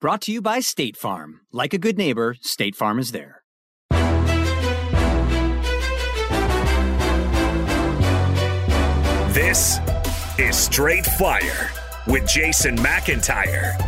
Brought 0.00 0.22
to 0.22 0.32
you 0.32 0.40
by 0.40 0.60
State 0.60 0.96
Farm. 0.96 1.42
Like 1.52 1.74
a 1.74 1.78
good 1.78 1.98
neighbor, 1.98 2.34
State 2.40 2.74
Farm 2.74 2.98
is 2.98 3.12
there. 3.12 3.42
This 9.34 9.78
is 10.38 10.56
Straight 10.56 11.04
Fire 11.04 11.70
with 12.06 12.26
Jason 12.26 12.78
McIntyre. 12.78 13.78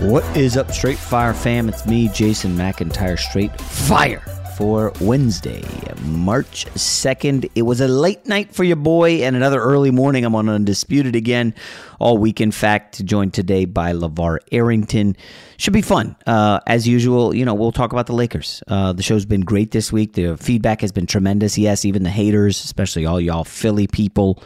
What 0.00 0.24
is 0.34 0.56
up, 0.56 0.72
Straight 0.72 0.96
Fire 0.96 1.34
fam? 1.34 1.68
It's 1.68 1.84
me, 1.84 2.08
Jason 2.08 2.56
McIntyre, 2.56 3.18
Straight 3.18 3.60
Fire 3.60 4.35
for 4.56 4.90
Wednesday, 5.02 5.62
March 6.02 6.64
2nd. 6.74 7.50
It 7.54 7.62
was 7.62 7.82
a 7.82 7.88
late 7.88 8.26
night 8.26 8.54
for 8.54 8.64
your 8.64 8.76
boy 8.76 9.22
and 9.22 9.36
another 9.36 9.60
early 9.60 9.90
morning. 9.90 10.24
I'm 10.24 10.34
on 10.34 10.48
Undisputed 10.48 11.14
again 11.14 11.54
all 12.00 12.16
week, 12.16 12.40
in 12.40 12.52
fact, 12.52 13.04
joined 13.04 13.34
today 13.34 13.66
by 13.66 13.92
LaVar 13.92 14.38
Arrington. 14.50 15.14
Should 15.58 15.74
be 15.74 15.82
fun. 15.82 16.16
Uh, 16.26 16.60
as 16.66 16.88
usual, 16.88 17.34
you 17.34 17.44
know, 17.44 17.52
we'll 17.52 17.70
talk 17.70 17.92
about 17.92 18.06
the 18.06 18.14
Lakers. 18.14 18.62
Uh, 18.66 18.94
the 18.94 19.02
show's 19.02 19.26
been 19.26 19.42
great 19.42 19.72
this 19.72 19.92
week. 19.92 20.14
The 20.14 20.38
feedback 20.38 20.80
has 20.80 20.90
been 20.90 21.06
tremendous. 21.06 21.58
Yes, 21.58 21.84
even 21.84 22.02
the 22.02 22.10
haters, 22.10 22.64
especially 22.64 23.04
all 23.04 23.20
y'all 23.20 23.44
Philly 23.44 23.86
people. 23.86 24.42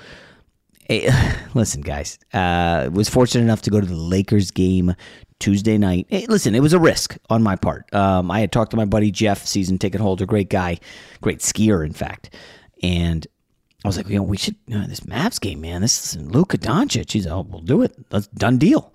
Hey, 0.90 1.08
listen, 1.54 1.82
guys, 1.82 2.18
uh, 2.34 2.90
was 2.92 3.08
fortunate 3.08 3.44
enough 3.44 3.62
to 3.62 3.70
go 3.70 3.80
to 3.80 3.86
the 3.86 3.94
Lakers 3.94 4.50
game 4.50 4.96
Tuesday 5.38 5.78
night. 5.78 6.08
Hey, 6.10 6.26
listen, 6.26 6.56
it 6.56 6.60
was 6.60 6.72
a 6.72 6.80
risk 6.80 7.16
on 7.30 7.44
my 7.44 7.54
part. 7.54 7.94
Um, 7.94 8.28
I 8.28 8.40
had 8.40 8.50
talked 8.50 8.72
to 8.72 8.76
my 8.76 8.86
buddy 8.86 9.12
Jeff, 9.12 9.46
season 9.46 9.78
ticket 9.78 10.00
holder, 10.00 10.26
great 10.26 10.50
guy, 10.50 10.78
great 11.20 11.38
skier, 11.38 11.86
in 11.86 11.92
fact, 11.92 12.34
and 12.82 13.24
I 13.84 13.88
was 13.88 13.96
like, 13.96 14.08
you 14.08 14.16
know, 14.16 14.24
we 14.24 14.36
should 14.36 14.56
you 14.66 14.80
know, 14.80 14.86
this 14.88 15.00
Mavs 15.00 15.40
game, 15.40 15.60
man. 15.60 15.80
This 15.80 16.16
is 16.16 16.22
Luka 16.22 16.58
Doncic. 16.58 17.12
He's, 17.12 17.24
oh, 17.24 17.46
we'll 17.48 17.60
do 17.60 17.82
it. 17.82 17.94
That's 18.10 18.26
done 18.26 18.58
deal. 18.58 18.92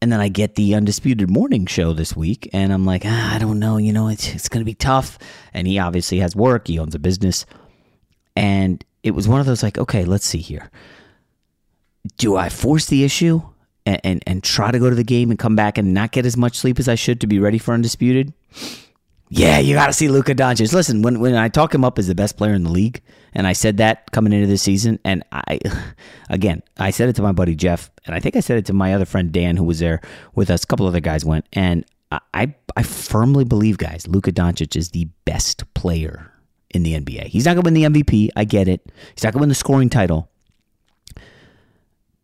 And 0.00 0.10
then 0.10 0.20
I 0.20 0.28
get 0.28 0.54
the 0.54 0.74
undisputed 0.74 1.28
morning 1.28 1.66
show 1.66 1.92
this 1.92 2.16
week, 2.16 2.48
and 2.54 2.72
I'm 2.72 2.86
like, 2.86 3.02
ah, 3.04 3.34
I 3.34 3.38
don't 3.38 3.58
know. 3.58 3.76
You 3.76 3.92
know, 3.92 4.08
it's 4.08 4.34
it's 4.34 4.48
going 4.48 4.62
to 4.62 4.64
be 4.64 4.74
tough. 4.74 5.18
And 5.52 5.66
he 5.66 5.78
obviously 5.78 6.20
has 6.20 6.34
work. 6.34 6.68
He 6.68 6.78
owns 6.78 6.94
a 6.94 6.98
business, 6.98 7.44
and 8.34 8.82
it 9.02 9.10
was 9.10 9.28
one 9.28 9.40
of 9.40 9.46
those 9.46 9.62
like, 9.62 9.76
okay, 9.76 10.06
let's 10.06 10.24
see 10.24 10.38
here. 10.38 10.70
Do 12.16 12.36
I 12.36 12.48
force 12.48 12.86
the 12.86 13.04
issue? 13.04 13.42
and, 13.88 14.00
and, 14.04 14.24
and 14.26 14.44
try 14.44 14.70
to 14.70 14.78
go 14.78 14.90
to 14.90 14.96
the 14.96 15.04
game 15.04 15.30
and 15.30 15.38
come 15.38 15.56
back 15.56 15.78
and 15.78 15.94
not 15.94 16.12
get 16.12 16.26
as 16.26 16.36
much 16.36 16.58
sleep 16.58 16.78
as 16.78 16.88
I 16.88 16.94
should 16.94 17.22
to 17.22 17.26
be 17.26 17.38
ready 17.38 17.56
for 17.56 17.72
undisputed. 17.72 18.34
Yeah, 19.30 19.58
you 19.58 19.74
got 19.74 19.86
to 19.86 19.92
see 19.92 20.08
Luka 20.08 20.34
Doncic. 20.34 20.72
Listen, 20.72 21.02
when 21.02 21.20
when 21.20 21.34
I 21.34 21.48
talk 21.48 21.74
him 21.74 21.84
up 21.84 21.98
as 21.98 22.06
the 22.06 22.14
best 22.14 22.36
player 22.36 22.54
in 22.54 22.64
the 22.64 22.70
league, 22.70 23.02
and 23.34 23.46
I 23.46 23.52
said 23.52 23.76
that 23.78 24.10
coming 24.10 24.32
into 24.32 24.46
this 24.46 24.62
season, 24.62 24.98
and 25.04 25.22
I, 25.32 25.58
again, 26.30 26.62
I 26.78 26.90
said 26.90 27.08
it 27.08 27.16
to 27.16 27.22
my 27.22 27.32
buddy 27.32 27.54
Jeff, 27.54 27.90
and 28.06 28.14
I 28.14 28.20
think 28.20 28.36
I 28.36 28.40
said 28.40 28.58
it 28.58 28.66
to 28.66 28.72
my 28.72 28.94
other 28.94 29.04
friend 29.04 29.32
Dan, 29.32 29.56
who 29.56 29.64
was 29.64 29.80
there 29.80 30.00
with 30.34 30.50
us. 30.50 30.64
A 30.64 30.66
couple 30.66 30.86
other 30.86 31.00
guys 31.00 31.24
went, 31.24 31.46
and 31.52 31.84
I 32.10 32.54
I 32.76 32.82
firmly 32.82 33.44
believe, 33.44 33.76
guys, 33.76 34.06
Luka 34.06 34.32
Doncic 34.32 34.76
is 34.76 34.90
the 34.90 35.08
best 35.24 35.72
player 35.74 36.32
in 36.70 36.82
the 36.82 36.98
NBA. 36.98 37.26
He's 37.26 37.44
not 37.44 37.54
going 37.54 37.64
to 37.64 37.80
win 37.80 37.92
the 37.92 38.02
MVP. 38.02 38.30
I 38.36 38.44
get 38.44 38.68
it. 38.68 38.90
He's 39.14 39.24
not 39.24 39.32
going 39.32 39.40
to 39.40 39.42
win 39.42 39.48
the 39.50 39.54
scoring 39.54 39.90
title, 39.90 40.30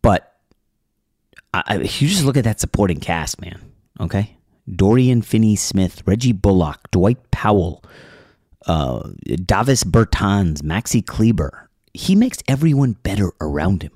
but 0.04 0.34
I, 1.54 1.76
you 1.76 2.08
just 2.08 2.24
look 2.24 2.36
at 2.36 2.44
that 2.44 2.60
supporting 2.60 3.00
cast, 3.00 3.40
man. 3.40 3.72
Okay, 3.98 4.36
Dorian 4.70 5.22
Finney-Smith, 5.22 6.02
Reggie 6.04 6.32
Bullock, 6.32 6.90
Dwight 6.90 7.30
Powell, 7.30 7.82
uh, 8.66 9.08
Davis 9.24 9.82
Bertans, 9.82 10.60
Maxi 10.60 11.04
Kleber. 11.04 11.70
He 11.94 12.14
makes 12.14 12.42
everyone 12.46 12.92
better 13.02 13.32
around 13.40 13.82
him. 13.82 13.92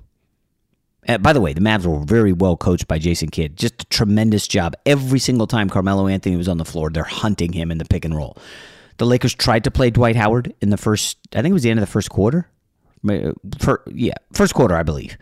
Uh, 1.07 1.19
by 1.19 1.35
the 1.35 1.43
way, 1.43 1.53
the 1.53 1.61
Mavs 1.61 1.85
were 1.85 2.03
very 2.03 2.33
well 2.33 2.57
coached 2.57 2.89
by 2.89 2.99
Jason 2.99 3.29
Kidd. 3.29 3.59
Just 3.59 3.83
a 3.83 3.87
tremendous 3.87 4.49
job. 4.49 4.75
Every 4.87 5.19
single 5.19 5.47
time 5.47 5.69
Carmelo 5.69 6.07
Anthony 6.07 6.37
was 6.37 6.49
on 6.49 6.57
the 6.57 6.65
floor, 6.65 6.89
they're 6.89 7.05
hunting 7.05 7.53
him 7.53 7.71
in 7.71 7.77
the 7.77 7.85
pick 7.85 8.07
and 8.07 8.17
roll. 8.17 8.39
The 8.97 9.05
Lakers 9.05 9.35
tried 9.35 9.65
to 9.65 9.71
play 9.71 9.91
Dwight 9.91 10.17
Howard 10.17 10.55
in 10.63 10.71
the 10.71 10.79
first, 10.79 11.19
I 11.35 11.43
think 11.43 11.51
it 11.51 11.55
was 11.55 11.65
the 11.65 11.71
end 11.71 11.81
of 11.81 11.87
the 11.87 11.93
first 11.93 12.09
quarter. 12.09 12.49
For, 13.61 13.83
yeah, 13.93 14.15
first 14.33 14.55
quarter, 14.55 14.75
I 14.75 14.83
believe 14.83 15.19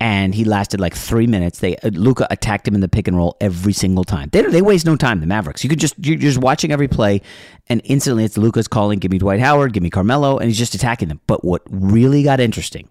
and 0.00 0.34
he 0.34 0.44
lasted 0.44 0.80
like 0.80 0.94
three 0.94 1.26
minutes. 1.26 1.58
They 1.58 1.76
uh, 1.76 1.90
Luka 1.90 2.26
attacked 2.30 2.66
him 2.66 2.74
in 2.74 2.80
the 2.80 2.88
pick 2.88 3.06
and 3.06 3.16
roll 3.16 3.36
every 3.40 3.74
single 3.74 4.02
time. 4.02 4.30
They 4.32 4.42
they 4.42 4.62
waste 4.62 4.86
no 4.86 4.96
time. 4.96 5.20
The 5.20 5.26
Mavericks. 5.26 5.62
You 5.62 5.70
could 5.70 5.78
just 5.78 5.94
you're 5.98 6.16
just 6.16 6.38
watching 6.38 6.72
every 6.72 6.88
play, 6.88 7.20
and 7.68 7.82
instantly 7.84 8.24
it's 8.24 8.38
Luka's 8.38 8.66
calling, 8.66 8.98
"Give 8.98 9.12
me 9.12 9.18
Dwight 9.18 9.40
Howard, 9.40 9.74
give 9.74 9.82
me 9.82 9.90
Carmelo," 9.90 10.38
and 10.38 10.48
he's 10.48 10.58
just 10.58 10.74
attacking 10.74 11.08
them. 11.08 11.20
But 11.26 11.44
what 11.44 11.62
really 11.70 12.22
got 12.22 12.40
interesting 12.40 12.88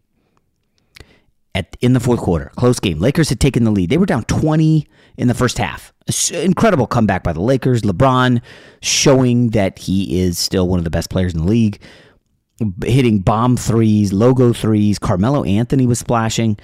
at 1.55 1.75
in 1.81 1.93
the 1.93 1.99
fourth 1.99 2.19
quarter. 2.19 2.51
Close 2.55 2.79
game. 2.79 2.99
Lakers 2.99 3.29
had 3.29 3.39
taken 3.39 3.63
the 3.63 3.71
lead. 3.71 3.89
They 3.89 3.97
were 3.97 4.05
down 4.05 4.23
20 4.25 4.87
in 5.17 5.27
the 5.27 5.33
first 5.33 5.57
half. 5.57 5.91
Incredible 6.31 6.87
comeback 6.87 7.23
by 7.23 7.33
the 7.33 7.41
Lakers. 7.41 7.81
LeBron 7.81 8.41
showing 8.81 9.49
that 9.51 9.79
he 9.79 10.21
is 10.21 10.37
still 10.37 10.67
one 10.67 10.79
of 10.79 10.83
the 10.83 10.91
best 10.91 11.09
players 11.09 11.33
in 11.33 11.41
the 11.41 11.47
league, 11.47 11.79
hitting 12.83 13.19
bomb 13.19 13.57
threes, 13.57 14.13
logo 14.13 14.53
threes. 14.53 14.99
Carmelo 14.99 15.43
Anthony 15.43 15.85
was 15.85 15.99
splashing. 15.99 16.57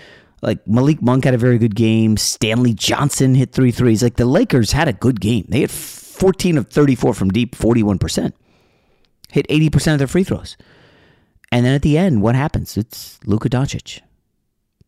Like 0.46 0.68
Malik 0.68 1.02
Monk 1.02 1.26
had 1.26 1.34
a 1.34 1.40
very 1.40 1.58
good 1.58 1.76
game. 1.76 2.18
Stanley 2.18 2.74
Johnson 2.74 3.34
hit 3.34 3.52
three 3.52 3.72
threes. 3.72 4.04
Like 4.04 4.18
the 4.18 4.26
Lakers 4.26 4.72
had 4.74 4.88
a 4.88 4.94
good 4.94 5.20
game. 5.20 5.46
They 5.50 5.62
had 5.62 5.72
14 5.72 6.60
of 6.60 6.68
34 6.68 7.16
from 7.16 7.32
deep, 7.32 7.56
41%. 7.56 8.32
Hit 9.32 9.48
80% 9.48 9.94
of 9.94 9.98
their 9.98 10.08
free 10.08 10.24
throws. 10.24 10.56
And 11.52 11.66
then 11.66 11.74
at 11.74 11.82
the 11.82 11.98
end, 11.98 12.22
what 12.22 12.36
happens? 12.36 12.78
It's 12.78 13.20
Luka 13.26 13.50
Doncic. 13.50 14.02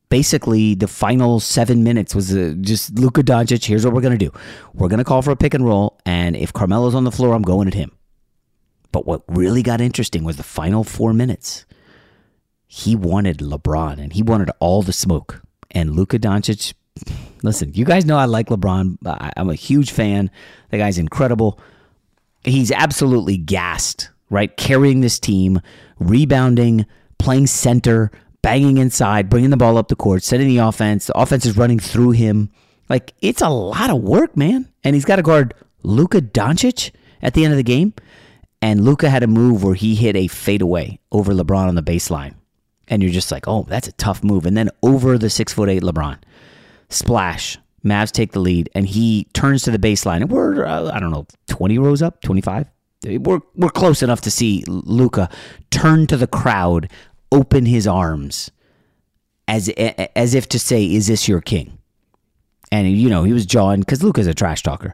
Basically, 0.09 0.75
the 0.75 0.87
final 0.87 1.39
seven 1.39 1.83
minutes 1.83 2.13
was 2.13 2.35
uh, 2.35 2.53
just 2.61 2.97
Luka 2.97 3.23
Doncic. 3.23 3.65
Here's 3.65 3.83
what 3.83 3.93
we're 3.93 4.01
going 4.01 4.17
to 4.17 4.25
do 4.25 4.31
we're 4.73 4.89
going 4.89 4.99
to 4.99 5.03
call 5.03 5.23
for 5.23 5.31
a 5.31 5.35
pick 5.35 5.55
and 5.55 5.65
roll. 5.65 5.99
And 6.05 6.35
if 6.35 6.53
Carmelo's 6.53 6.95
on 6.95 7.03
the 7.03 7.11
floor, 7.11 7.33
I'm 7.33 7.41
going 7.41 7.67
at 7.67 7.73
him. 7.73 7.91
But 8.91 9.07
what 9.07 9.23
really 9.27 9.63
got 9.63 9.81
interesting 9.81 10.23
was 10.23 10.37
the 10.37 10.43
final 10.43 10.83
four 10.83 11.13
minutes. 11.13 11.65
He 12.67 12.95
wanted 12.95 13.39
LeBron 13.39 13.97
and 13.99 14.13
he 14.13 14.21
wanted 14.21 14.51
all 14.59 14.81
the 14.83 14.93
smoke. 14.93 15.41
And 15.71 15.95
Luka 15.95 16.19
Doncic, 16.19 16.73
listen, 17.43 17.73
you 17.73 17.85
guys 17.85 18.05
know 18.05 18.17
I 18.17 18.25
like 18.25 18.47
LeBron. 18.47 18.97
I'm 19.37 19.49
a 19.49 19.55
huge 19.55 19.91
fan. 19.91 20.31
The 20.69 20.77
guy's 20.77 20.97
incredible. 20.97 21.59
He's 22.43 22.71
absolutely 22.71 23.37
gassed, 23.37 24.09
right? 24.29 24.55
Carrying 24.55 25.01
this 25.01 25.19
team, 25.19 25.59
rebounding, 25.99 26.85
playing 27.19 27.47
center, 27.47 28.11
banging 28.41 28.77
inside, 28.77 29.29
bringing 29.29 29.49
the 29.49 29.57
ball 29.57 29.77
up 29.77 29.89
the 29.89 29.95
court, 29.95 30.23
setting 30.23 30.47
the 30.47 30.59
offense. 30.59 31.07
The 31.07 31.17
offense 31.17 31.45
is 31.45 31.57
running 31.57 31.79
through 31.79 32.11
him. 32.11 32.49
Like, 32.89 33.13
it's 33.21 33.41
a 33.41 33.49
lot 33.49 33.89
of 33.89 34.01
work, 34.01 34.37
man. 34.37 34.71
And 34.83 34.95
he's 34.95 35.03
got 35.03 35.17
to 35.17 35.21
guard 35.21 35.53
Luka 35.83 36.21
Doncic 36.21 36.91
at 37.21 37.33
the 37.33 37.43
end 37.43 37.51
of 37.51 37.57
the 37.57 37.63
game. 37.63 37.93
And 38.61 38.85
Luka 38.85 39.09
had 39.09 39.23
a 39.23 39.27
move 39.27 39.63
where 39.63 39.75
he 39.75 39.95
hit 39.95 40.15
a 40.15 40.27
fadeaway 40.27 40.99
over 41.11 41.33
LeBron 41.33 41.67
on 41.67 41.75
the 41.75 41.83
baseline. 41.83 42.35
And 42.87 43.03
you're 43.03 43.11
just 43.11 43.31
like, 43.31 43.47
oh, 43.47 43.65
that's 43.67 43.87
a 43.87 43.93
tough 43.93 44.23
move. 44.23 44.45
And 44.45 44.55
then 44.55 44.69
over 44.81 45.17
the 45.17 45.29
six 45.29 45.53
foot 45.53 45.69
eight 45.69 45.83
LeBron. 45.83 46.17
Splash. 46.89 47.57
Mavs 47.85 48.11
take 48.11 48.31
the 48.31 48.39
lead, 48.39 48.69
and 48.75 48.87
he 48.87 49.27
turns 49.33 49.63
to 49.63 49.71
the 49.71 49.77
baseline. 49.77 50.17
And 50.17 50.31
we're, 50.31 50.65
uh, 50.65 50.91
I 50.91 50.99
don't 50.99 51.11
know, 51.11 51.25
20 51.47 51.77
rows 51.77 52.01
up, 52.01 52.21
25? 52.21 52.67
We're, 53.05 53.39
we're 53.55 53.69
close 53.69 54.01
enough 54.01 54.21
to 54.21 54.31
see 54.31 54.63
Luka 54.67 55.29
turn 55.69 56.07
to 56.07 56.17
the 56.17 56.27
crowd, 56.27 56.91
open 57.31 57.65
his 57.65 57.87
arms 57.87 58.51
as, 59.47 59.69
as 59.69 60.33
if 60.33 60.49
to 60.49 60.59
say, 60.59 60.85
Is 60.85 61.07
this 61.07 61.27
your 61.27 61.41
king? 61.41 61.77
And, 62.71 62.91
you 62.91 63.09
know, 63.09 63.23
he 63.23 63.31
was 63.31 63.45
jawing 63.45 63.79
because 63.81 64.03
Luka's 64.03 64.27
a 64.27 64.33
trash 64.33 64.63
talker. 64.63 64.93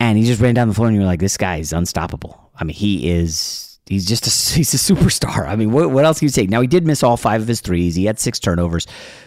And 0.00 0.18
he 0.18 0.24
just 0.24 0.40
ran 0.40 0.54
down 0.54 0.68
the 0.68 0.74
floor, 0.74 0.88
and 0.88 0.96
you're 0.96 1.06
like, 1.06 1.20
This 1.20 1.36
guy 1.36 1.58
is 1.58 1.72
unstoppable. 1.72 2.50
I 2.58 2.64
mean, 2.64 2.74
he 2.74 3.10
is 3.10 3.73
he's 3.86 4.06
just 4.06 4.26
a, 4.26 4.54
he's 4.56 4.74
a 4.74 4.94
superstar. 4.94 5.46
I 5.46 5.56
mean, 5.56 5.72
what, 5.72 5.90
what 5.90 6.04
else 6.04 6.18
can 6.18 6.26
you 6.26 6.30
say? 6.30 6.46
Now 6.46 6.60
he 6.60 6.66
did 6.66 6.86
miss 6.86 7.02
all 7.02 7.16
five 7.16 7.42
of 7.42 7.48
his 7.48 7.60
threes. 7.60 7.94
He 7.94 8.04
had 8.04 8.18
six 8.18 8.38
turnovers, 8.38 8.86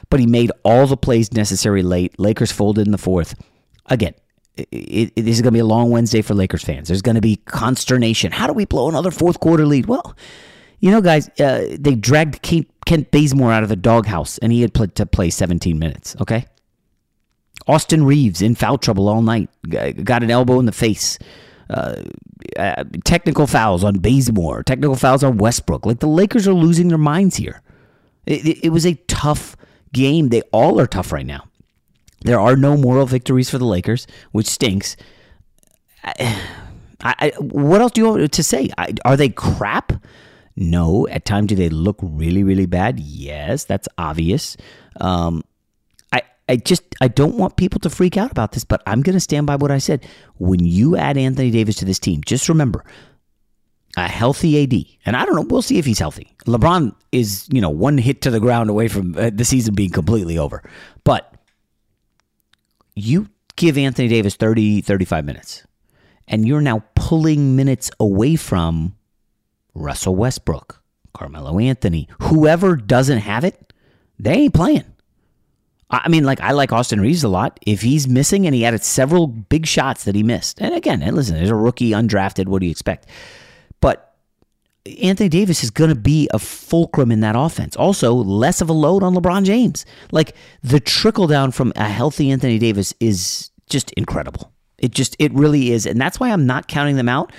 but 0.09 0.19
he 0.19 0.25
made 0.25 0.51
all 0.63 0.87
the 0.87 0.97
plays 0.97 1.31
necessary 1.33 1.83
late. 1.83 2.19
Lakers 2.19 2.51
folded 2.51 2.85
in 2.87 2.91
the 2.91 2.97
fourth. 2.97 3.35
Again, 3.87 4.13
it, 4.55 4.67
it, 4.71 5.15
this 5.15 5.35
is 5.35 5.41
going 5.41 5.53
to 5.53 5.57
be 5.57 5.59
a 5.59 5.65
long 5.65 5.91
Wednesday 5.91 6.21
for 6.21 6.33
Lakers 6.33 6.63
fans. 6.63 6.87
There's 6.87 7.01
going 7.01 7.15
to 7.15 7.21
be 7.21 7.37
consternation. 7.45 8.31
How 8.31 8.47
do 8.47 8.53
we 8.53 8.65
blow 8.65 8.89
another 8.89 9.11
fourth 9.11 9.39
quarter 9.39 9.65
lead? 9.65 9.85
Well, 9.85 10.15
you 10.79 10.91
know, 10.91 11.01
guys, 11.01 11.29
uh, 11.39 11.75
they 11.79 11.95
dragged 11.95 12.41
Kent, 12.41 12.67
Kent 12.85 13.11
Bazemore 13.11 13.51
out 13.51 13.63
of 13.63 13.69
the 13.69 13.75
doghouse, 13.75 14.37
and 14.39 14.51
he 14.51 14.61
had 14.61 14.73
played 14.73 14.95
to 14.95 15.05
play 15.05 15.29
17 15.29 15.77
minutes. 15.77 16.15
Okay. 16.21 16.45
Austin 17.67 18.05
Reaves 18.05 18.41
in 18.41 18.55
foul 18.55 18.77
trouble 18.77 19.09
all 19.09 19.21
night. 19.21 19.49
Got 19.69 20.23
an 20.23 20.31
elbow 20.31 20.59
in 20.59 20.65
the 20.65 20.71
face. 20.71 21.17
Uh, 21.69 22.03
uh, 22.57 22.83
technical 23.03 23.45
fouls 23.45 23.83
on 23.83 23.95
Bazemore, 23.99 24.63
technical 24.63 24.95
fouls 24.95 25.23
on 25.23 25.37
Westbrook. 25.37 25.85
Like 25.85 25.99
the 25.99 26.07
Lakers 26.07 26.47
are 26.47 26.53
losing 26.53 26.87
their 26.87 26.97
minds 26.97 27.35
here. 27.35 27.61
It, 28.25 28.45
it, 28.45 28.65
it 28.65 28.69
was 28.69 28.85
a 28.85 28.95
tough 29.07 29.57
game. 29.93 30.29
They 30.29 30.41
all 30.51 30.79
are 30.79 30.87
tough 30.87 31.11
right 31.11 31.25
now. 31.25 31.47
There 32.21 32.39
are 32.39 32.55
no 32.55 32.77
moral 32.77 33.05
victories 33.05 33.49
for 33.49 33.57
the 33.57 33.65
Lakers, 33.65 34.07
which 34.31 34.47
stinks. 34.47 34.95
I, 36.03 36.35
I, 37.01 37.33
what 37.39 37.81
else 37.81 37.91
do 37.91 38.01
you 38.01 38.09
want 38.09 38.31
to 38.31 38.43
say? 38.43 38.69
I, 38.77 38.93
are 39.05 39.17
they 39.17 39.29
crap? 39.29 39.93
No. 40.55 41.07
At 41.09 41.25
times, 41.25 41.47
do 41.47 41.55
they 41.55 41.69
look 41.69 41.97
really, 42.01 42.43
really 42.43 42.65
bad? 42.65 42.99
Yes, 42.99 43.65
that's 43.65 43.87
obvious. 43.97 44.57
Um, 44.99 45.43
I 46.49 46.57
just 46.57 46.83
I 47.01 47.07
don't 47.07 47.37
want 47.37 47.57
people 47.57 47.79
to 47.81 47.89
freak 47.89 48.17
out 48.17 48.31
about 48.31 48.53
this, 48.53 48.63
but 48.63 48.81
I'm 48.87 49.01
going 49.01 49.15
to 49.15 49.19
stand 49.19 49.47
by 49.47 49.55
what 49.55 49.71
I 49.71 49.77
said. 49.79 50.05
When 50.37 50.63
you 50.63 50.95
add 50.95 51.17
Anthony 51.17 51.51
Davis 51.51 51.75
to 51.77 51.85
this 51.85 51.99
team, 51.99 52.21
just 52.25 52.47
remember 52.49 52.85
a 53.97 54.07
healthy 54.07 54.63
AD, 54.63 54.85
and 55.05 55.15
I 55.15 55.25
don't 55.25 55.35
know, 55.35 55.45
we'll 55.49 55.61
see 55.61 55.79
if 55.79 55.85
he's 55.85 55.99
healthy. 55.99 56.35
LeBron 56.45 56.93
is, 57.11 57.47
you 57.51 57.61
know, 57.61 57.69
one 57.69 57.97
hit 57.97 58.21
to 58.21 58.29
the 58.29 58.39
ground 58.39 58.69
away 58.69 58.87
from 58.87 59.17
uh, 59.17 59.31
the 59.33 59.43
season 59.43 59.73
being 59.73 59.89
completely 59.89 60.37
over. 60.37 60.63
But 61.03 61.33
you 62.95 63.29
give 63.55 63.77
Anthony 63.77 64.07
Davis 64.07 64.35
30 64.35 64.81
35 64.81 65.25
minutes 65.25 65.63
and 66.27 66.47
you're 66.47 66.61
now 66.61 66.83
pulling 66.95 67.55
minutes 67.55 67.89
away 67.99 68.35
from 68.35 68.95
Russell 69.73 70.15
Westbrook, 70.15 70.81
Carmelo 71.13 71.59
Anthony, 71.59 72.07
whoever 72.21 72.75
doesn't 72.75 73.19
have 73.19 73.43
it, 73.43 73.73
they 74.19 74.33
ain't 74.33 74.53
playing. 74.53 74.85
I 75.89 76.09
mean, 76.09 76.25
like 76.25 76.41
I 76.41 76.51
like 76.51 76.73
Austin 76.73 76.99
Reaves 76.99 77.23
a 77.23 77.29
lot. 77.29 77.59
If 77.65 77.81
he's 77.81 78.07
missing, 78.07 78.45
and 78.45 78.53
he 78.53 78.63
had 78.63 78.81
several 78.83 79.27
big 79.27 79.65
shots 79.65 80.03
that 80.03 80.15
he 80.15 80.23
missed, 80.23 80.59
and 80.59 80.75
again, 80.75 81.01
and 81.01 81.15
listen, 81.15 81.35
there's 81.35 81.49
a 81.49 81.55
rookie 81.55 81.91
undrafted. 81.91 82.47
What 82.47 82.59
do 82.59 82.65
you 82.65 82.71
expect? 82.71 83.07
But 83.79 84.13
Anthony 85.01 85.29
Davis 85.29 85.63
is 85.63 85.69
going 85.69 85.89
to 85.89 85.95
be 85.95 86.29
a 86.33 86.39
fulcrum 86.39 87.11
in 87.11 87.21
that 87.21 87.35
offense. 87.37 87.75
Also, 87.75 88.13
less 88.13 88.59
of 88.61 88.69
a 88.69 88.73
load 88.73 89.03
on 89.03 89.13
LeBron 89.13 89.43
James. 89.45 89.85
Like 90.11 90.35
the 90.61 90.79
trickle 90.79 91.27
down 91.27 91.51
from 91.51 91.71
a 91.75 91.85
healthy 91.87 92.31
Anthony 92.31 92.59
Davis 92.59 92.93
is 92.99 93.51
just 93.69 93.91
incredible. 93.91 94.51
It 94.77 94.91
just 94.91 95.15
it 95.19 95.33
really 95.33 95.71
is, 95.71 95.85
and 95.85 95.99
that's 95.99 96.19
why 96.19 96.31
I'm 96.31 96.45
not 96.45 96.67
counting 96.67 96.97
them 96.97 97.09
out. 97.09 97.31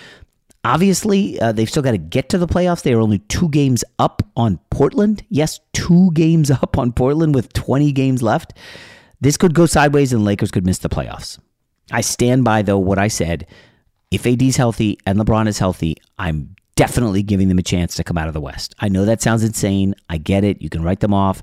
Obviously, 0.64 1.40
uh, 1.40 1.52
they've 1.52 1.68
still 1.68 1.82
got 1.82 1.92
to 1.92 1.98
get 1.98 2.28
to 2.30 2.38
the 2.38 2.46
playoffs. 2.46 2.82
They 2.82 2.92
are 2.92 3.00
only 3.00 3.20
two 3.20 3.48
games 3.48 3.84
up 3.98 4.22
on 4.36 4.58
Portland. 4.70 5.24
Yes, 5.28 5.60
two 5.72 6.10
games 6.12 6.50
up 6.62 6.78
on 6.78 6.92
Portland 6.92 7.34
with 7.34 7.52
20 7.52 7.92
games 7.92 8.22
left. 8.22 8.54
This 9.20 9.36
could 9.36 9.54
go 9.54 9.66
sideways 9.66 10.12
and 10.12 10.24
Lakers 10.24 10.50
could 10.50 10.66
miss 10.66 10.78
the 10.78 10.88
playoffs. 10.88 11.38
I 11.90 12.02
stand 12.02 12.44
by, 12.44 12.62
though, 12.62 12.78
what 12.78 12.98
I 12.98 13.08
said. 13.08 13.46
If 14.10 14.26
AD's 14.26 14.56
healthy 14.56 14.98
and 15.06 15.18
LeBron 15.18 15.48
is 15.48 15.58
healthy, 15.58 15.96
I'm 16.18 16.54
definitely 16.76 17.22
giving 17.22 17.48
them 17.48 17.58
a 17.58 17.62
chance 17.62 17.94
to 17.96 18.04
come 18.04 18.16
out 18.16 18.28
of 18.28 18.34
the 18.34 18.40
West. 18.40 18.74
I 18.78 18.88
know 18.88 19.04
that 19.04 19.22
sounds 19.22 19.42
insane. 19.42 19.94
I 20.08 20.18
get 20.18 20.44
it. 20.44 20.62
You 20.62 20.68
can 20.68 20.82
write 20.82 21.00
them 21.00 21.12
off. 21.12 21.42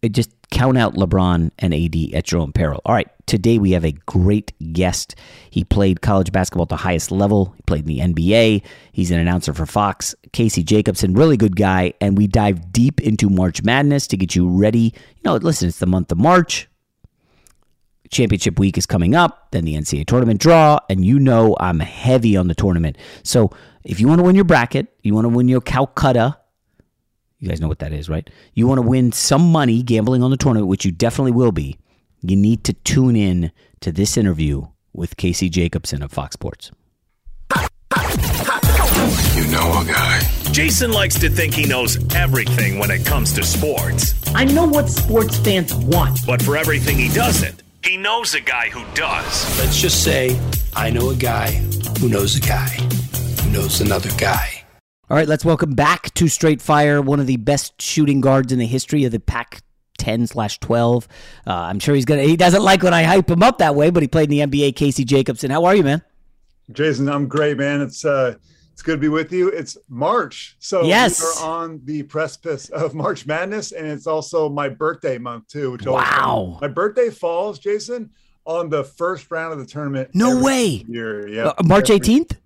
It 0.00 0.10
just 0.10 0.30
count 0.50 0.78
out 0.78 0.94
LeBron 0.94 1.50
and 1.58 1.74
AD 1.74 2.14
at 2.14 2.32
your 2.32 2.40
own 2.40 2.52
peril. 2.52 2.80
All 2.84 2.94
right, 2.94 3.08
today 3.26 3.58
we 3.58 3.72
have 3.72 3.84
a 3.84 3.92
great 3.92 4.52
guest. 4.72 5.14
He 5.50 5.64
played 5.64 6.00
college 6.00 6.32
basketball 6.32 6.64
at 6.64 6.68
the 6.70 6.76
highest 6.76 7.10
level. 7.10 7.54
He 7.56 7.62
played 7.62 7.88
in 7.88 8.14
the 8.14 8.14
NBA. 8.14 8.62
He's 8.92 9.10
an 9.10 9.18
announcer 9.18 9.52
for 9.52 9.66
Fox. 9.66 10.14
Casey 10.32 10.62
Jacobsen, 10.62 11.14
really 11.14 11.36
good 11.36 11.56
guy, 11.56 11.92
and 12.00 12.16
we 12.16 12.26
dive 12.26 12.72
deep 12.72 13.00
into 13.00 13.28
March 13.28 13.62
Madness 13.62 14.06
to 14.08 14.16
get 14.16 14.34
you 14.34 14.48
ready. 14.48 14.92
You 15.16 15.22
know, 15.24 15.36
listen, 15.36 15.68
it's 15.68 15.78
the 15.78 15.86
month 15.86 16.10
of 16.12 16.18
March. 16.18 16.68
Championship 18.10 18.58
week 18.58 18.78
is 18.78 18.86
coming 18.86 19.14
up, 19.14 19.50
then 19.50 19.66
the 19.66 19.74
NCAA 19.74 20.06
tournament 20.06 20.40
draw, 20.40 20.78
and 20.88 21.04
you 21.04 21.18
know 21.18 21.56
I'm 21.60 21.80
heavy 21.80 22.38
on 22.38 22.48
the 22.48 22.54
tournament. 22.54 22.96
So 23.22 23.50
if 23.84 24.00
you 24.00 24.08
want 24.08 24.20
to 24.20 24.24
win 24.24 24.34
your 24.34 24.46
bracket, 24.46 24.88
you 25.02 25.14
want 25.14 25.26
to 25.26 25.28
win 25.28 25.46
your 25.46 25.60
Calcutta, 25.60 26.38
you 27.38 27.48
guys 27.48 27.60
know 27.60 27.68
what 27.68 27.78
that 27.78 27.92
is, 27.92 28.08
right? 28.08 28.28
You 28.54 28.66
want 28.66 28.78
to 28.78 28.86
win 28.86 29.12
some 29.12 29.52
money 29.52 29.82
gambling 29.82 30.22
on 30.22 30.30
the 30.30 30.36
tournament, 30.36 30.68
which 30.68 30.84
you 30.84 30.92
definitely 30.92 31.32
will 31.32 31.52
be. 31.52 31.78
You 32.20 32.36
need 32.36 32.64
to 32.64 32.72
tune 32.72 33.14
in 33.14 33.52
to 33.80 33.92
this 33.92 34.16
interview 34.16 34.66
with 34.92 35.16
Casey 35.16 35.48
Jacobsen 35.48 36.02
of 36.02 36.10
Fox 36.10 36.34
Sports. 36.34 36.72
You 39.34 39.44
know 39.52 39.80
a 39.80 39.84
guy. 39.86 40.20
Jason 40.50 40.90
likes 40.90 41.16
to 41.20 41.30
think 41.30 41.54
he 41.54 41.64
knows 41.64 41.96
everything 42.14 42.80
when 42.80 42.90
it 42.90 43.06
comes 43.06 43.32
to 43.34 43.44
sports. 43.44 44.14
I 44.34 44.44
know 44.44 44.66
what 44.66 44.88
sports 44.88 45.38
fans 45.38 45.72
want. 45.74 46.18
But 46.26 46.42
for 46.42 46.56
everything 46.56 46.96
he 46.96 47.08
doesn't, 47.08 47.62
he 47.84 47.96
knows 47.96 48.34
a 48.34 48.40
guy 48.40 48.68
who 48.68 48.82
does. 48.94 49.58
Let's 49.60 49.80
just 49.80 50.02
say 50.02 50.38
I 50.74 50.90
know 50.90 51.10
a 51.10 51.14
guy 51.14 51.52
who 52.00 52.08
knows 52.08 52.36
a 52.36 52.40
guy 52.40 52.68
who 53.42 53.50
knows 53.50 53.80
another 53.80 54.10
guy. 54.18 54.57
All 55.10 55.16
right, 55.16 55.26
let's 55.26 55.42
welcome 55.42 55.72
back 55.72 56.12
to 56.14 56.28
Straight 56.28 56.60
Fire, 56.60 57.00
one 57.00 57.18
of 57.18 57.26
the 57.26 57.38
best 57.38 57.80
shooting 57.80 58.20
guards 58.20 58.52
in 58.52 58.58
the 58.58 58.66
history 58.66 59.04
of 59.04 59.12
the 59.12 59.18
Pac 59.18 59.62
10 59.96 60.26
slash 60.26 60.58
12. 60.58 61.08
Uh, 61.46 61.50
I'm 61.50 61.78
sure 61.78 61.94
he's 61.94 62.04
going 62.04 62.20
to, 62.20 62.26
he 62.26 62.36
doesn't 62.36 62.62
like 62.62 62.82
when 62.82 62.92
I 62.92 63.04
hype 63.04 63.30
him 63.30 63.42
up 63.42 63.56
that 63.56 63.74
way, 63.74 63.88
but 63.88 64.02
he 64.02 64.06
played 64.06 64.30
in 64.30 64.50
the 64.50 64.58
NBA. 64.58 64.76
Casey 64.76 65.06
Jacobsen. 65.06 65.50
How 65.50 65.64
are 65.64 65.74
you, 65.74 65.82
man? 65.82 66.02
Jason, 66.72 67.08
I'm 67.08 67.26
great, 67.26 67.56
man. 67.56 67.80
It's, 67.80 68.04
uh, 68.04 68.34
It's 68.74 68.82
good 68.82 68.96
to 68.96 69.00
be 69.00 69.08
with 69.08 69.32
you. 69.32 69.48
It's 69.48 69.78
March. 69.88 70.56
So 70.58 70.84
yes. 70.84 71.20
we 71.20 71.26
are 71.42 71.62
on 71.62 71.80
the 71.84 72.02
precipice 72.02 72.68
of 72.68 72.94
March 72.94 73.26
Madness, 73.26 73.72
and 73.72 73.86
it's 73.86 74.06
also 74.06 74.50
my 74.50 74.68
birthday 74.68 75.16
month 75.16 75.48
too. 75.48 75.72
Which 75.72 75.86
wow. 75.86 76.58
My 76.60 76.68
birthday 76.68 77.08
falls, 77.08 77.58
Jason, 77.58 78.10
on 78.44 78.68
the 78.68 78.84
first 78.84 79.30
round 79.30 79.54
of 79.54 79.58
the 79.58 79.66
tournament. 79.66 80.10
No 80.12 80.40
way. 80.42 80.84
Year. 80.86 81.26
Yeah. 81.26 81.46
Uh, 81.46 81.62
March 81.64 81.88
18th? 81.88 82.36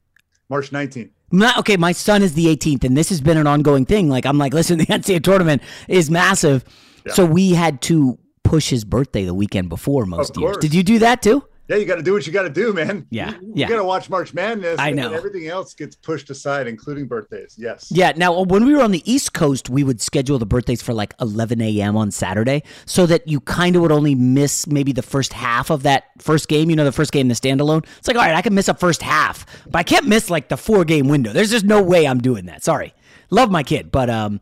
March 0.49 0.71
19th. 0.71 1.11
Okay, 1.59 1.77
my 1.77 1.93
son 1.93 2.23
is 2.23 2.35
the 2.35 2.47
18th, 2.47 2.85
and 2.85 2.97
this 2.97 3.09
has 3.09 3.21
been 3.21 3.39
an 3.39 3.47
ongoing 3.47 3.87
thing. 3.87 4.09
Like, 4.09 4.27
I'm 4.27 4.39
like, 4.39 4.53
listen, 4.55 4.79
the 4.79 4.87
NCAA 4.87 5.23
tournament 5.23 5.62
is 5.89 6.11
massive. 6.11 6.65
Yeah. 7.07 7.12
So 7.15 7.25
we 7.25 7.51
had 7.53 7.81
to 7.83 8.19
push 8.45 8.71
his 8.71 8.85
birthday 8.85 9.25
the 9.25 9.35
weekend 9.35 9.69
before 9.69 10.07
most 10.07 10.37
years. 10.37 10.57
Did 10.59 10.75
you 10.75 10.83
do 10.83 10.99
that 11.01 11.23
too? 11.23 11.45
Yeah, 11.69 11.76
you 11.76 11.85
got 11.85 11.97
to 11.97 12.02
do 12.02 12.12
what 12.12 12.26
you 12.26 12.33
got 12.33 12.42
to 12.42 12.50
do, 12.50 12.73
man. 12.73 13.07
Yeah, 13.11 13.31
you, 13.40 13.52
yeah. 13.54 13.66
You 13.66 13.73
got 13.73 13.78
to 13.78 13.85
watch 13.85 14.11
March 14.11 14.35
Madness. 14.35 14.78
I 14.78 14.90
know. 14.90 15.12
everything 15.12 15.47
else 15.47 15.75
gets 15.75 15.95
pushed 15.95 16.28
aside, 16.31 16.66
including 16.66 17.07
birthdays. 17.07 17.57
Yes. 17.59 17.90
Yeah. 17.90 18.12
Now, 18.16 18.42
when 18.42 18.66
we 18.66 18.75
were 18.75 18.83
on 18.83 18.90
the 18.90 19.11
East 19.11 19.33
Coast, 19.33 19.71
we 19.71 19.85
would 19.85 20.00
schedule 20.00 20.38
the 20.38 20.47
birthdays 20.47 20.83
for 20.83 20.92
like 20.92 21.14
11 21.21 21.61
a.m. 21.61 21.97
on 21.97 22.11
Saturday, 22.11 22.62
so 22.87 23.07
that 23.07 23.28
you 23.28 23.40
kind 23.40 23.76
of 23.76 23.83
would 23.83 23.92
only 23.92 24.14
miss 24.14 24.66
maybe 24.66 24.92
the 24.92 25.02
first 25.02 25.33
half 25.33 25.71
of 25.71 25.83
that 25.85 26.04
first 26.19 26.49
game. 26.49 26.71
You 26.71 26.76
know, 26.76 26.85
the 26.85 26.92
first 26.92 27.12
game, 27.12 27.28
the 27.28 27.35
standalone. 27.35 27.87
It's 27.99 28.09
like, 28.09 28.16
all 28.16 28.23
right, 28.23 28.35
I 28.35 28.42
can 28.42 28.54
miss 28.54 28.69
a 28.69 28.75
first 28.75 29.02
half, 29.02 29.47
but 29.66 29.78
I 29.78 29.83
can't 29.83 30.07
miss 30.07 30.31
like 30.31 30.49
the 30.49 30.57
four 30.57 30.85
game 30.85 31.09
window. 31.09 31.33
There's 31.33 31.50
just 31.50 31.64
no 31.64 31.83
way 31.83 32.07
I'm 32.07 32.21
doing 32.21 32.47
that. 32.47 32.64
Sorry. 32.64 32.95
Love 33.31 33.50
my 33.50 33.62
kid, 33.62 33.90
but 33.90 34.11
um, 34.11 34.40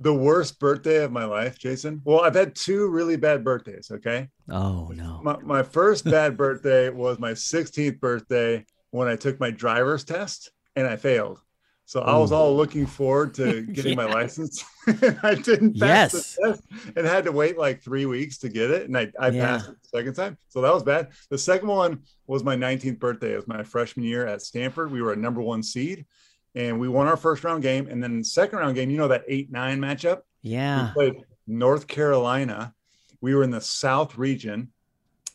the 0.00 0.14
worst 0.14 0.58
birthday 0.58 1.04
of 1.04 1.12
my 1.12 1.24
life, 1.24 1.58
Jason. 1.58 2.00
Well, 2.04 2.22
I've 2.22 2.34
had 2.34 2.54
two 2.54 2.88
really 2.88 3.16
bad 3.16 3.44
birthdays. 3.44 3.90
Okay. 3.92 4.28
Oh 4.48 4.90
no. 4.94 5.20
My, 5.22 5.36
my 5.42 5.62
first 5.62 6.04
bad 6.04 6.36
birthday 6.36 6.88
was 6.88 7.18
my 7.18 7.32
16th 7.32 8.00
birthday 8.00 8.64
when 8.90 9.08
I 9.08 9.16
took 9.16 9.38
my 9.38 9.50
driver's 9.50 10.04
test 10.04 10.50
and 10.74 10.86
I 10.86 10.96
failed. 10.96 11.40
So 11.84 12.00
Ooh. 12.00 12.04
I 12.04 12.16
was 12.16 12.32
all 12.32 12.56
looking 12.56 12.86
forward 12.86 13.34
to 13.34 13.62
getting 13.72 13.98
yeah. 13.98 14.06
my 14.06 14.12
license. 14.12 14.64
I 15.22 15.34
didn't 15.34 15.78
pass 15.78 16.14
yes. 16.14 16.36
the 16.36 16.48
test 16.48 16.62
and 16.96 17.06
had 17.06 17.24
to 17.24 17.32
wait 17.32 17.58
like 17.58 17.82
three 17.82 18.06
weeks 18.06 18.38
to 18.38 18.48
get 18.48 18.70
it. 18.70 18.86
And 18.86 18.96
I, 18.96 19.12
I 19.18 19.28
yeah. 19.28 19.46
passed 19.46 19.68
it 19.68 19.76
the 19.82 19.98
second 19.98 20.14
time. 20.14 20.38
So 20.48 20.62
that 20.62 20.72
was 20.72 20.82
bad. 20.82 21.08
The 21.28 21.38
second 21.38 21.68
one 21.68 22.02
was 22.26 22.42
my 22.42 22.56
19th 22.56 22.98
birthday. 23.00 23.32
It 23.32 23.36
was 23.36 23.48
my 23.48 23.64
freshman 23.64 24.06
year 24.06 24.26
at 24.26 24.40
Stanford. 24.40 24.90
We 24.90 25.02
were 25.02 25.12
a 25.12 25.16
number 25.16 25.42
one 25.42 25.62
seed 25.62 26.06
and 26.54 26.78
we 26.78 26.88
won 26.88 27.06
our 27.06 27.16
first 27.16 27.44
round 27.44 27.62
game. 27.62 27.88
And 27.88 28.02
then 28.02 28.24
second 28.24 28.58
round 28.58 28.74
game, 28.74 28.90
you 28.90 28.98
know 28.98 29.08
that 29.08 29.24
eight 29.28 29.50
nine 29.50 29.80
matchup. 29.80 30.22
Yeah, 30.42 30.88
we 30.88 30.92
played 30.92 31.24
North 31.46 31.86
Carolina. 31.86 32.74
We 33.20 33.34
were 33.34 33.42
in 33.42 33.50
the 33.50 33.60
South 33.60 34.16
region, 34.16 34.72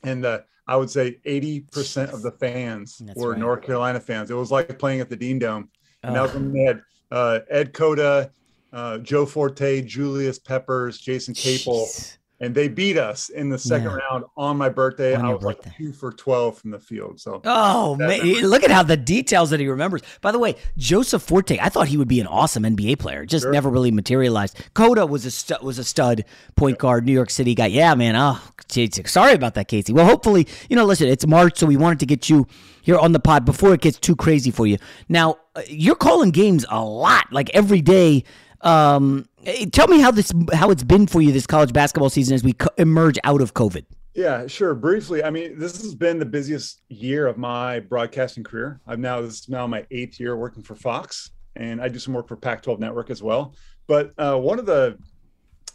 and 0.04 0.26
uh, 0.26 0.40
I 0.68 0.76
would 0.76 0.90
say 0.90 1.20
eighty 1.26 1.62
percent 1.62 2.12
of 2.12 2.22
the 2.22 2.32
fans 2.32 2.98
That's 2.98 3.20
were 3.20 3.32
right. 3.32 3.40
North 3.40 3.62
Carolina 3.62 4.00
fans. 4.00 4.32
It 4.32 4.36
was 4.36 4.52
like 4.52 4.78
playing 4.80 5.02
at 5.02 5.10
the 5.10 5.16
Dean 5.16 5.40
Dome. 5.40 5.70
And 6.04 6.12
oh. 6.12 6.14
that 6.14 6.22
was 6.24 6.34
when 6.34 6.52
they 6.52 6.64
had 6.64 6.82
uh, 7.12 7.40
Ed 7.50 7.74
Cota, 7.74 8.32
uh, 8.74 8.98
Joe 9.00 9.26
Forte, 9.26 9.82
Julius 9.82 10.40
Peppers, 10.40 11.00
Jason 11.00 11.34
Capel. 11.34 11.86
Jeez 11.86 12.18
and 12.40 12.54
they 12.54 12.68
beat 12.68 12.98
us 12.98 13.30
in 13.30 13.50
the 13.50 13.58
second 13.58 13.92
yeah. 13.92 13.98
round 14.10 14.26
on 14.36 14.58
my 14.58 14.70
birthday. 14.70 15.16
On 15.16 15.26
I 15.26 15.34
was 15.34 15.44
birthday. 15.44 15.70
like 15.70 15.78
two 15.78 15.94
for 15.94 16.12
twelve 16.12 16.58
from 16.58 16.72
the 16.72 16.80
field. 16.80 17.20
So 17.20 17.42
oh 17.46 17.96
man, 17.96 18.22
look 18.42 18.64
at 18.64 18.72
how 18.72 18.84
the 18.84 18.98
details 18.98 19.50
that 19.52 19.60
he 19.60 19.68
remembers. 19.68 20.02
By 20.22 20.32
the 20.32 20.40
way, 20.40 20.56
Joseph 20.78 21.22
Forte, 21.22 21.58
I 21.60 21.70
thought 21.70 21.88
he 21.88 21.98
would 21.98 22.08
be 22.08 22.20
an 22.20 22.28
awesome 22.28 22.64
NBA 22.64 23.00
player. 23.00 23.26
Just 23.26 23.44
sure. 23.44 23.52
never 23.52 23.70
really 23.70 23.92
materialized. 23.92 24.58
Cota 24.74 25.06
was 25.06 25.26
a 25.26 25.32
stu- 25.32 25.56
was 25.62 25.80
a 25.80 25.84
stud 25.84 26.26
point 26.56 26.78
guard, 26.78 27.06
New 27.06 27.14
York 27.14 27.30
City 27.30 27.56
guy. 27.56 27.68
Yeah, 27.68 27.96
man. 27.96 28.16
Oh, 28.16 28.42
geez, 28.68 29.00
sorry 29.10 29.34
about 29.34 29.54
that, 29.56 29.68
Casey. 29.68 29.94
Well, 29.94 30.06
hopefully, 30.06 30.48
you 30.70 30.76
know, 30.76 30.86
listen, 30.86 31.08
it's 31.08 31.26
March, 31.26 31.58
so 31.58 31.68
we 31.68 31.78
wanted 31.78 32.00
to 32.00 32.06
get 32.06 32.30
you 32.30 32.48
here 32.82 32.98
on 32.98 33.14
the 33.14 33.20
pod 33.20 33.46
before 33.46 33.74
it 33.74 33.82
gets 33.82 33.98
too 33.98 34.16
crazy 34.16 34.52
for 34.52 34.68
you. 34.68 34.78
Now, 35.10 35.38
uh, 35.56 35.62
you're 35.68 35.96
calling 35.96 36.32
games 36.32 36.66
a 36.70 36.84
lot, 36.84 37.32
like 37.32 37.50
every 37.54 37.82
day. 37.82 38.24
Um, 38.62 39.28
tell 39.72 39.88
me 39.88 40.00
how 40.00 40.12
this 40.12 40.32
how 40.54 40.70
it's 40.72 40.84
been 40.84 41.08
for 41.08 41.22
you 41.22 41.32
this 41.32 41.48
college 41.48 41.74
basketball 41.74 42.10
season 42.10 42.36
as 42.36 42.44
we 42.44 42.54
co- 42.54 42.70
emerge 42.78 43.18
out 43.24 43.42
of 43.42 43.54
COVID. 43.54 43.86
Yeah, 44.14 44.48
sure. 44.48 44.74
Briefly, 44.74 45.24
I 45.24 45.30
mean, 45.30 45.60
this 45.60 45.82
has 45.82 45.94
been 45.94 46.20
the 46.20 46.26
busiest 46.26 46.82
year 46.88 47.28
of 47.28 47.38
my 47.38 47.82
broadcasting 47.82 48.44
career. 48.44 48.80
I'm 48.88 49.02
now 49.02 49.22
this 49.22 49.42
is 49.42 49.50
now 49.50 49.68
my 49.68 49.86
eighth 49.92 50.20
year 50.20 50.38
working 50.38 50.64
for 50.64 50.76
Fox, 50.76 51.32
and 51.56 51.82
I 51.82 51.90
do 51.90 52.00
some 52.00 52.14
work 52.14 52.28
for 52.28 52.38
Pac-12 52.38 52.80
Network 52.80 53.10
as 53.10 53.22
well. 53.22 53.54
But 53.88 54.14
uh, 54.18 54.38
one 54.38 54.58
of 54.58 54.66
the 54.66 54.98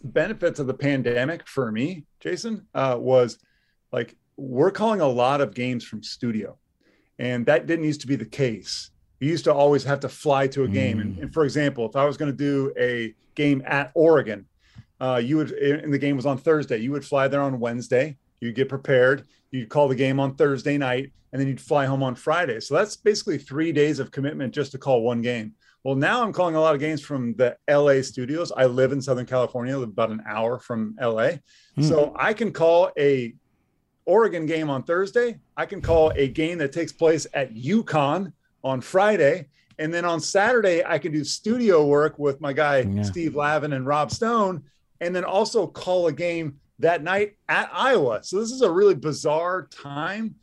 benefits 0.03 0.59
of 0.59 0.67
the 0.67 0.75
pandemic 0.75 1.47
for 1.47 1.71
me, 1.71 2.07
Jason, 2.19 2.67
uh, 2.75 2.97
was 2.99 3.39
like 3.93 4.17
we're 4.37 4.71
calling 4.71 5.03
a 5.03 5.07
lot 5.07 5.43
of 5.43 5.55
games 5.55 5.85
from 5.85 6.03
studio, 6.03 6.57
and 7.19 7.45
that 7.45 7.67
didn't 7.67 7.85
used 7.85 8.01
to 8.01 8.07
be 8.07 8.17
the 8.17 8.25
case. 8.25 8.90
We 9.21 9.29
used 9.29 9.45
to 9.45 9.55
always 9.55 9.85
have 9.85 10.01
to 10.01 10.09
fly 10.09 10.47
to 10.49 10.65
a 10.65 10.69
game, 10.69 10.99
mm. 10.99 11.01
and, 11.03 11.19
and 11.19 11.35
for 11.35 11.45
example, 11.45 11.87
if 11.87 11.97
I 11.97 12.05
was 12.05 12.17
going 12.17 12.31
to 12.31 12.37
do 12.37 12.73
a 12.79 13.15
game 13.35 13.63
at 13.67 13.91
Oregon. 13.95 14.47
Uh, 15.01 15.21
you 15.23 15.39
would, 15.39 15.53
and 15.53 15.93
the 15.93 15.99
game 15.99 16.17
was 16.17 16.27
on 16.27 16.37
Thursday. 16.37 16.77
You 16.77 16.93
would 16.93 17.05
fly 17.05 17.27
there 17.27 17.41
on 17.41 17.59
Wednesday. 17.59 18.19
You'd 18.41 18.55
get 18.55 18.69
prepared. 18.69 19.27
You'd 19.51 19.71
call 19.71 19.89
the 19.89 19.95
game 19.95 20.21
on 20.21 20.35
Thursday 20.35 20.77
night, 20.77 21.13
and 21.33 21.41
then 21.41 21.49
you'd 21.49 21.61
fly 21.61 21.87
home 21.87 22.03
on 22.03 22.15
Friday. 22.15 22.61
So 22.61 22.75
that's 22.75 22.97
basically 22.97 23.39
three 23.39 23.73
days 23.73 23.99
of 23.99 24.11
commitment 24.11 24.53
just 24.53 24.73
to 24.73 24.79
call 24.79 25.03
one 25.03 25.23
game. 25.23 25.55
Well, 25.85 25.95
now 25.95 26.23
I'm 26.23 26.33
calling 26.35 26.55
a 26.55 26.61
lot 26.61 26.75
of 26.75 26.81
games 26.81 27.01
from 27.01 27.35
the 27.37 27.57
LA 27.69 28.03
studios. 28.03 28.53
I 28.55 28.67
live 28.67 28.93
in 28.93 29.01
Southern 29.01 29.25
California, 29.25 29.77
live 29.79 29.89
about 29.89 30.11
an 30.11 30.23
hour 30.29 30.59
from 30.59 30.95
LA. 31.01 31.39
Mm. 31.79 31.89
So 31.89 32.15
I 32.17 32.35
can 32.35 32.53
call 32.53 32.91
a 32.99 33.35
Oregon 34.05 34.45
game 34.45 34.69
on 34.69 34.83
Thursday. 34.83 35.39
I 35.57 35.65
can 35.65 35.81
call 35.81 36.13
a 36.15 36.29
game 36.29 36.59
that 36.59 36.73
takes 36.73 36.93
place 36.93 37.27
at 37.33 37.55
UConn 37.55 38.33
on 38.63 38.81
Friday. 38.81 39.49
And 39.79 39.93
then 39.93 40.05
on 40.05 40.21
Saturday, 40.21 40.85
I 40.85 40.99
can 40.99 41.13
do 41.13 41.25
studio 41.25 41.87
work 41.87 42.19
with 42.19 42.41
my 42.41 42.53
guy, 42.53 42.81
yeah. 42.81 43.03
Steve 43.03 43.35
Lavin 43.35 43.73
and 43.73 43.87
Rob 43.87 44.11
Stone, 44.11 44.63
and 45.01 45.17
then 45.17 45.25
also 45.25 45.67
call 45.67 46.07
a 46.09 46.13
game 46.13 46.61
that 46.81 47.03
night 47.03 47.37
at 47.49 47.71
Iowa. 47.73 48.21
So 48.23 48.41
this 48.41 48.51
is 48.51 48.61
a 48.63 48.71
really 48.71 48.95
bizarre 48.95 49.69
time 49.69 50.35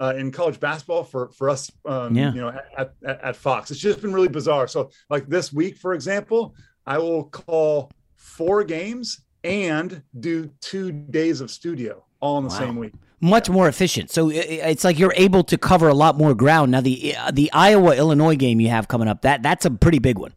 uh, 0.00 0.14
in 0.16 0.30
college 0.30 0.58
basketball 0.58 1.04
for, 1.04 1.30
for 1.30 1.50
us, 1.50 1.70
um, 1.84 2.16
yeah. 2.16 2.32
you 2.32 2.40
know, 2.40 2.48
at, 2.76 2.94
at, 3.06 3.20
at 3.22 3.36
Fox. 3.36 3.70
It's 3.70 3.80
just 3.80 4.00
been 4.00 4.12
really 4.12 4.28
bizarre. 4.28 4.66
So 4.66 4.90
like 5.10 5.28
this 5.28 5.52
week, 5.52 5.76
for 5.76 5.92
example, 5.92 6.54
I 6.86 6.98
will 6.98 7.24
call 7.24 7.90
four 8.16 8.64
games 8.64 9.20
and 9.44 10.02
do 10.18 10.50
two 10.60 10.92
days 10.92 11.40
of 11.40 11.50
studio 11.50 12.04
all 12.20 12.38
in 12.38 12.44
the 12.44 12.50
wow. 12.50 12.58
same 12.58 12.76
week 12.76 12.94
much 13.22 13.48
more 13.48 13.68
efficient. 13.68 14.10
So 14.10 14.30
it's 14.30 14.84
like 14.84 14.98
you're 14.98 15.14
able 15.16 15.44
to 15.44 15.56
cover 15.56 15.88
a 15.88 15.94
lot 15.94 16.18
more 16.18 16.34
ground. 16.34 16.72
Now 16.72 16.82
the 16.82 17.14
the 17.32 17.50
Iowa 17.52 17.96
Illinois 17.96 18.36
game 18.36 18.60
you 18.60 18.68
have 18.68 18.88
coming 18.88 19.08
up 19.08 19.22
that 19.22 19.42
that's 19.42 19.64
a 19.64 19.70
pretty 19.70 20.00
big 20.00 20.18
one. 20.18 20.34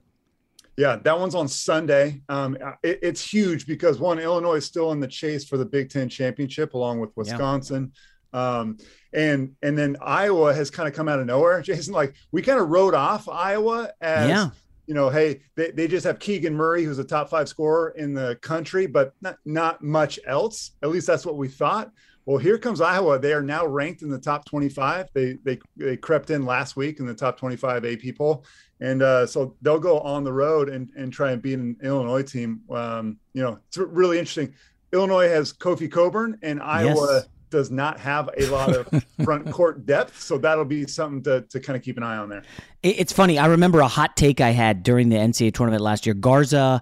Yeah, 0.78 0.98
that 0.98 1.20
one's 1.20 1.36
on 1.36 1.48
Sunday. 1.48 2.22
Um, 2.30 2.58
it, 2.84 3.00
it's 3.02 3.26
huge 3.26 3.66
because 3.66 3.98
one 3.98 4.20
Illinois 4.20 4.56
is 4.56 4.66
still 4.66 4.92
in 4.92 5.00
the 5.00 5.08
chase 5.08 5.46
for 5.46 5.58
the 5.58 5.66
Big 5.66 5.90
Ten 5.90 6.08
championship 6.08 6.74
along 6.74 7.00
with 7.00 7.16
Wisconsin. 7.16 7.92
Yeah. 8.34 8.60
Um, 8.60 8.78
and 9.14 9.56
and 9.64 9.78
then 9.78 9.98
Iowa 10.02 10.54
has 10.54 10.70
kind 10.70 10.88
of 10.88 10.94
come 10.94 11.08
out 11.10 11.20
of 11.20 11.26
nowhere. 11.26 11.62
Jason, 11.64 11.94
like 11.94 12.14
we 12.32 12.42
kind 12.42 12.60
of 12.60 12.70
wrote 12.70 12.94
off 12.94 13.28
Iowa 13.28 13.92
as 14.00 14.30
yeah 14.30 14.50
you 14.88 14.94
know, 14.94 15.10
hey, 15.10 15.42
they, 15.56 15.72
they 15.72 15.88
just 15.88 16.06
have 16.06 16.20
Keegan 16.20 16.54
Murray, 16.54 16.84
who's 16.84 17.00
a 17.00 17.04
top 17.04 17.30
five 17.30 17.50
scorer 17.50 17.96
in 17.98 18.14
the 18.14 18.38
country, 18.42 18.86
but 18.86 19.14
not, 19.20 19.38
not 19.44 19.84
much 19.84 20.20
else. 20.28 20.74
At 20.84 20.90
least 20.90 21.08
that's 21.08 21.26
what 21.26 21.38
we 21.38 21.48
thought. 21.48 21.92
Well, 22.26 22.38
here 22.38 22.58
comes 22.58 22.82
Iowa. 22.82 23.20
They 23.20 23.34
are 23.34 23.44
now 23.44 23.68
ranked 23.68 24.02
in 24.02 24.10
the 24.10 24.20
top 24.20 24.46
25. 24.46 25.10
They 25.14 25.34
they 25.44 25.60
they 25.78 25.96
crept 25.96 26.32
in 26.32 26.46
last 26.46 26.76
week 26.76 27.00
in 27.00 27.06
the 27.06 27.14
top 27.14 27.38
25 27.38 27.86
AP 27.86 28.16
poll, 28.18 28.46
and 28.80 29.04
uh, 29.04 29.28
so 29.28 29.56
they'll 29.62 29.80
go 29.80 30.00
on 30.00 30.24
the 30.24 30.34
road 30.34 30.70
and 30.70 30.90
and 30.96 31.14
try 31.14 31.32
and 31.32 31.42
beat 31.42 31.60
an 31.60 31.78
Illinois 31.84 32.24
team. 32.24 32.62
Um, 32.72 33.20
you 33.34 33.44
know, 33.44 33.60
it's 33.68 33.78
really 33.78 34.18
interesting. 34.18 34.54
Illinois 34.92 35.30
has 35.30 35.54
Kofi 35.54 35.92
Cockburn, 35.92 36.40
and 36.42 36.62
Iowa 36.64 37.08
yes. 37.14 37.28
does 37.52 37.70
not 37.70 38.00
have 38.00 38.30
a 38.38 38.48
lot 38.48 38.76
of 38.76 39.04
front 39.24 39.52
court 39.52 39.86
depth. 39.86 40.20
So 40.20 40.40
that'll 40.40 40.66
be 40.66 40.88
something 40.88 41.22
to 41.24 41.42
to 41.42 41.60
kind 41.60 41.78
of 41.78 41.84
keep 41.84 41.98
an 41.98 42.04
eye 42.04 42.18
on 42.18 42.30
there. 42.30 42.42
It's 42.82 43.14
funny. 43.14 43.38
I 43.38 43.46
remember 43.46 43.82
a 43.82 43.88
hot 43.88 44.18
take 44.18 44.42
I 44.42 44.50
had 44.50 44.82
during 44.82 45.10
the 45.10 45.18
NCAA 45.18 45.54
tournament 45.54 45.84
last 45.84 46.08
year. 46.08 46.16
Garza 46.16 46.82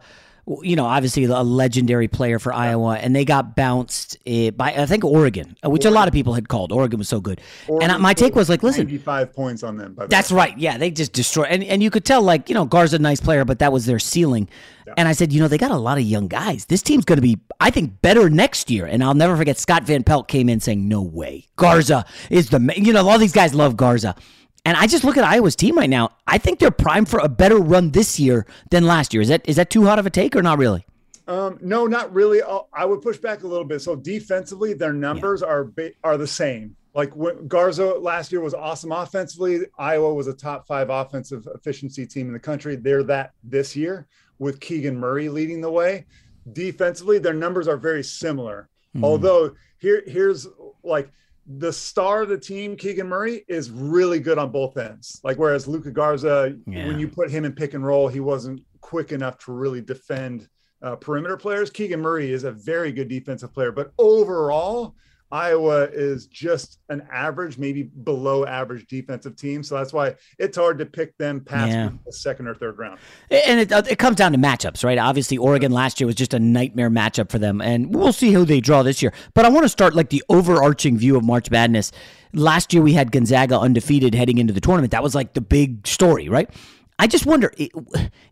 you 0.61 0.75
know, 0.75 0.85
obviously 0.85 1.23
a 1.23 1.41
legendary 1.41 2.07
player 2.07 2.37
for 2.37 2.53
Iowa, 2.53 2.97
and 2.97 3.15
they 3.15 3.23
got 3.23 3.55
bounced 3.55 4.17
eh, 4.25 4.49
by 4.49 4.73
I 4.73 4.85
think 4.85 5.05
Oregon, 5.05 5.55
uh, 5.63 5.69
which 5.69 5.85
Oregon. 5.85 5.93
a 5.93 5.95
lot 5.95 6.07
of 6.07 6.13
people 6.13 6.33
had 6.33 6.49
called. 6.49 6.71
Oregon 6.71 6.97
was 6.97 7.07
so 7.07 7.21
good, 7.21 7.39
Oregon 7.67 7.91
and 7.91 8.01
my 8.01 8.13
take 8.13 8.35
was 8.35 8.49
like, 8.49 8.61
listen, 8.61 8.85
ninety-five 8.85 9.33
points 9.33 9.63
on 9.63 9.77
them. 9.77 9.95
that's 10.09 10.31
way. 10.31 10.37
right. 10.37 10.57
Yeah, 10.57 10.77
they 10.77 10.91
just 10.91 11.13
destroyed, 11.13 11.47
and 11.49 11.63
and 11.63 11.81
you 11.81 11.89
could 11.89 12.03
tell 12.03 12.21
like 12.21 12.49
you 12.49 12.55
know 12.55 12.65
Garza, 12.65 12.99
nice 12.99 13.21
player, 13.21 13.45
but 13.45 13.59
that 13.59 13.71
was 13.71 13.85
their 13.85 13.99
ceiling. 13.99 14.49
Yeah. 14.85 14.95
And 14.97 15.07
I 15.07 15.13
said, 15.13 15.31
you 15.31 15.39
know, 15.39 15.47
they 15.47 15.57
got 15.57 15.71
a 15.71 15.77
lot 15.77 15.97
of 15.97 16.03
young 16.03 16.27
guys. 16.27 16.65
This 16.65 16.81
team's 16.81 17.05
going 17.05 17.15
to 17.15 17.21
be, 17.21 17.39
I 17.61 17.69
think, 17.69 18.01
better 18.01 18.29
next 18.29 18.69
year. 18.69 18.85
And 18.85 19.01
I'll 19.01 19.13
never 19.13 19.37
forget 19.37 19.57
Scott 19.57 19.83
Van 19.83 20.03
Pelt 20.03 20.27
came 20.27 20.49
in 20.49 20.59
saying, 20.59 20.89
no 20.89 21.01
way, 21.01 21.47
Garza 21.55 22.05
is 22.29 22.49
the, 22.49 22.73
you 22.75 22.91
know, 22.91 23.07
all 23.07 23.17
these 23.17 23.31
guys 23.31 23.53
love 23.53 23.77
Garza. 23.77 24.13
And 24.65 24.77
I 24.77 24.87
just 24.87 25.03
look 25.03 25.17
at 25.17 25.23
Iowa's 25.25 25.55
team 25.55 25.77
right 25.77 25.89
now. 25.89 26.11
I 26.25 26.37
think 26.37 26.59
they're 26.59 26.71
primed 26.71 27.09
for 27.09 27.19
a 27.19 27.27
better 27.27 27.57
run 27.57 27.91
this 27.91 28.19
year 28.19 28.45
than 28.71 28.85
last 28.85 29.13
year. 29.13 29.21
Is 29.21 29.27
that 29.27 29.41
is 29.47 29.57
that 29.57 29.69
too 29.69 29.85
hot 29.85 29.99
of 29.99 30.05
a 30.05 30.09
take 30.09 30.35
or 30.35 30.41
not 30.41 30.57
really? 30.57 30.85
Um, 31.27 31.57
no, 31.61 31.85
not 31.85 32.13
really. 32.13 32.41
I'll, 32.41 32.69
I 32.73 32.85
would 32.85 33.01
push 33.01 33.17
back 33.17 33.43
a 33.43 33.47
little 33.47 33.65
bit. 33.65 33.81
So 33.81 33.95
defensively, 33.95 34.73
their 34.73 34.93
numbers 34.93 35.41
yeah. 35.41 35.47
are 35.47 35.73
are 36.03 36.17
the 36.17 36.27
same. 36.27 36.75
like 36.93 37.15
when 37.15 37.47
Garza 37.47 37.85
last 37.95 38.31
year 38.31 38.41
was 38.41 38.53
awesome 38.53 38.91
offensively. 38.91 39.61
Iowa 39.77 40.13
was 40.13 40.27
a 40.27 40.33
top 40.33 40.67
five 40.67 40.89
offensive 40.89 41.47
efficiency 41.55 42.05
team 42.05 42.27
in 42.27 42.33
the 42.33 42.39
country. 42.39 42.75
They're 42.75 43.03
that 43.03 43.33
this 43.43 43.75
year 43.75 44.07
with 44.39 44.59
Keegan 44.59 44.97
Murray 44.97 45.29
leading 45.29 45.61
the 45.61 45.71
way. 45.71 46.05
Defensively, 46.51 47.19
their 47.19 47.33
numbers 47.33 47.67
are 47.67 47.77
very 47.77 48.03
similar. 48.03 48.69
Mm-hmm. 48.95 49.05
Although 49.05 49.55
here, 49.77 50.03
here's 50.05 50.47
like 50.83 51.11
the 51.45 51.73
star 51.73 52.23
of 52.23 52.29
the 52.29 52.37
team, 52.37 52.75
Keegan 52.75 53.07
Murray, 53.07 53.43
is 53.47 53.69
really 53.69 54.19
good 54.19 54.37
on 54.37 54.51
both 54.51 54.77
ends. 54.77 55.19
Like 55.23 55.37
whereas 55.37 55.67
Luka 55.67 55.91
Garza, 55.91 56.55
yeah. 56.65 56.87
when 56.87 56.99
you 56.99 57.07
put 57.07 57.29
him 57.29 57.45
in 57.45 57.53
pick 57.53 57.73
and 57.73 57.85
roll, 57.85 58.07
he 58.07 58.19
wasn't 58.19 58.61
quick 58.81 59.11
enough 59.11 59.37
to 59.39 59.51
really 59.51 59.81
defend 59.81 60.47
uh, 60.81 60.95
perimeter 60.95 61.37
players. 61.37 61.69
Keegan 61.69 62.01
Murray 62.01 62.31
is 62.31 62.43
a 62.43 62.51
very 62.51 62.91
good 62.91 63.07
defensive 63.07 63.53
player, 63.53 63.71
but 63.71 63.91
overall, 63.97 64.95
Iowa 65.33 65.89
is 65.91 66.27
just 66.27 66.77
an 66.89 67.07
average, 67.11 67.57
maybe 67.57 67.81
below 67.81 68.45
average 68.45 68.85
defensive 68.85 69.35
team. 69.35 69.63
So 69.63 69.75
that's 69.75 69.91
why 69.91 70.13
it's 70.37 70.55
hard 70.55 70.77
to 70.77 70.85
pick 70.85 71.17
them 71.17 71.41
past 71.41 71.71
yeah. 71.71 71.89
the 72.05 72.13
second 72.13 72.47
or 72.47 72.53
third 72.53 72.77
round. 72.77 72.99
And 73.31 73.59
it, 73.59 73.71
uh, 73.71 73.81
it 73.89 73.97
comes 73.97 74.17
down 74.17 74.33
to 74.33 74.37
matchups, 74.37 74.83
right? 74.83 74.99
Obviously, 74.99 75.39
Oregon 75.39 75.71
last 75.71 75.99
year 75.99 76.05
was 76.05 76.15
just 76.15 76.35
a 76.35 76.39
nightmare 76.39 76.91
matchup 76.91 77.31
for 77.31 77.39
them. 77.39 77.61
And 77.61 77.95
we'll 77.95 78.13
see 78.13 78.31
who 78.31 78.45
they 78.45 78.61
draw 78.61 78.83
this 78.83 79.01
year. 79.01 79.11
But 79.33 79.45
I 79.45 79.49
want 79.49 79.63
to 79.63 79.69
start 79.69 79.95
like 79.95 80.11
the 80.11 80.23
overarching 80.29 80.99
view 80.99 81.17
of 81.17 81.23
March 81.23 81.49
Madness. 81.49 81.91
Last 82.33 82.71
year, 82.71 82.83
we 82.83 82.93
had 82.93 83.11
Gonzaga 83.11 83.59
undefeated 83.59 84.13
heading 84.13 84.37
into 84.37 84.53
the 84.53 84.61
tournament. 84.61 84.91
That 84.91 85.01
was 85.01 85.15
like 85.15 85.33
the 85.33 85.41
big 85.41 85.87
story, 85.87 86.29
right? 86.29 86.47
I 86.99 87.07
just 87.07 87.25
wonder 87.25 87.51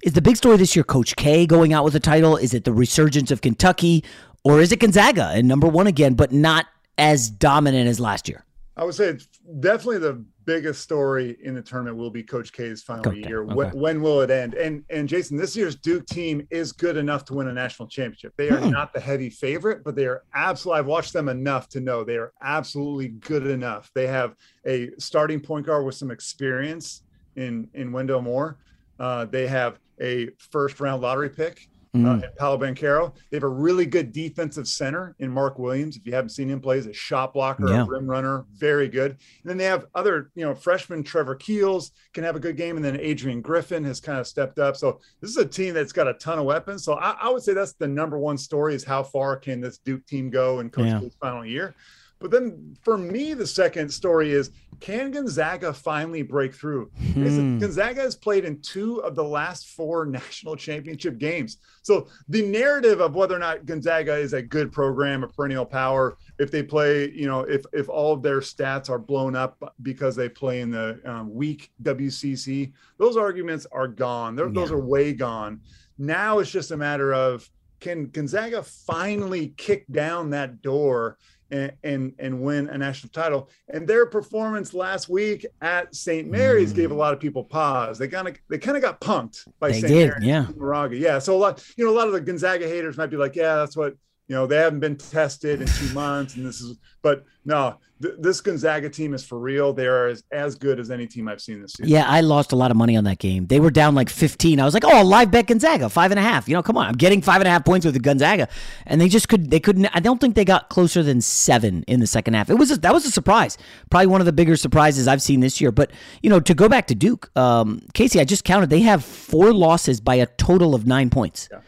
is 0.03 0.13
the 0.13 0.21
big 0.21 0.37
story 0.37 0.57
this 0.57 0.75
year 0.75 0.83
Coach 0.83 1.15
K 1.15 1.47
going 1.47 1.73
out 1.73 1.83
with 1.83 1.95
a 1.95 1.99
title? 1.99 2.37
Is 2.37 2.53
it 2.53 2.63
the 2.63 2.71
resurgence 2.71 3.31
of 3.31 3.41
Kentucky? 3.41 4.03
Or 4.43 4.61
is 4.61 4.71
it 4.71 4.79
Gonzaga 4.79 5.31
and 5.33 5.47
number 5.47 5.67
one 5.67 5.87
again, 5.87 6.13
but 6.13 6.31
not 6.31 6.67
as 7.01 7.31
dominant 7.31 7.89
as 7.89 7.99
last 7.99 8.29
year? 8.29 8.45
I 8.77 8.85
would 8.85 8.95
say 8.95 9.17
definitely 9.59 9.97
the 9.97 10.23
biggest 10.45 10.81
story 10.81 11.37
in 11.43 11.53
the 11.55 11.61
tournament 11.61 11.97
will 11.97 12.09
be 12.09 12.23
Coach 12.23 12.53
K's 12.53 12.81
final 12.81 13.09
okay. 13.09 13.27
year. 13.27 13.43
Okay. 13.43 13.53
When, 13.53 13.69
when, 13.71 14.01
will 14.01 14.21
it 14.21 14.31
end? 14.31 14.53
And 14.53 14.85
and 14.89 15.09
Jason, 15.09 15.35
this 15.35 15.55
year's 15.55 15.75
Duke 15.75 16.05
team 16.05 16.47
is 16.51 16.71
good 16.71 16.97
enough 16.97 17.25
to 17.25 17.33
win 17.33 17.47
a 17.47 17.53
national 17.53 17.89
championship. 17.89 18.33
They 18.37 18.49
are 18.49 18.59
hmm. 18.59 18.69
not 18.69 18.93
the 18.93 18.99
heavy 18.99 19.29
favorite, 19.29 19.83
but 19.83 19.95
they 19.95 20.05
are 20.05 20.23
absolutely. 20.33 20.79
I've 20.79 20.85
watched 20.85 21.11
them 21.11 21.27
enough 21.27 21.67
to 21.69 21.81
know 21.81 22.03
they 22.03 22.15
are 22.17 22.31
absolutely 22.41 23.09
good 23.09 23.45
enough. 23.45 23.91
They 23.93 24.07
have 24.07 24.35
a 24.65 24.91
starting 24.97 25.41
point 25.41 25.65
guard 25.65 25.85
with 25.85 25.95
some 25.95 26.11
experience 26.11 27.03
in 27.35 27.67
in 27.73 27.91
Wendell 27.91 28.21
Moore. 28.21 28.57
Uh, 28.99 29.25
they 29.25 29.47
have 29.47 29.79
a 29.99 30.29
first 30.37 30.79
round 30.79 31.01
lottery 31.01 31.29
pick 31.29 31.67
mm. 31.95 32.05
uh, 32.05 32.25
and 32.25 32.35
Paolo 32.37 32.57
Banchero. 32.57 33.13
They 33.29 33.37
have 33.37 33.43
a 33.43 33.49
really 33.49 33.85
good 33.85 34.11
defensive 34.11 34.67
center 34.67 35.15
in 35.19 35.29
Mark 35.31 35.59
Williams. 35.59 35.97
If 35.97 36.05
you 36.05 36.13
haven't 36.13 36.29
seen 36.29 36.49
him 36.49 36.59
play, 36.59 36.77
as 36.77 36.85
a 36.85 36.93
shot 36.93 37.33
blocker, 37.33 37.67
yeah. 37.67 37.83
a 37.83 37.85
rim 37.85 38.09
runner, 38.09 38.45
very 38.53 38.87
good. 38.87 39.11
And 39.11 39.19
then 39.45 39.57
they 39.57 39.65
have 39.65 39.85
other, 39.95 40.31
you 40.35 40.45
know, 40.45 40.53
freshman 40.53 41.03
Trevor 41.03 41.35
Keels 41.35 41.91
can 42.13 42.23
have 42.23 42.35
a 42.35 42.39
good 42.39 42.57
game, 42.57 42.75
and 42.75 42.85
then 42.85 42.99
Adrian 42.99 43.41
Griffin 43.41 43.83
has 43.83 43.99
kind 43.99 44.19
of 44.19 44.27
stepped 44.27 44.59
up. 44.59 44.75
So 44.75 44.99
this 45.19 45.29
is 45.29 45.37
a 45.37 45.45
team 45.45 45.73
that's 45.73 45.93
got 45.93 46.07
a 46.07 46.13
ton 46.13 46.39
of 46.39 46.45
weapons. 46.45 46.83
So 46.83 46.93
I, 46.93 47.11
I 47.21 47.29
would 47.29 47.43
say 47.43 47.53
that's 47.53 47.73
the 47.73 47.87
number 47.87 48.17
one 48.17 48.37
story: 48.37 48.75
is 48.75 48.83
how 48.83 49.03
far 49.03 49.37
can 49.37 49.61
this 49.61 49.77
Duke 49.79 50.05
team 50.05 50.29
go 50.29 50.59
in 50.59 50.69
Coach 50.69 50.87
yeah. 50.87 51.01
final 51.19 51.45
year. 51.45 51.75
But 52.21 52.29
then 52.31 52.77
for 52.83 52.97
me, 52.97 53.33
the 53.33 53.47
second 53.47 53.89
story 53.89 54.31
is 54.31 54.51
can 54.79 55.11
Gonzaga 55.11 55.73
finally 55.73 56.21
break 56.23 56.55
through? 56.55 56.89
Hmm. 57.13 57.59
Gonzaga 57.59 58.01
has 58.01 58.15
played 58.15 58.45
in 58.45 58.61
two 58.61 58.97
of 59.03 59.15
the 59.15 59.23
last 59.23 59.69
four 59.69 60.05
national 60.07 60.55
championship 60.55 61.17
games. 61.17 61.57
So 61.81 62.07
the 62.29 62.43
narrative 62.43 62.99
of 62.99 63.15
whether 63.15 63.35
or 63.35 63.39
not 63.39 63.65
Gonzaga 63.65 64.15
is 64.15 64.33
a 64.33 64.41
good 64.41 64.71
program, 64.71 65.23
a 65.23 65.27
perennial 65.27 65.65
power, 65.65 66.17
if 66.39 66.51
they 66.51 66.63
play, 66.63 67.11
you 67.11 67.27
know, 67.27 67.41
if 67.41 67.65
if 67.73 67.89
all 67.89 68.13
of 68.13 68.21
their 68.21 68.39
stats 68.39 68.89
are 68.89 68.99
blown 68.99 69.35
up 69.35 69.75
because 69.81 70.15
they 70.15 70.29
play 70.29 70.61
in 70.61 70.71
the 70.71 70.99
um, 71.05 71.33
weak 71.33 71.71
WCC, 71.83 72.71
those 72.97 73.17
arguments 73.17 73.67
are 73.71 73.87
gone. 73.87 74.37
Yeah. 74.37 74.47
Those 74.51 74.71
are 74.71 74.79
way 74.79 75.13
gone. 75.13 75.61
Now 75.97 76.39
it's 76.39 76.51
just 76.51 76.71
a 76.71 76.77
matter 76.77 77.13
of 77.13 77.49
can 77.79 78.07
Gonzaga 78.09 78.63
finally 78.63 79.53
kick 79.57 79.85
down 79.91 80.29
that 80.29 80.61
door 80.61 81.17
and, 81.51 81.71
and, 81.83 82.13
and 82.17 82.41
win 82.41 82.69
a 82.69 82.77
national 82.77 83.11
title. 83.11 83.49
And 83.69 83.87
their 83.87 84.05
performance 84.05 84.73
last 84.73 85.09
week 85.09 85.45
at 85.61 85.93
St. 85.95 86.29
Mary's 86.29 86.73
mm. 86.73 86.77
gave 86.77 86.91
a 86.91 86.95
lot 86.95 87.13
of 87.13 87.19
people 87.19 87.43
pause. 87.43 87.97
They 87.97 88.07
kind 88.07 88.27
of 88.27 88.37
they 88.49 88.57
kind 88.57 88.77
of 88.77 88.83
got 88.83 89.01
punked 89.01 89.47
by 89.59 89.71
St. 89.71 89.89
Mary's. 89.89 90.23
Yeah, 90.23 90.47
Moraga. 90.55 90.95
Yeah. 90.95 91.19
So 91.19 91.35
a 91.35 91.39
lot, 91.39 91.63
you 91.77 91.85
know, 91.85 91.91
a 91.91 91.97
lot 91.97 92.07
of 92.07 92.13
the 92.13 92.21
Gonzaga 92.21 92.67
haters 92.67 92.97
might 92.97 93.09
be 93.09 93.17
like, 93.17 93.35
yeah, 93.35 93.55
that's 93.55 93.75
what 93.77 93.95
you 94.31 94.37
know. 94.37 94.47
They 94.47 94.55
haven't 94.55 94.79
been 94.79 94.95
tested 94.95 95.61
in 95.61 95.67
two 95.67 95.93
months, 95.93 96.37
and 96.37 96.45
this 96.45 96.61
is. 96.61 96.77
But 97.01 97.25
no, 97.43 97.79
this 97.99 98.39
Gonzaga 98.39 98.89
team 98.89 99.13
is 99.13 99.25
for 99.25 99.37
real. 99.37 99.73
They 99.73 99.87
are 99.87 100.07
as, 100.07 100.23
as 100.31 100.55
good 100.55 100.79
as 100.79 100.89
any 100.89 101.05
team 101.05 101.27
I've 101.27 101.41
seen 101.41 101.61
this 101.61 101.73
season. 101.73 101.91
Yeah, 101.91 102.05
I 102.07 102.21
lost 102.21 102.53
a 102.53 102.55
lot 102.55 102.71
of 102.71 102.77
money 102.77 102.95
on 102.95 103.03
that 103.03 103.19
game. 103.19 103.47
They 103.47 103.59
were 103.59 103.71
down 103.71 103.93
like 103.93 104.09
15. 104.09 104.59
I 104.59 104.63
was 104.63 104.73
like, 104.73 104.85
oh, 104.85 105.03
live 105.03 105.31
bet 105.31 105.47
Gonzaga, 105.47 105.89
five 105.89 106.11
and 106.11 106.19
a 106.19 106.23
half. 106.23 106.47
You 106.47 106.55
know, 106.55 106.63
come 106.63 106.77
on. 106.77 106.87
I'm 106.87 106.95
getting 106.95 107.21
five 107.21 107.41
and 107.41 107.47
a 107.47 107.51
half 107.51 107.65
points 107.65 107.85
with 107.85 107.93
the 107.93 107.99
Gonzaga. 107.99 108.47
And 108.85 109.01
they 109.01 109.09
just 109.09 109.27
could, 109.27 109.51
they 109.51 109.59
couldn't, 109.59 109.87
I 109.93 109.99
don't 109.99 110.21
think 110.21 110.35
they 110.35 110.45
got 110.45 110.69
closer 110.69 111.03
than 111.03 111.19
seven 111.19 111.83
in 111.87 111.99
the 111.99 112.07
second 112.07 112.35
half. 112.35 112.49
It 112.49 112.55
was, 112.55 112.71
a, 112.71 112.77
that 112.77 112.93
was 112.93 113.05
a 113.05 113.11
surprise. 113.11 113.57
Probably 113.89 114.07
one 114.07 114.21
of 114.21 114.25
the 114.25 114.33
bigger 114.33 114.55
surprises 114.55 115.07
I've 115.07 115.21
seen 115.21 115.41
this 115.41 115.59
year. 115.59 115.71
But, 115.71 115.91
you 116.21 116.29
know, 116.29 116.39
to 116.39 116.53
go 116.53 116.69
back 116.69 116.87
to 116.87 116.95
Duke, 116.95 117.29
um, 117.35 117.81
Casey, 117.93 118.19
I 118.19 118.23
just 118.23 118.43
counted, 118.43 118.69
they 118.69 118.81
have 118.81 119.03
four 119.03 119.53
losses 119.53 119.99
by 119.99 120.15
a 120.15 120.25
total 120.25 120.73
of 120.73 120.87
nine 120.87 121.09
points. 121.09 121.49
Yeah. 121.51 121.59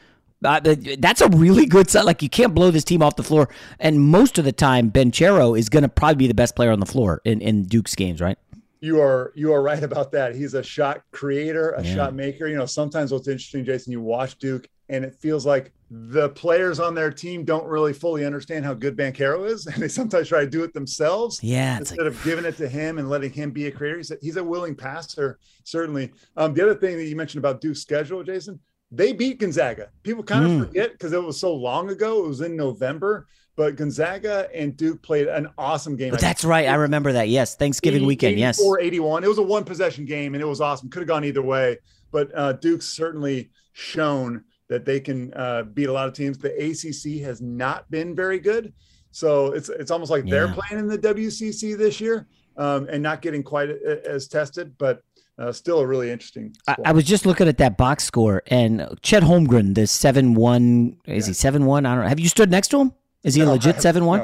Uh, 0.43 0.59
that's 0.99 1.21
a 1.21 1.29
really 1.29 1.65
good 1.65 1.89
set. 1.89 2.05
Like 2.05 2.21
you 2.21 2.29
can't 2.29 2.53
blow 2.53 2.71
this 2.71 2.83
team 2.83 3.01
off 3.01 3.15
the 3.15 3.23
floor, 3.23 3.49
and 3.79 3.99
most 4.01 4.37
of 4.37 4.45
the 4.45 4.51
time, 4.51 4.91
Banchero 4.91 5.57
is 5.57 5.69
going 5.69 5.83
to 5.83 5.89
probably 5.89 6.15
be 6.15 6.27
the 6.27 6.33
best 6.33 6.55
player 6.55 6.71
on 6.71 6.79
the 6.79 6.85
floor 6.85 7.21
in, 7.25 7.41
in 7.41 7.63
Duke's 7.63 7.95
games, 7.95 8.21
right? 8.21 8.37
You 8.81 8.99
are 9.01 9.31
you 9.35 9.53
are 9.53 9.61
right 9.61 9.81
about 9.81 10.11
that. 10.11 10.35
He's 10.35 10.53
a 10.53 10.63
shot 10.63 11.03
creator, 11.11 11.71
a 11.71 11.83
yeah. 11.83 11.95
shot 11.95 12.13
maker. 12.15 12.47
You 12.47 12.57
know, 12.57 12.65
sometimes 12.65 13.11
what's 13.11 13.27
interesting, 13.27 13.63
Jason, 13.63 13.91
you 13.93 14.01
watch 14.01 14.37
Duke, 14.37 14.67
and 14.89 15.05
it 15.05 15.15
feels 15.15 15.45
like 15.45 15.71
the 15.89 16.29
players 16.29 16.79
on 16.79 16.95
their 16.95 17.11
team 17.11 17.45
don't 17.45 17.65
really 17.65 17.93
fully 17.93 18.25
understand 18.25 18.65
how 18.65 18.73
good 18.73 18.97
Banchero 18.97 19.47
is, 19.47 19.67
and 19.67 19.81
they 19.81 19.87
sometimes 19.87 20.27
try 20.27 20.41
to 20.41 20.49
do 20.49 20.63
it 20.63 20.73
themselves. 20.73 21.41
Yeah, 21.43 21.77
instead 21.77 21.99
like... 21.99 22.07
of 22.07 22.23
giving 22.23 22.45
it 22.45 22.57
to 22.57 22.67
him 22.67 22.97
and 22.97 23.09
letting 23.09 23.31
him 23.31 23.51
be 23.51 23.67
a 23.67 23.71
creator. 23.71 23.97
He's 23.97 24.11
a, 24.11 24.17
he's 24.21 24.37
a 24.37 24.43
willing 24.43 24.75
passer, 24.75 25.39
certainly. 25.63 26.11
Um, 26.35 26.53
the 26.53 26.63
other 26.63 26.75
thing 26.75 26.97
that 26.97 27.05
you 27.05 27.15
mentioned 27.15 27.39
about 27.39 27.61
Duke's 27.61 27.81
schedule, 27.81 28.23
Jason, 28.23 28.59
they 28.93 29.11
beat 29.11 29.39
Gonzaga. 29.39 29.89
People 30.03 30.23
kind 30.23 30.45
of 30.45 30.51
mm. 30.51 30.67
forget 30.67 30.91
because 30.91 31.13
it 31.13 31.23
was 31.23 31.39
so 31.39 31.53
long 31.53 31.89
ago. 31.89 32.23
It 32.23 32.27
was 32.27 32.41
in 32.41 32.55
November, 32.55 33.27
but 33.55 33.75
Gonzaga 33.75 34.47
and 34.53 34.77
Duke 34.77 35.01
played 35.01 35.27
an 35.27 35.47
awesome 35.57 35.95
game. 35.95 36.13
That's 36.19 36.45
right. 36.45 36.67
I 36.67 36.75
remember 36.75 37.11
that. 37.13 37.27
Yes. 37.27 37.55
Thanksgiving 37.55 38.01
80, 38.01 38.05
weekend. 38.05 38.39
Yes. 38.39 38.61
81. 38.61 39.23
It 39.23 39.27
was 39.27 39.39
a 39.39 39.43
one 39.43 39.63
possession 39.63 40.05
game 40.05 40.35
and 40.35 40.43
it 40.43 40.45
was 40.45 40.61
awesome. 40.61 40.89
Could 40.89 40.99
have 40.99 41.07
gone 41.07 41.25
either 41.25 41.41
way, 41.41 41.77
but 42.11 42.31
uh, 42.35 42.53
Duke's 42.53 42.87
certainly 42.87 43.49
shown 43.73 44.43
that 44.69 44.85
they 44.85 44.99
can 44.99 45.33
uh, 45.33 45.63
beat 45.63 45.89
a 45.89 45.91
lot 45.91 46.07
of 46.07 46.13
teams. 46.13 46.37
The 46.37 46.53
ACC 46.53 47.23
has 47.23 47.41
not 47.41 47.89
been 47.89 48.15
very 48.15 48.39
good. 48.39 48.73
So 49.09 49.53
it's, 49.53 49.69
it's 49.69 49.91
almost 49.91 50.11
like 50.11 50.25
yeah. 50.25 50.31
they're 50.31 50.53
playing 50.53 50.79
in 50.79 50.87
the 50.87 50.97
WCC 50.97 51.77
this 51.77 51.99
year 51.99 52.27
um, 52.57 52.87
and 52.91 53.01
not 53.01 53.21
getting 53.21 53.43
quite 53.43 53.69
as 53.69 54.27
tested, 54.27 54.77
but 54.77 55.01
uh, 55.37 55.51
still 55.51 55.79
a 55.79 55.87
really 55.87 56.11
interesting. 56.11 56.55
I, 56.67 56.75
I, 56.85 56.91
was 56.91 57.05
just 57.05 57.25
looking 57.25 57.47
at 57.47 57.57
that 57.57 57.77
box 57.77 58.03
score, 58.03 58.43
and 58.47 58.87
Chet 59.01 59.23
Holmgren, 59.23 59.73
the 59.75 59.87
seven 59.87 60.35
one, 60.35 60.97
is 61.05 61.27
yeah. 61.27 61.31
he 61.31 61.33
seven 61.33 61.65
one? 61.65 61.85
I 61.85 61.95
don't 61.95 62.03
know. 62.03 62.09
Have 62.09 62.19
you 62.19 62.29
stood 62.29 62.51
next 62.51 62.67
to 62.69 62.79
him? 62.79 62.93
Is 63.23 63.35
he 63.35 63.41
no, 63.41 63.49
a 63.49 63.51
legit 63.53 63.81
seven 63.81 64.05
one? 64.05 64.19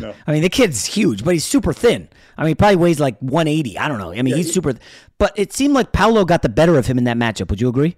No, 0.00 0.08
no, 0.08 0.14
I 0.26 0.32
mean, 0.32 0.42
the 0.42 0.48
kid's 0.48 0.84
huge, 0.86 1.22
but 1.22 1.34
he's 1.34 1.44
super 1.44 1.72
thin. 1.72 2.08
I 2.36 2.42
mean, 2.42 2.50
he 2.50 2.54
probably 2.54 2.76
weighs 2.76 2.98
like 2.98 3.18
one 3.20 3.46
eighty. 3.46 3.78
I 3.78 3.88
don't 3.88 3.98
know. 3.98 4.10
I 4.10 4.16
mean, 4.16 4.28
yeah, 4.28 4.36
he's 4.36 4.46
he, 4.46 4.52
super. 4.52 4.74
But 5.18 5.32
it 5.36 5.52
seemed 5.52 5.74
like 5.74 5.92
Paolo 5.92 6.24
got 6.24 6.42
the 6.42 6.48
better 6.48 6.78
of 6.78 6.86
him 6.86 6.98
in 6.98 7.04
that 7.04 7.16
matchup. 7.16 7.50
Would 7.50 7.60
you 7.60 7.68
agree? 7.68 7.96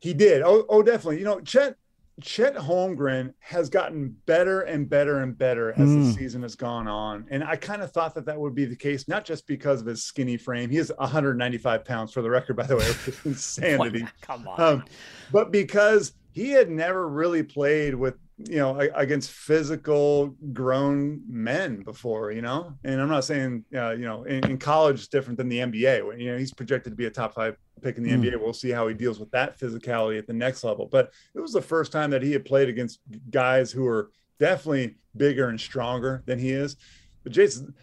He 0.00 0.14
did. 0.14 0.42
Oh, 0.42 0.64
oh, 0.68 0.82
definitely. 0.82 1.18
You 1.18 1.24
know, 1.24 1.40
Chet 1.40 1.76
Chet 2.20 2.54
Holmgren 2.54 3.32
has 3.40 3.68
gotten 3.68 4.16
better 4.26 4.60
and 4.62 4.88
better 4.88 5.20
and 5.20 5.36
better 5.36 5.72
as 5.72 5.88
mm. 5.88 6.04
the 6.04 6.12
season 6.12 6.42
has 6.42 6.54
gone 6.54 6.86
on. 6.86 7.26
And 7.30 7.42
I 7.42 7.56
kind 7.56 7.82
of 7.82 7.90
thought 7.90 8.14
that 8.14 8.26
that 8.26 8.38
would 8.38 8.54
be 8.54 8.64
the 8.64 8.76
case, 8.76 9.08
not 9.08 9.24
just 9.24 9.46
because 9.46 9.80
of 9.80 9.86
his 9.86 10.04
skinny 10.04 10.36
frame. 10.36 10.70
He 10.70 10.76
is 10.76 10.92
195 10.98 11.84
pounds 11.84 12.12
for 12.12 12.22
the 12.22 12.30
record, 12.30 12.56
by 12.56 12.66
the 12.66 12.76
way, 12.76 12.92
insanity. 13.24 14.06
Come 14.20 14.46
on. 14.46 14.60
Um, 14.60 14.84
but 15.32 15.50
because 15.50 16.12
he 16.32 16.50
had 16.50 16.70
never 16.70 17.08
really 17.08 17.42
played 17.42 17.94
with 17.94 18.14
you 18.48 18.56
know 18.56 18.78
against 18.94 19.30
physical 19.30 20.34
grown 20.52 21.20
men 21.28 21.82
before 21.82 22.32
you 22.32 22.42
know 22.42 22.72
and 22.84 23.00
i'm 23.00 23.08
not 23.08 23.24
saying 23.24 23.64
uh, 23.74 23.90
you 23.90 24.04
know 24.04 24.24
in, 24.24 24.44
in, 24.50 24.58
college 24.58 24.96
it's 24.96 25.08
different 25.08 25.36
than 25.36 25.48
the 25.48 25.58
nba 25.58 26.06
when 26.06 26.18
you 26.18 26.30
know 26.30 26.38
he's 26.38 26.52
projected 26.52 26.92
to 26.92 26.96
be 26.96 27.06
a 27.06 27.10
top 27.10 27.34
five 27.34 27.56
pick 27.82 27.96
in 27.96 28.02
the 28.02 28.10
mm. 28.10 28.22
nba 28.22 28.40
we'll 28.40 28.52
see 28.52 28.70
how 28.70 28.86
he 28.88 28.94
deals 28.94 29.18
with 29.18 29.30
that 29.30 29.58
physicality 29.58 30.18
at 30.18 30.26
the 30.26 30.32
next 30.32 30.64
level 30.64 30.86
but 30.90 31.12
it 31.34 31.40
was 31.40 31.52
the 31.52 31.62
first 31.62 31.92
time 31.92 32.10
that 32.10 32.22
he 32.22 32.32
had 32.32 32.44
played 32.44 32.68
against 32.68 33.00
guys 33.30 33.70
who 33.70 33.86
are 33.86 34.10
definitely 34.38 34.96
bigger 35.16 35.48
and 35.48 35.60
stronger 35.60 36.22
than 36.26 36.38
he 36.38 36.50
is 36.50 36.76
but 37.22 37.32
jason 37.32 37.74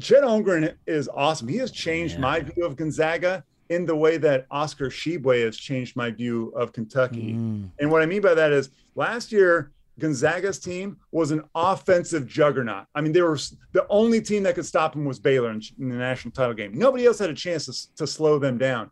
Chet 0.00 0.22
Holmgren 0.22 0.74
is 0.86 1.10
awesome. 1.12 1.46
He 1.46 1.58
has 1.58 1.70
changed 1.70 2.14
yeah. 2.14 2.20
my 2.20 2.40
view 2.40 2.64
of 2.64 2.74
Gonzaga 2.74 3.44
in 3.68 3.86
the 3.86 3.96
way 3.96 4.16
that 4.18 4.46
Oscar 4.50 4.88
Tshiebwe 4.88 5.44
has 5.44 5.56
changed 5.56 5.96
my 5.96 6.10
view 6.10 6.52
of 6.56 6.72
Kentucky. 6.72 7.34
Mm. 7.34 7.70
And 7.78 7.90
what 7.90 8.02
I 8.02 8.06
mean 8.06 8.22
by 8.22 8.34
that 8.34 8.52
is 8.52 8.70
last 8.94 9.32
year, 9.32 9.72
Gonzaga's 9.98 10.58
team 10.58 10.96
was 11.12 11.30
an 11.30 11.42
offensive 11.54 12.26
juggernaut. 12.26 12.86
I 12.94 13.00
mean, 13.00 13.12
they 13.12 13.22
were 13.22 13.38
the 13.72 13.86
only 13.88 14.20
team 14.20 14.42
that 14.42 14.54
could 14.56 14.66
stop 14.66 14.92
them 14.92 15.04
was 15.04 15.18
Baylor 15.18 15.50
in, 15.50 15.62
in 15.78 15.88
the 15.88 15.96
national 15.96 16.32
title 16.32 16.54
game. 16.54 16.72
Nobody 16.74 17.06
else 17.06 17.18
had 17.18 17.30
a 17.30 17.34
chance 17.34 17.66
to, 17.66 17.96
to 17.96 18.06
slow 18.06 18.38
them 18.38 18.58
down 18.58 18.90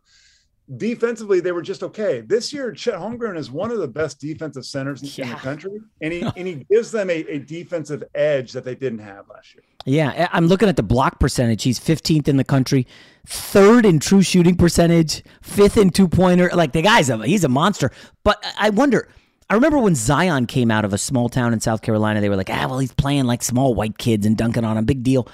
defensively 0.77 1.39
they 1.39 1.51
were 1.51 1.61
just 1.61 1.83
okay. 1.83 2.21
This 2.21 2.53
year, 2.53 2.71
Chet 2.71 2.95
Holmgren 2.95 3.37
is 3.37 3.51
one 3.51 3.71
of 3.71 3.79
the 3.79 3.87
best 3.87 4.19
defensive 4.19 4.65
centers 4.65 5.01
in, 5.01 5.09
yeah. 5.09 5.25
in 5.25 5.31
the 5.31 5.37
country, 5.37 5.81
and 6.01 6.13
he 6.13 6.21
and 6.37 6.47
he 6.47 6.65
gives 6.69 6.91
them 6.91 7.09
a, 7.09 7.25
a, 7.25 7.39
defensive 7.39 8.03
edge 8.15 8.51
that 8.53 8.63
they 8.63 8.75
didn't 8.75 8.99
have 8.99 9.27
last 9.29 9.53
year. 9.53 9.63
Yeah, 9.85 10.29
I'm 10.31 10.47
looking 10.47 10.69
at 10.69 10.77
the 10.77 10.83
block 10.83 11.19
percentage. 11.19 11.63
He's 11.63 11.79
15th 11.79 12.27
in 12.27 12.37
the 12.37 12.43
country, 12.43 12.87
third 13.27 13.85
in 13.85 13.99
true 13.99 14.21
shooting 14.21 14.55
percentage, 14.55 15.23
fifth 15.41 15.77
in 15.77 15.89
two 15.89 16.07
pointer. 16.07 16.49
Like 16.53 16.71
the 16.71 16.81
guy's 16.81 17.09
a 17.09 17.25
he's 17.25 17.43
a 17.43 17.49
monster. 17.49 17.91
But 18.23 18.43
I 18.57 18.69
wonder. 18.69 19.09
I 19.53 19.55
remember 19.55 19.77
when 19.77 19.93
Zion 19.93 20.47
came 20.47 20.71
out 20.71 20.83
of 20.83 20.93
a 20.93 20.97
small 20.97 21.29
town 21.29 21.53
in 21.53 21.59
South 21.59 21.83
Carolina, 21.83 22.21
they 22.21 22.27
were 22.27 22.35
like, 22.35 22.49
ah, 22.49 22.65
well, 22.67 22.79
he's 22.79 22.91
playing 22.91 23.25
like 23.25 23.43
small 23.43 23.75
white 23.75 23.99
kids 23.99 24.25
and 24.25 24.35
dunking 24.35 24.65
on 24.65 24.79
a 24.79 24.81
big 24.81 25.03
deal. 25.03 25.27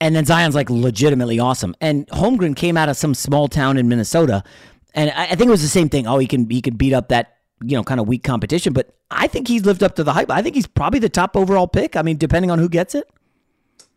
And 0.00 0.16
then 0.16 0.24
Zion's 0.24 0.54
like 0.54 0.70
legitimately 0.70 1.38
awesome. 1.38 1.76
And 1.78 2.06
Holmgren 2.06 2.56
came 2.56 2.78
out 2.78 2.88
of 2.88 2.96
some 2.96 3.12
small 3.12 3.48
town 3.48 3.76
in 3.76 3.86
Minnesota, 3.86 4.42
and 4.94 5.10
I, 5.10 5.26
think 5.26 5.42
it 5.42 5.50
was 5.50 5.60
the 5.60 5.68
same 5.68 5.90
thing. 5.90 6.06
Oh, 6.06 6.16
he 6.16 6.26
can 6.26 6.48
he 6.48 6.62
can 6.62 6.76
beat 6.76 6.94
up 6.94 7.08
that 7.08 7.36
you 7.62 7.76
know 7.76 7.84
kind 7.84 8.00
of 8.00 8.08
weak 8.08 8.24
competition, 8.24 8.72
but 8.72 8.96
I 9.10 9.26
think 9.26 9.46
he's 9.46 9.66
lived 9.66 9.82
up 9.82 9.94
to 9.96 10.04
the 10.04 10.14
hype. 10.14 10.30
I 10.30 10.40
think 10.40 10.54
he's 10.54 10.66
probably 10.66 10.98
the 10.98 11.10
top 11.10 11.36
overall 11.36 11.68
pick. 11.68 11.96
I 11.96 12.02
mean, 12.02 12.16
depending 12.16 12.50
on 12.50 12.58
who 12.58 12.68
gets 12.70 12.94
it. 12.94 13.10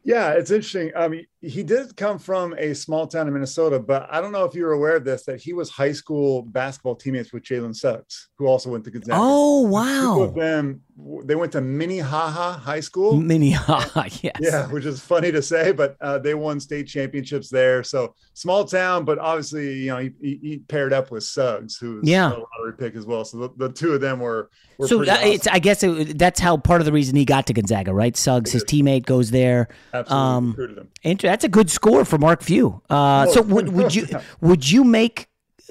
Yeah, 0.04 0.32
it's 0.32 0.52
interesting. 0.52 0.92
I 0.94 1.08
mean, 1.08 1.26
he 1.44 1.62
did 1.62 1.96
come 1.98 2.18
from 2.18 2.56
a 2.58 2.74
small 2.74 3.06
town 3.06 3.28
in 3.28 3.34
Minnesota, 3.34 3.78
but 3.78 4.08
I 4.10 4.22
don't 4.22 4.32
know 4.32 4.46
if 4.46 4.56
you 4.56 4.64
were 4.64 4.72
aware 4.72 4.96
of 4.96 5.04
this 5.04 5.26
that 5.26 5.42
he 5.42 5.52
was 5.52 5.70
high 5.70 5.92
school 5.92 6.44
basketball 6.44 6.96
teammates 6.96 7.34
with 7.34 7.44
Jalen 7.44 7.76
Suggs, 7.76 8.30
who 8.38 8.48
also 8.48 8.70
went 8.70 8.86
to 8.86 8.92
Gonzaga. 8.92 9.20
Oh 9.22 9.62
wow! 9.62 10.16
Two 10.16 10.24
of 10.24 10.36
them 10.36 10.82
they 11.26 11.36
went 11.36 11.52
to 11.54 11.62
Minnehaha 11.62 12.54
High 12.54 12.80
School. 12.80 13.20
Minnehaha, 13.20 14.04
yes. 14.22 14.36
Yeah, 14.40 14.68
which 14.68 14.86
is 14.86 15.00
funny 15.00 15.32
to 15.32 15.42
say, 15.42 15.72
but 15.72 15.98
uh, 16.02 16.20
they 16.20 16.34
won 16.36 16.60
state 16.60 16.88
championships 16.88 17.50
there. 17.50 17.84
So 17.84 18.14
small 18.34 18.66
town, 18.66 19.04
but 19.04 19.18
obviously, 19.18 19.74
you 19.80 19.88
know, 19.88 19.98
he, 19.98 20.12
he 20.42 20.60
paired 20.68 20.94
up 20.94 21.10
with 21.10 21.24
Suggs, 21.24 21.78
who's 21.78 22.08
yeah. 22.08 22.28
a 22.28 22.38
lottery 22.38 22.78
pick 22.78 22.96
as 22.96 23.06
well. 23.06 23.26
So 23.26 23.38
the, 23.40 23.50
the 23.58 23.74
two 23.74 23.94
of 23.94 24.02
them 24.02 24.20
were. 24.20 24.50
were 24.78 24.88
so 24.88 25.02
uh, 25.02 25.12
awesome. 25.12 25.28
it's, 25.28 25.48
I 25.48 25.60
guess 25.60 25.82
it, 25.82 26.18
that's 26.18 26.40
how 26.40 26.58
part 26.58 26.82
of 26.82 26.86
the 26.86 26.92
reason 26.92 27.16
he 27.16 27.26
got 27.26 27.48
to 27.48 27.54
Gonzaga, 27.54 27.94
right? 27.94 28.16
Suggs, 28.16 28.52
his 28.52 28.64
teammate, 28.64 29.06
goes 29.06 29.32
there. 29.32 29.70
Absolutely 29.94 30.28
um, 30.28 30.50
recruited 30.50 30.78
him. 30.78 30.90
That's 31.34 31.46
a 31.46 31.50
good 31.50 31.72
score 31.72 32.06
for 32.06 32.20
Mark 32.20 32.44
Few. 32.44 32.80
Uh, 32.92 33.26
oh, 33.28 33.34
so 33.34 33.42
would, 33.42 33.70
would 33.70 33.96
you 33.96 34.06
would 34.40 34.70
you 34.70 34.84
make 34.84 35.26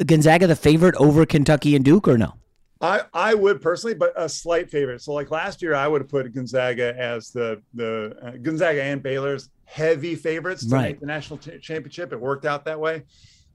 Gonzaga 0.05 0.49
the 0.49 0.57
favorite 0.57 0.97
over 0.97 1.25
Kentucky 1.25 1.77
and 1.77 1.85
Duke 1.85 2.09
or 2.09 2.19
no? 2.19 2.35
I, 2.81 3.03
I 3.15 3.35
would 3.35 3.63
personally, 3.63 3.95
but 3.95 4.13
a 4.17 4.29
slight 4.29 4.73
favorite. 4.73 5.03
So 5.03 5.13
like 5.13 5.31
last 5.31 5.63
year, 5.63 5.77
I 5.77 5.87
would 5.87 6.01
have 6.01 6.09
put 6.09 6.35
Gonzaga 6.35 6.99
as 6.99 7.31
the 7.31 7.63
the 7.75 8.17
uh, 8.21 8.31
Gonzaga 8.43 8.83
and 8.83 9.05
Baylor's 9.05 9.51
heavy 9.65 10.17
favorites 10.17 10.67
to 10.67 10.75
right. 10.75 10.83
make 10.83 10.99
the 11.01 11.07
national 11.07 11.39
championship. 11.39 12.13
It 12.13 12.21
worked 12.21 12.45
out 12.45 12.65
that 12.65 12.81
way. 12.81 13.05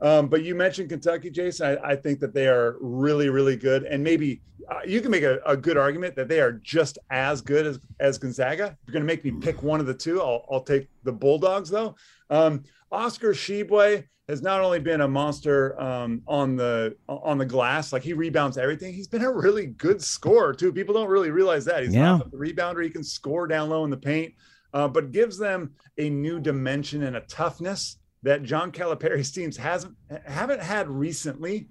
Um, 0.01 0.27
but 0.27 0.43
you 0.43 0.53
mentioned 0.55 0.89
Kentucky, 0.89 1.29
Jason. 1.29 1.77
I, 1.83 1.91
I, 1.91 1.95
think 1.95 2.19
that 2.19 2.33
they 2.33 2.47
are 2.47 2.77
really, 2.79 3.29
really 3.29 3.55
good, 3.55 3.83
and 3.83 4.03
maybe 4.03 4.41
uh, 4.69 4.81
you 4.85 5.01
can 5.01 5.09
make 5.09 5.23
a, 5.23 5.39
a, 5.45 5.57
good 5.57 5.75
argument 5.75 6.15
that 6.15 6.27
they 6.27 6.39
are 6.39 6.51
just 6.51 6.99
as 7.09 7.41
good 7.41 7.65
as 7.65 7.79
as 7.99 8.17
Gonzaga. 8.19 8.65
If 8.65 8.87
you're 8.87 8.93
going 8.93 9.01
to 9.01 9.07
make 9.07 9.23
me 9.23 9.31
pick 9.31 9.63
one 9.63 9.79
of 9.79 9.87
the 9.87 9.93
two, 9.93 10.21
I'll, 10.21 10.45
I'll 10.51 10.61
take 10.61 10.87
the 11.03 11.11
Bulldogs 11.11 11.69
though. 11.69 11.95
Um, 12.29 12.63
Oscar 12.91 13.33
Tshiebwe 13.33 14.03
has 14.29 14.41
not 14.41 14.61
only 14.61 14.79
been 14.79 15.01
a 15.01 15.07
monster 15.07 15.79
um, 15.81 16.21
on 16.27 16.55
the 16.55 16.95
on 17.07 17.37
the 17.37 17.45
glass, 17.45 17.91
like 17.91 18.03
he 18.03 18.13
rebounds 18.13 18.57
everything. 18.57 18.93
He's 18.93 19.07
been 19.07 19.23
a 19.23 19.31
really 19.31 19.67
good 19.67 20.01
scorer 20.01 20.53
too. 20.53 20.71
People 20.71 20.93
don't 20.93 21.09
really 21.09 21.31
realize 21.31 21.65
that 21.65 21.83
he's 21.83 21.95
yeah. 21.95 22.17
not 22.17 22.27
a 22.27 22.29
rebounder. 22.29 22.83
He 22.83 22.89
can 22.89 23.03
score 23.03 23.47
down 23.47 23.69
low 23.69 23.83
in 23.83 23.89
the 23.89 23.97
paint, 23.97 24.33
uh, 24.73 24.87
but 24.87 25.11
gives 25.11 25.37
them 25.37 25.71
a 25.97 26.09
new 26.09 26.39
dimension 26.39 27.03
and 27.03 27.15
a 27.15 27.21
toughness 27.21 27.97
that 28.23 28.43
John 28.43 28.71
Calipari's 28.71 29.31
teams 29.31 29.57
hasn't 29.57 29.95
haven't 30.25 30.61
had 30.61 30.89
recently. 30.89 31.69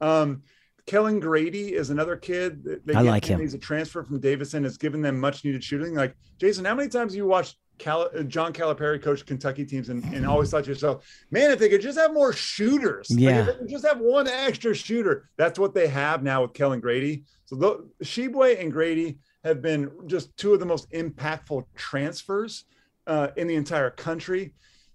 Um, 0.00 0.42
Kellan 0.86 1.20
Grady 1.20 1.74
is 1.74 1.90
another 1.90 2.16
kid. 2.16 2.64
They 2.84 2.94
I 2.94 3.02
like 3.02 3.24
him. 3.24 3.40
He's 3.40 3.54
a 3.54 3.58
transfer 3.58 4.02
from 4.02 4.20
Davidson. 4.20 4.64
Has 4.64 4.78
given 4.78 5.02
them 5.02 5.20
much 5.20 5.44
needed 5.44 5.62
shooting. 5.62 5.94
Like 5.94 6.16
Jason, 6.38 6.64
how 6.64 6.74
many 6.74 6.88
times 6.88 7.12
have 7.12 7.16
you 7.16 7.26
watched 7.26 7.56
Cal- 7.78 8.10
uh, 8.16 8.22
John 8.22 8.52
Calipari 8.52 9.00
coached 9.00 9.26
Kentucky 9.26 9.64
teams 9.64 9.88
and, 9.88 10.02
and 10.14 10.26
always 10.26 10.50
thought 10.50 10.64
to 10.64 10.70
yourself, 10.70 11.06
man, 11.30 11.50
if 11.50 11.58
they 11.58 11.68
could 11.68 11.80
just 11.80 11.98
have 11.98 12.12
more 12.12 12.32
shooters, 12.32 13.06
yeah, 13.10 13.46
like 13.46 13.68
just 13.68 13.86
have 13.86 13.98
one 14.00 14.26
extra 14.28 14.74
shooter. 14.74 15.28
That's 15.36 15.58
what 15.58 15.74
they 15.74 15.88
have 15.88 16.22
now 16.22 16.42
with 16.42 16.54
Kellan 16.54 16.80
Grady. 16.80 17.24
So 17.44 17.56
the 17.56 17.88
Tshiebwe 18.02 18.60
and 18.60 18.72
Grady 18.72 19.18
have 19.44 19.62
been 19.62 19.90
just 20.06 20.36
two 20.36 20.54
of 20.54 20.60
the 20.60 20.66
most 20.66 20.90
impactful 20.92 21.64
transfers 21.76 22.64
uh, 23.06 23.28
in 23.36 23.46
the 23.46 23.54
entire 23.54 23.90
country. 23.90 24.54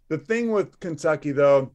The 0.10 0.18
thing 0.18 0.52
with 0.52 0.80
Kentucky 0.80 1.32
though 1.32 1.72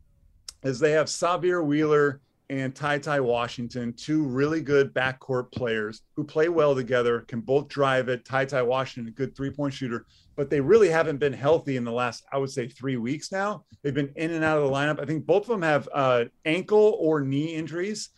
is 0.62 0.78
they 0.78 0.92
have 0.92 1.06
Sahvir 1.06 1.64
Wheeler 1.64 2.20
and 2.50 2.74
Ty 2.74 2.98
Ty 2.98 3.20
Washington, 3.20 3.92
two 3.92 4.22
really 4.22 4.62
good 4.62 4.94
backcourt 4.94 5.52
players 5.52 6.02
who 6.16 6.24
play 6.24 6.48
well 6.48 6.74
together, 6.74 7.20
can 7.28 7.40
both 7.40 7.68
drive 7.68 8.08
it. 8.08 8.24
Ty 8.24 8.46
Ty 8.46 8.62
Washington, 8.62 9.12
a 9.12 9.14
good 9.14 9.36
three 9.36 9.50
point 9.50 9.74
shooter, 9.74 10.06
but 10.34 10.48
they 10.48 10.60
really 10.60 10.88
haven't 10.88 11.18
been 11.18 11.32
healthy 11.32 11.76
in 11.76 11.84
the 11.84 11.92
last, 11.92 12.24
I 12.32 12.38
would 12.38 12.50
say, 12.50 12.66
three 12.66 12.96
weeks 12.96 13.30
now. 13.30 13.64
They've 13.82 13.94
been 13.94 14.12
in 14.16 14.30
and 14.30 14.44
out 14.44 14.58
of 14.58 14.64
the 14.64 14.74
lineup. 14.74 15.00
I 15.00 15.04
think 15.04 15.26
both 15.26 15.42
of 15.42 15.48
them 15.48 15.62
have 15.62 15.88
uh, 15.92 16.24
ankle 16.44 16.96
or 17.00 17.20
knee 17.20 17.54
injuries. 17.54 18.10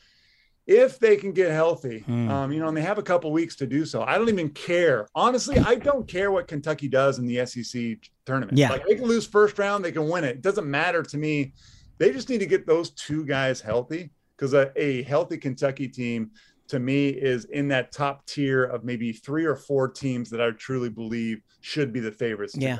If 0.70 1.00
they 1.00 1.16
can 1.16 1.32
get 1.32 1.50
healthy, 1.50 2.04
mm. 2.08 2.30
um, 2.30 2.52
you 2.52 2.60
know, 2.60 2.68
and 2.68 2.76
they 2.76 2.82
have 2.82 2.98
a 2.98 3.02
couple 3.02 3.32
weeks 3.32 3.56
to 3.56 3.66
do 3.66 3.84
so. 3.84 4.02
I 4.02 4.16
don't 4.16 4.28
even 4.28 4.50
care. 4.50 5.08
Honestly, 5.16 5.58
I 5.58 5.74
don't 5.74 6.06
care 6.06 6.30
what 6.30 6.46
Kentucky 6.46 6.86
does 6.86 7.18
in 7.18 7.26
the 7.26 7.44
SEC 7.44 7.98
tournament. 8.24 8.56
Yeah. 8.56 8.70
Like 8.70 8.86
they 8.86 8.94
can 8.94 9.06
lose 9.06 9.26
first 9.26 9.58
round, 9.58 9.84
they 9.84 9.90
can 9.90 10.08
win 10.08 10.22
it. 10.22 10.36
It 10.36 10.42
doesn't 10.42 10.70
matter 10.70 11.02
to 11.02 11.18
me. 11.18 11.54
They 11.98 12.12
just 12.12 12.28
need 12.28 12.38
to 12.38 12.46
get 12.46 12.68
those 12.68 12.90
two 12.90 13.26
guys 13.26 13.60
healthy 13.60 14.10
because 14.36 14.54
a, 14.54 14.70
a 14.76 15.02
healthy 15.02 15.38
Kentucky 15.38 15.88
team 15.88 16.30
to 16.68 16.78
me 16.78 17.08
is 17.08 17.46
in 17.46 17.66
that 17.68 17.90
top 17.90 18.24
tier 18.26 18.62
of 18.62 18.84
maybe 18.84 19.12
three 19.12 19.44
or 19.44 19.56
four 19.56 19.88
teams 19.88 20.30
that 20.30 20.40
I 20.40 20.52
truly 20.52 20.88
believe 20.88 21.42
should 21.62 21.92
be 21.92 21.98
the 21.98 22.12
favorites. 22.12 22.54
Yeah. 22.56 22.76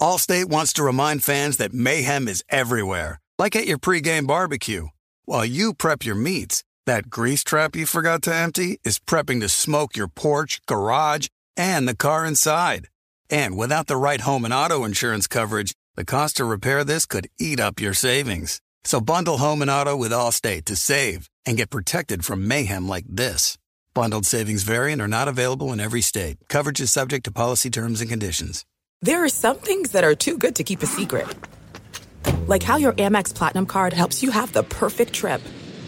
Allstate 0.00 0.48
wants 0.48 0.72
to 0.74 0.84
remind 0.84 1.24
fans 1.24 1.56
that 1.56 1.74
mayhem 1.74 2.28
is 2.28 2.44
everywhere, 2.50 3.20
like 3.36 3.56
at 3.56 3.66
your 3.66 3.78
pregame 3.78 4.28
barbecue. 4.28 4.86
While 5.24 5.44
you 5.44 5.74
prep 5.74 6.04
your 6.04 6.14
meats, 6.14 6.62
that 6.86 7.10
grease 7.10 7.44
trap 7.44 7.76
you 7.76 7.84
forgot 7.84 8.22
to 8.22 8.34
empty 8.34 8.78
is 8.84 8.98
prepping 8.98 9.40
to 9.40 9.48
smoke 9.48 9.96
your 9.96 10.08
porch, 10.08 10.60
garage, 10.66 11.28
and 11.56 11.86
the 11.86 11.96
car 11.96 12.24
inside. 12.24 12.88
And 13.28 13.56
without 13.56 13.88
the 13.88 13.96
right 13.96 14.20
home 14.20 14.44
and 14.44 14.54
auto 14.54 14.84
insurance 14.84 15.26
coverage, 15.26 15.74
the 15.96 16.04
cost 16.04 16.36
to 16.36 16.44
repair 16.44 16.84
this 16.84 17.06
could 17.06 17.28
eat 17.38 17.58
up 17.58 17.80
your 17.80 17.94
savings. 17.94 18.60
So 18.84 19.00
bundle 19.00 19.38
home 19.38 19.62
and 19.62 19.70
auto 19.70 19.96
with 19.96 20.12
Allstate 20.12 20.64
to 20.66 20.76
save 20.76 21.28
and 21.44 21.56
get 21.56 21.70
protected 21.70 22.24
from 22.24 22.46
mayhem 22.46 22.88
like 22.88 23.06
this. 23.08 23.58
Bundled 23.94 24.26
savings 24.26 24.62
variant 24.62 25.02
are 25.02 25.08
not 25.08 25.26
available 25.26 25.72
in 25.72 25.80
every 25.80 26.02
state. 26.02 26.36
Coverage 26.48 26.80
is 26.80 26.92
subject 26.92 27.24
to 27.24 27.32
policy 27.32 27.70
terms 27.70 28.00
and 28.00 28.10
conditions. 28.10 28.64
There 29.02 29.24
are 29.24 29.28
some 29.28 29.56
things 29.56 29.92
that 29.92 30.04
are 30.04 30.14
too 30.14 30.38
good 30.38 30.54
to 30.56 30.64
keep 30.64 30.82
a 30.82 30.86
secret. 30.86 31.26
Like 32.46 32.62
how 32.62 32.76
your 32.76 32.92
Amex 32.92 33.34
Platinum 33.34 33.66
card 33.66 33.92
helps 33.92 34.22
you 34.22 34.30
have 34.30 34.52
the 34.52 34.62
perfect 34.62 35.12
trip. 35.12 35.42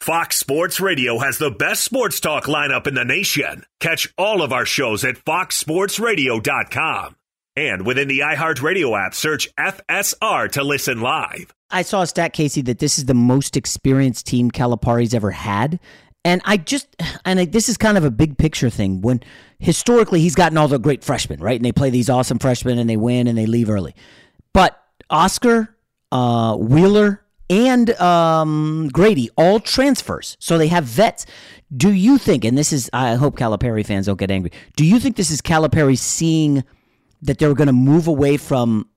Fox 0.00 0.36
Sports 0.36 0.80
Radio 0.80 1.18
has 1.18 1.38
the 1.38 1.50
best 1.50 1.82
sports 1.82 2.20
talk 2.20 2.44
lineup 2.44 2.86
in 2.86 2.94
the 2.94 3.04
nation. 3.04 3.64
Catch 3.80 4.14
all 4.16 4.42
of 4.42 4.52
our 4.52 4.64
shows 4.64 5.04
at 5.04 5.16
foxsportsradio.com. 5.16 7.16
And 7.56 7.84
within 7.84 8.06
the 8.06 8.20
iHeartRadio 8.20 8.96
app, 8.98 9.14
search 9.14 9.52
FSR 9.56 10.52
to 10.52 10.62
listen 10.62 11.00
live. 11.00 11.52
I 11.70 11.82
saw 11.82 12.02
a 12.02 12.06
stat, 12.06 12.32
Casey, 12.32 12.62
that 12.62 12.78
this 12.78 12.98
is 12.98 13.06
the 13.06 13.14
most 13.14 13.56
experienced 13.56 14.26
team 14.26 14.52
Calipari's 14.52 15.14
ever 15.14 15.32
had. 15.32 15.80
And 16.24 16.40
I 16.44 16.58
just, 16.58 16.86
and 17.24 17.40
I, 17.40 17.44
this 17.46 17.68
is 17.68 17.76
kind 17.76 17.98
of 17.98 18.04
a 18.04 18.10
big 18.10 18.38
picture 18.38 18.70
thing. 18.70 19.02
When 19.02 19.20
historically 19.58 20.20
he's 20.20 20.36
gotten 20.36 20.56
all 20.56 20.68
the 20.68 20.78
great 20.78 21.02
freshmen, 21.02 21.40
right? 21.40 21.56
And 21.56 21.64
they 21.64 21.72
play 21.72 21.90
these 21.90 22.08
awesome 22.08 22.38
freshmen 22.38 22.78
and 22.78 22.88
they 22.88 22.96
win 22.96 23.26
and 23.26 23.36
they 23.36 23.46
leave 23.46 23.68
early. 23.68 23.96
But 24.54 24.80
Oscar, 25.10 25.76
uh, 26.12 26.56
Wheeler, 26.56 27.24
and 27.50 27.90
um, 28.00 28.88
Grady 28.92 29.30
all 29.36 29.60
transfers, 29.60 30.36
so 30.38 30.58
they 30.58 30.68
have 30.68 30.84
vets. 30.84 31.26
Do 31.74 31.92
you 31.92 32.18
think, 32.18 32.44
and 32.44 32.56
this 32.56 32.72
is, 32.72 32.88
I 32.92 33.14
hope 33.14 33.36
Calipari 33.36 33.84
fans 33.84 34.06
don't 34.06 34.18
get 34.18 34.30
angry. 34.30 34.52
Do 34.76 34.84
you 34.84 34.98
think 34.98 35.16
this 35.16 35.30
is 35.30 35.40
Calipari 35.40 35.98
seeing 35.98 36.64
that 37.22 37.38
they're 37.38 37.54
going 37.54 37.66
to 37.66 37.72
move 37.72 38.06
away 38.06 38.36
from 38.36 38.88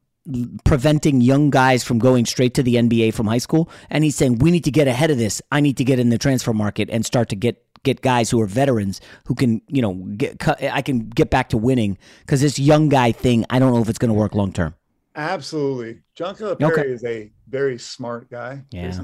preventing 0.63 1.21
young 1.21 1.49
guys 1.49 1.83
from 1.83 1.99
going 1.99 2.25
straight 2.25 2.53
to 2.53 2.63
the 2.63 2.75
NBA 2.75 3.13
from 3.13 3.27
high 3.27 3.39
school, 3.39 3.69
and 3.89 4.03
he's 4.03 4.15
saying 4.15 4.39
we 4.39 4.51
need 4.51 4.63
to 4.65 4.71
get 4.71 4.87
ahead 4.87 5.11
of 5.11 5.17
this. 5.17 5.41
I 5.51 5.61
need 5.61 5.77
to 5.77 5.83
get 5.83 5.99
in 5.99 6.09
the 6.09 6.17
transfer 6.17 6.53
market 6.53 6.89
and 6.91 7.05
start 7.05 7.29
to 7.29 7.35
get 7.35 7.63
get 7.83 8.01
guys 8.01 8.29
who 8.29 8.39
are 8.39 8.45
veterans 8.45 9.01
who 9.25 9.33
can, 9.33 9.59
you 9.67 9.81
know, 9.81 9.93
get 10.15 10.47
I 10.47 10.81
can 10.81 11.09
get 11.09 11.29
back 11.29 11.49
to 11.49 11.57
winning 11.57 11.97
because 12.19 12.41
this 12.41 12.59
young 12.59 12.89
guy 12.89 13.11
thing, 13.11 13.45
I 13.49 13.59
don't 13.59 13.73
know 13.73 13.81
if 13.81 13.89
it's 13.89 13.99
going 13.99 14.09
to 14.09 14.17
work 14.17 14.35
long 14.35 14.53
term. 14.53 14.75
Absolutely. 15.15 16.01
John 16.15 16.35
Calipari 16.35 16.71
Okay. 16.71 16.89
is 16.89 17.03
a 17.03 17.31
very 17.49 17.77
smart 17.77 18.29
guy. 18.29 18.63
Yeah. 18.71 18.97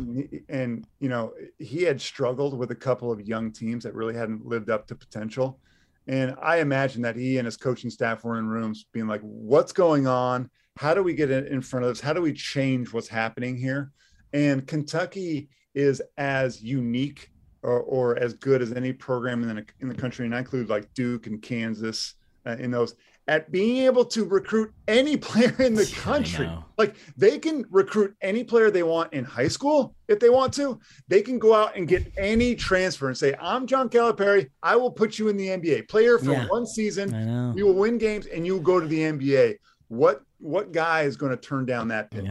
And, 0.47 0.87
you 0.99 1.09
know, 1.09 1.33
he 1.59 1.83
had 1.83 1.99
struggled 1.99 2.57
with 2.57 2.71
a 2.71 2.75
couple 2.75 3.11
of 3.11 3.21
young 3.21 3.51
teams 3.51 3.83
that 3.83 3.93
really 3.93 4.15
hadn't 4.15 4.45
lived 4.45 4.69
up 4.69 4.87
to 4.87 4.95
potential. 4.95 5.59
And 6.07 6.35
I 6.41 6.59
imagine 6.59 7.01
that 7.01 7.17
he 7.17 7.37
and 7.37 7.45
his 7.45 7.57
coaching 7.57 7.89
staff 7.89 8.23
were 8.23 8.39
in 8.39 8.47
rooms 8.47 8.85
being 8.93 9.07
like, 9.07 9.19
what's 9.21 9.73
going 9.73 10.07
on? 10.07 10.49
How 10.77 10.93
do 10.93 11.03
we 11.03 11.13
get 11.13 11.29
in 11.29 11.45
in 11.47 11.61
front 11.61 11.85
of 11.85 11.91
this? 11.91 11.99
How 11.99 12.13
do 12.13 12.21
we 12.21 12.31
change 12.31 12.93
what's 12.93 13.09
happening 13.09 13.57
here? 13.57 13.91
And 14.31 14.65
Kentucky 14.65 15.49
is 15.73 16.01
as 16.17 16.61
unique 16.61 17.31
or, 17.63 17.81
or 17.81 18.17
as 18.17 18.33
good 18.33 18.61
as 18.61 18.71
any 18.71 18.93
program 18.93 19.43
in 19.43 19.55
the, 19.55 19.65
in 19.81 19.89
the 19.89 19.95
country. 19.95 20.25
And 20.25 20.33
I 20.33 20.39
include 20.39 20.69
like 20.69 20.93
Duke 20.93 21.27
and 21.27 21.41
Kansas 21.41 22.13
uh, 22.45 22.55
in 22.57 22.71
those 22.71 22.95
at 23.27 23.51
being 23.51 23.83
able 23.85 24.05
to 24.05 24.23
recruit 24.23 24.71
any 24.87 25.17
player 25.17 25.53
in 25.59 25.73
the 25.73 25.85
country. 26.01 26.49
Like 26.77 26.95
they 27.17 27.39
can 27.39 27.65
recruit 27.69 28.15
any 28.21 28.43
player 28.43 28.71
they 28.71 28.83
want 28.83 29.11
in 29.13 29.25
high 29.25 29.47
school 29.47 29.95
if 30.07 30.19
they 30.19 30.29
want 30.29 30.53
to. 30.55 30.79
They 31.07 31.21
can 31.21 31.37
go 31.39 31.53
out 31.53 31.75
and 31.75 31.87
get 31.87 32.11
any 32.17 32.55
transfer 32.55 33.07
and 33.07 33.17
say, 33.17 33.35
"I'm 33.39 33.67
John 33.67 33.89
Calipari. 33.89 34.49
I 34.63 34.75
will 34.75 34.91
put 34.91 35.19
you 35.19 35.27
in 35.27 35.37
the 35.37 35.47
NBA. 35.49 35.87
Player 35.89 36.17
for 36.17 36.31
Yeah. 36.31 36.47
one 36.47 36.65
season. 36.65 37.53
You 37.57 37.65
will 37.65 37.73
win 37.75 37.97
games 37.97 38.27
and 38.27 38.45
you 38.45 38.53
will 38.53 38.61
go 38.61 38.79
to 38.79 38.87
the 38.87 39.01
NBA." 39.01 39.55
What 39.89 40.21
what 40.39 40.71
guy 40.71 41.01
is 41.01 41.17
going 41.17 41.31
to 41.31 41.37
turn 41.37 41.65
down 41.65 41.87
that 41.87 42.11
pitch? 42.11 42.25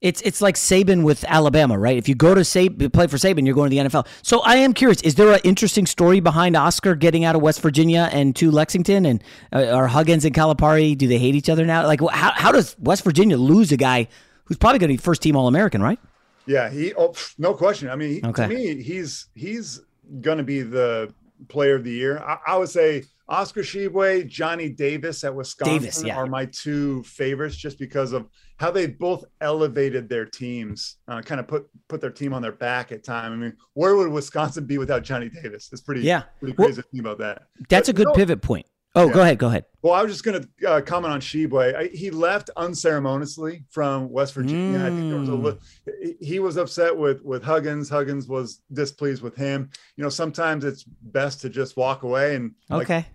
It's 0.00 0.20
it's 0.22 0.40
like 0.40 0.54
Saban 0.54 1.02
with 1.02 1.24
Alabama, 1.26 1.78
right? 1.78 1.96
If 1.96 2.08
you 2.08 2.14
go 2.14 2.34
to 2.34 2.42
Saban, 2.42 2.92
play 2.92 3.06
for 3.08 3.16
Saban, 3.16 3.44
you're 3.46 3.54
going 3.54 3.70
to 3.70 3.76
the 3.76 3.88
NFL. 3.88 4.06
So 4.22 4.40
I 4.40 4.56
am 4.56 4.72
curious: 4.72 5.00
is 5.02 5.16
there 5.16 5.32
an 5.32 5.40
interesting 5.44 5.86
story 5.86 6.20
behind 6.20 6.56
Oscar 6.56 6.94
getting 6.94 7.24
out 7.24 7.34
of 7.34 7.42
West 7.42 7.60
Virginia 7.60 8.08
and 8.12 8.34
to 8.36 8.50
Lexington? 8.50 9.04
And 9.06 9.22
uh, 9.52 9.66
are 9.66 9.88
Huggins 9.88 10.24
and 10.24 10.34
Calipari 10.34 10.96
do 10.96 11.08
they 11.08 11.18
hate 11.18 11.34
each 11.34 11.48
other 11.50 11.64
now? 11.66 11.84
Like, 11.86 12.00
how 12.00 12.30
how 12.32 12.52
does 12.52 12.76
West 12.78 13.02
Virginia 13.02 13.36
lose 13.36 13.72
a 13.72 13.76
guy 13.76 14.06
who's 14.44 14.56
probably 14.56 14.78
going 14.78 14.88
to 14.88 14.94
be 14.94 15.02
first 15.02 15.20
team 15.22 15.36
All 15.36 15.48
American, 15.48 15.82
right? 15.82 15.98
Yeah, 16.46 16.70
he. 16.70 16.94
Oh, 16.94 17.14
no 17.36 17.54
question. 17.54 17.90
I 17.90 17.96
mean, 17.96 18.10
he, 18.10 18.22
Okay. 18.24 18.48
to 18.48 18.48
me, 18.48 18.82
he's 18.82 19.26
he's 19.34 19.80
going 20.20 20.38
to 20.38 20.44
be 20.44 20.62
the 20.62 21.12
player 21.48 21.76
of 21.76 21.84
the 21.84 21.90
year. 21.92 22.18
I, 22.18 22.38
I 22.46 22.56
would 22.56 22.68
say 22.68 23.04
Oscar 23.28 23.60
Tshiebwe, 23.62 24.26
Johnny 24.26 24.68
Davis 24.70 25.22
at 25.24 25.34
Wisconsin 25.34 25.78
Davis, 25.80 26.02
yeah. 26.02 26.16
are 26.16 26.26
my 26.26 26.46
two 26.46 27.02
favorites, 27.04 27.56
just 27.56 27.78
because 27.78 28.12
of 28.12 28.26
how 28.56 28.70
they 28.70 28.86
both 28.86 29.24
elevated 29.40 30.08
their 30.08 30.24
teams, 30.24 30.96
uh, 31.08 31.20
kind 31.22 31.38
of 31.40 31.46
put 31.46 31.68
put 31.88 32.00
their 32.00 32.10
team 32.10 32.32
on 32.32 32.42
their 32.42 32.52
back 32.52 32.90
at 32.90 33.04
time. 33.04 33.32
I 33.32 33.36
mean, 33.36 33.52
where 33.74 33.96
would 33.96 34.08
Wisconsin 34.08 34.64
be 34.66 34.78
without 34.78 35.02
Johnny 35.04 35.28
Davis? 35.28 35.68
It's 35.72 35.82
pretty 35.82 36.00
Yeah. 36.02 36.22
pretty 36.40 36.54
Well, 36.56 36.68
crazy 36.68 36.82
to 36.82 36.88
think 36.88 37.00
about 37.02 37.18
that. 37.18 37.42
That's 37.68 37.88
But 37.88 37.94
a 37.94 37.96
good 37.96 38.06
no- 38.08 38.14
pivot 38.14 38.40
point. 38.42 38.66
Oh, 38.98 39.06
Yeah. 39.06 39.12
go 39.14 39.22
ahead, 39.22 39.38
go 39.38 39.46
ahead. 39.48 39.64
well, 39.82 39.92
I 39.94 40.02
was 40.02 40.12
just 40.12 40.24
going 40.24 40.42
to 40.42 40.68
uh, 40.70 40.80
comment 40.80 41.12
on 41.12 41.20
Tshiebwe. 41.20 41.74
I, 41.74 41.84
he 41.96 42.10
left 42.10 42.50
unceremoniously 42.56 43.64
from 43.70 44.10
West 44.10 44.34
Virginia. 44.34 44.80
I 44.80 44.88
think 44.90 45.08
there 45.10 45.18
was 45.20 45.28
a 45.28 45.34
li- 45.34 46.16
he 46.20 46.38
was 46.40 46.56
upset 46.56 46.96
with 46.96 47.22
with 47.22 47.42
Huggins. 47.42 47.88
Huggins 47.88 48.26
was 48.28 48.60
displeased 48.72 49.22
with 49.22 49.36
him. 49.36 49.70
You 49.96 50.02
know, 50.04 50.10
sometimes 50.10 50.64
it's 50.64 50.84
best 50.84 51.40
to 51.42 51.48
just 51.48 51.76
walk 51.76 52.02
away 52.02 52.34
and 52.36 52.52
like, 52.68 52.90
Okay. 52.90 53.06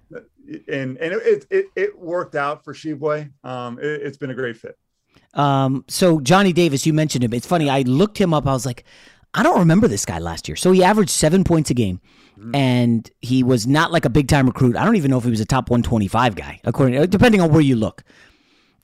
and 0.68 0.98
and 0.98 1.14
it 1.14 1.46
it, 1.50 1.66
it 1.76 2.00
worked 2.00 2.36
out 2.36 2.64
for 2.64 2.74
Tshiebwe. 2.74 3.30
Um, 3.44 3.78
it, 3.80 3.86
it's 4.04 4.18
been 4.18 4.30
a 4.32 4.36
great 4.36 4.58
fit. 4.58 4.78
Um, 5.34 5.84
so 5.88 6.20
Johnny 6.20 6.54
Davis, 6.54 6.86
you 6.86 6.94
mentioned 6.94 7.24
him. 7.24 7.34
It's 7.34 7.48
funny. 7.48 7.70
I 7.70 7.82
looked 7.82 8.18
him 8.20 8.34
up. 8.34 8.46
I 8.48 8.54
was 8.54 8.66
like, 8.66 8.84
I 9.34 9.42
don't 9.44 9.60
remember 9.60 9.88
this 9.88 10.06
guy 10.06 10.20
last 10.20 10.48
year. 10.48 10.56
So 10.56 10.72
he 10.72 10.84
averaged 10.84 11.10
seven 11.10 11.44
points 11.44 11.70
a 11.72 11.74
game, 11.74 12.00
and 12.54 13.10
he 13.22 13.44
was 13.44 13.68
not 13.68 13.92
like 13.92 14.06
a 14.06 14.10
big 14.10 14.28
time 14.28 14.48
recruit. 14.48 14.76
I 14.76 14.86
don't 14.86 14.96
even 14.96 15.12
know 15.12 15.18
if 15.18 15.24
he 15.24 15.30
was 15.30 15.40
a 15.40 15.46
top 15.46 15.70
125 15.70 16.36
guy, 16.36 16.60
according 16.64 16.98
uh, 16.98 17.06
depending 17.06 17.42
on 17.42 17.52
where 17.52 17.62
you 17.62 17.76
look. 17.76 18.04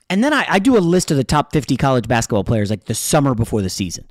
And 0.10 0.24
then 0.24 0.34
I, 0.34 0.46
I 0.50 0.60
do 0.60 0.78
a 0.78 0.80
list 0.80 1.12
of 1.12 1.18
the 1.18 1.24
top 1.24 1.54
50 1.54 1.78
college 1.78 2.08
basketball 2.08 2.44
players 2.44 2.70
like 2.70 2.86
the 2.86 2.96
summer 2.96 3.36
before 3.36 3.62
the 3.62 3.70
season. 3.70 4.06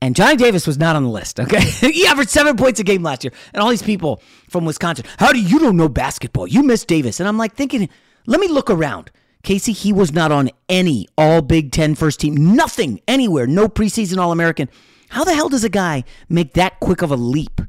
And 0.00 0.14
Johnny 0.14 0.36
Davis 0.36 0.66
was 0.66 0.78
not 0.78 0.96
on 0.96 1.02
the 1.02 1.10
list. 1.10 1.40
Okay, 1.40 1.60
he 1.92 2.06
averaged 2.06 2.30
seven 2.30 2.56
points 2.56 2.78
a 2.80 2.84
game 2.84 3.02
last 3.02 3.24
year, 3.24 3.32
and 3.52 3.62
all 3.62 3.68
these 3.68 3.82
people 3.82 4.22
from 4.48 4.64
Wisconsin. 4.64 5.04
How 5.18 5.32
do 5.32 5.40
you 5.40 5.58
don't 5.58 5.76
know 5.76 5.88
basketball? 5.88 6.46
You 6.46 6.62
miss 6.62 6.84
Davis, 6.84 7.20
and 7.20 7.28
I'm 7.28 7.38
like 7.38 7.54
thinking, 7.54 7.88
let 8.26 8.40
me 8.40 8.48
look 8.48 8.70
around. 8.70 9.10
Casey, 9.42 9.72
he 9.72 9.92
was 9.92 10.12
not 10.12 10.30
on 10.30 10.50
any 10.68 11.08
All 11.16 11.42
Big 11.42 11.72
Ten 11.72 11.94
first 11.94 12.20
team, 12.20 12.54
nothing 12.54 13.00
anywhere, 13.08 13.46
no 13.46 13.68
preseason 13.68 14.18
All 14.18 14.30
American. 14.30 14.68
How 15.10 15.24
the 15.24 15.34
hell 15.34 15.48
does 15.48 15.64
a 15.64 15.68
guy 15.68 16.04
make 16.28 16.54
that 16.54 16.80
quick 16.80 17.02
of 17.02 17.10
a 17.10 17.16
leap 17.16 17.60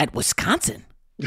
at 0.00 0.14
Wisconsin? 0.14 0.84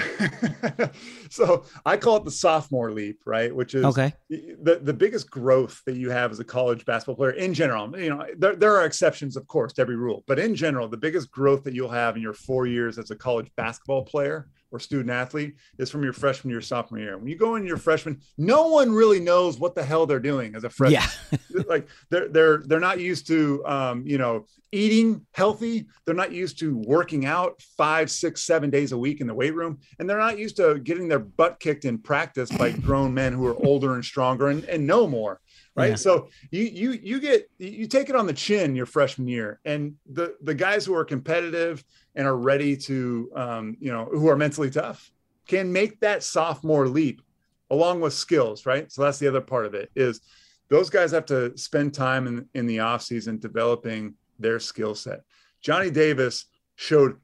so 1.29 1.63
I 1.85 1.97
call 1.97 2.17
it 2.17 2.25
the 2.25 2.31
sophomore 2.31 2.91
leap, 2.91 3.21
right? 3.27 3.55
Which 3.55 3.75
is 3.75 3.85
Okay. 3.85 4.11
the, 4.29 4.79
the 4.81 4.93
biggest 4.93 5.29
growth 5.29 5.83
that 5.85 5.95
you 5.95 6.09
have 6.09 6.31
as 6.31 6.39
a 6.39 6.43
college 6.43 6.83
basketball 6.83 7.15
player 7.15 7.31
in 7.31 7.53
general. 7.53 7.95
You 7.97 8.09
know, 8.09 8.25
there, 8.35 8.55
there 8.55 8.75
are 8.75 8.85
exceptions, 8.85 9.37
of 9.37 9.47
course, 9.47 9.73
to 9.73 9.81
every 9.81 9.95
rule, 9.95 10.23
but 10.25 10.39
in 10.39 10.55
general, 10.55 10.87
the 10.87 10.97
biggest 10.97 11.29
growth 11.29 11.63
that 11.65 11.75
you'll 11.75 11.89
have 11.89 12.15
in 12.15 12.23
your 12.23 12.33
four 12.33 12.65
years 12.65 12.97
as 12.97 13.11
a 13.11 13.15
college 13.15 13.51
basketball 13.55 14.03
player 14.03 14.49
or 14.73 14.79
student 14.79 15.11
athlete 15.11 15.55
is 15.77 15.91
from 15.91 16.03
your 16.03 16.13
freshman 16.13 16.49
year, 16.49 16.59
sophomore 16.59 16.99
year. 16.99 17.17
When 17.17 17.27
you 17.27 17.37
go 17.37 17.55
in 17.55 17.65
your 17.65 17.77
freshman, 17.77 18.19
no 18.39 18.67
one 18.67 18.91
really 18.91 19.19
knows 19.19 19.59
what 19.59 19.75
the 19.75 19.83
hell 19.83 20.07
they're 20.07 20.19
doing 20.19 20.55
as 20.55 20.63
a 20.63 20.69
freshman. 20.69 21.03
Yeah. 21.49 21.61
like 21.69 21.87
they're 22.09 22.27
they're 22.27 22.57
they're 22.65 22.79
not 22.79 22.99
used 22.99 23.27
to 23.27 23.63
um, 23.65 24.03
you 24.05 24.17
know 24.17 24.45
eating 24.71 25.25
healthy. 25.31 25.85
They're 26.05 26.15
not 26.15 26.31
used 26.31 26.57
to 26.59 26.75
working 26.75 27.27
out 27.27 27.61
five, 27.77 28.09
six, 28.09 28.41
seven 28.41 28.71
days 28.71 28.91
a 28.91 28.97
week 28.97 29.21
in 29.21 29.27
the 29.27 29.33
weight 29.33 29.53
room, 29.53 29.77
and 29.99 30.09
they're 30.09 30.17
not 30.17 30.39
used 30.39 30.57
to 30.57 30.79
getting 30.79 31.07
their 31.07 31.19
butt 31.19 31.59
kicked 31.59 31.85
in 31.85 31.99
practice 31.99 32.49
by 32.49 32.71
grown 32.87 33.13
men 33.13 33.31
who 33.31 33.45
are 33.45 33.63
older 33.63 33.93
and 33.93 34.03
stronger 34.03 34.49
and, 34.49 34.65
and 34.65 34.85
know 34.87 35.07
more. 35.07 35.39
Right. 35.75 35.91
Yeah. 35.91 35.95
So 35.95 36.29
you 36.51 36.63
you 36.63 36.91
you 36.91 37.19
get 37.19 37.49
you 37.59 37.87
take 37.87 38.09
it 38.09 38.15
on 38.15 38.27
the 38.27 38.33
chin 38.33 38.75
your 38.75 38.85
freshman 38.85 39.27
year, 39.27 39.59
and 39.65 39.95
the 40.11 40.35
the 40.41 40.53
guys 40.53 40.85
who 40.85 40.95
are 40.95 41.05
competitive 41.05 41.83
and 42.15 42.27
are 42.27 42.37
ready 42.37 42.75
to 42.77 43.31
um, 43.35 43.77
you 43.79 43.91
know 43.91 44.05
who 44.05 44.27
are 44.27 44.35
mentally 44.37 44.69
tough 44.69 45.11
can 45.47 45.71
make 45.73 45.99
that 45.99 46.23
sophomore 46.23 46.87
leap 46.87 47.21
along 47.69 47.99
with 47.99 48.13
skills. 48.13 48.65
Right. 48.65 48.91
So 48.91 49.01
that's 49.01 49.19
the 49.19 49.27
other 49.27 49.41
part 49.41 49.65
of 49.65 49.73
it 49.73 49.89
is 49.95 50.21
those 50.69 50.89
guys 50.89 51.11
have 51.11 51.25
to 51.25 51.55
spend 51.57 51.93
time 51.93 52.27
in, 52.27 52.47
in 52.53 52.65
the 52.65 52.77
offseason 52.77 53.39
developing 53.39 54.13
their 54.39 54.59
skill 54.59 54.95
set. 54.95 55.21
Johnny 55.61 55.89
Davis 55.89 56.45
showed 56.75 57.17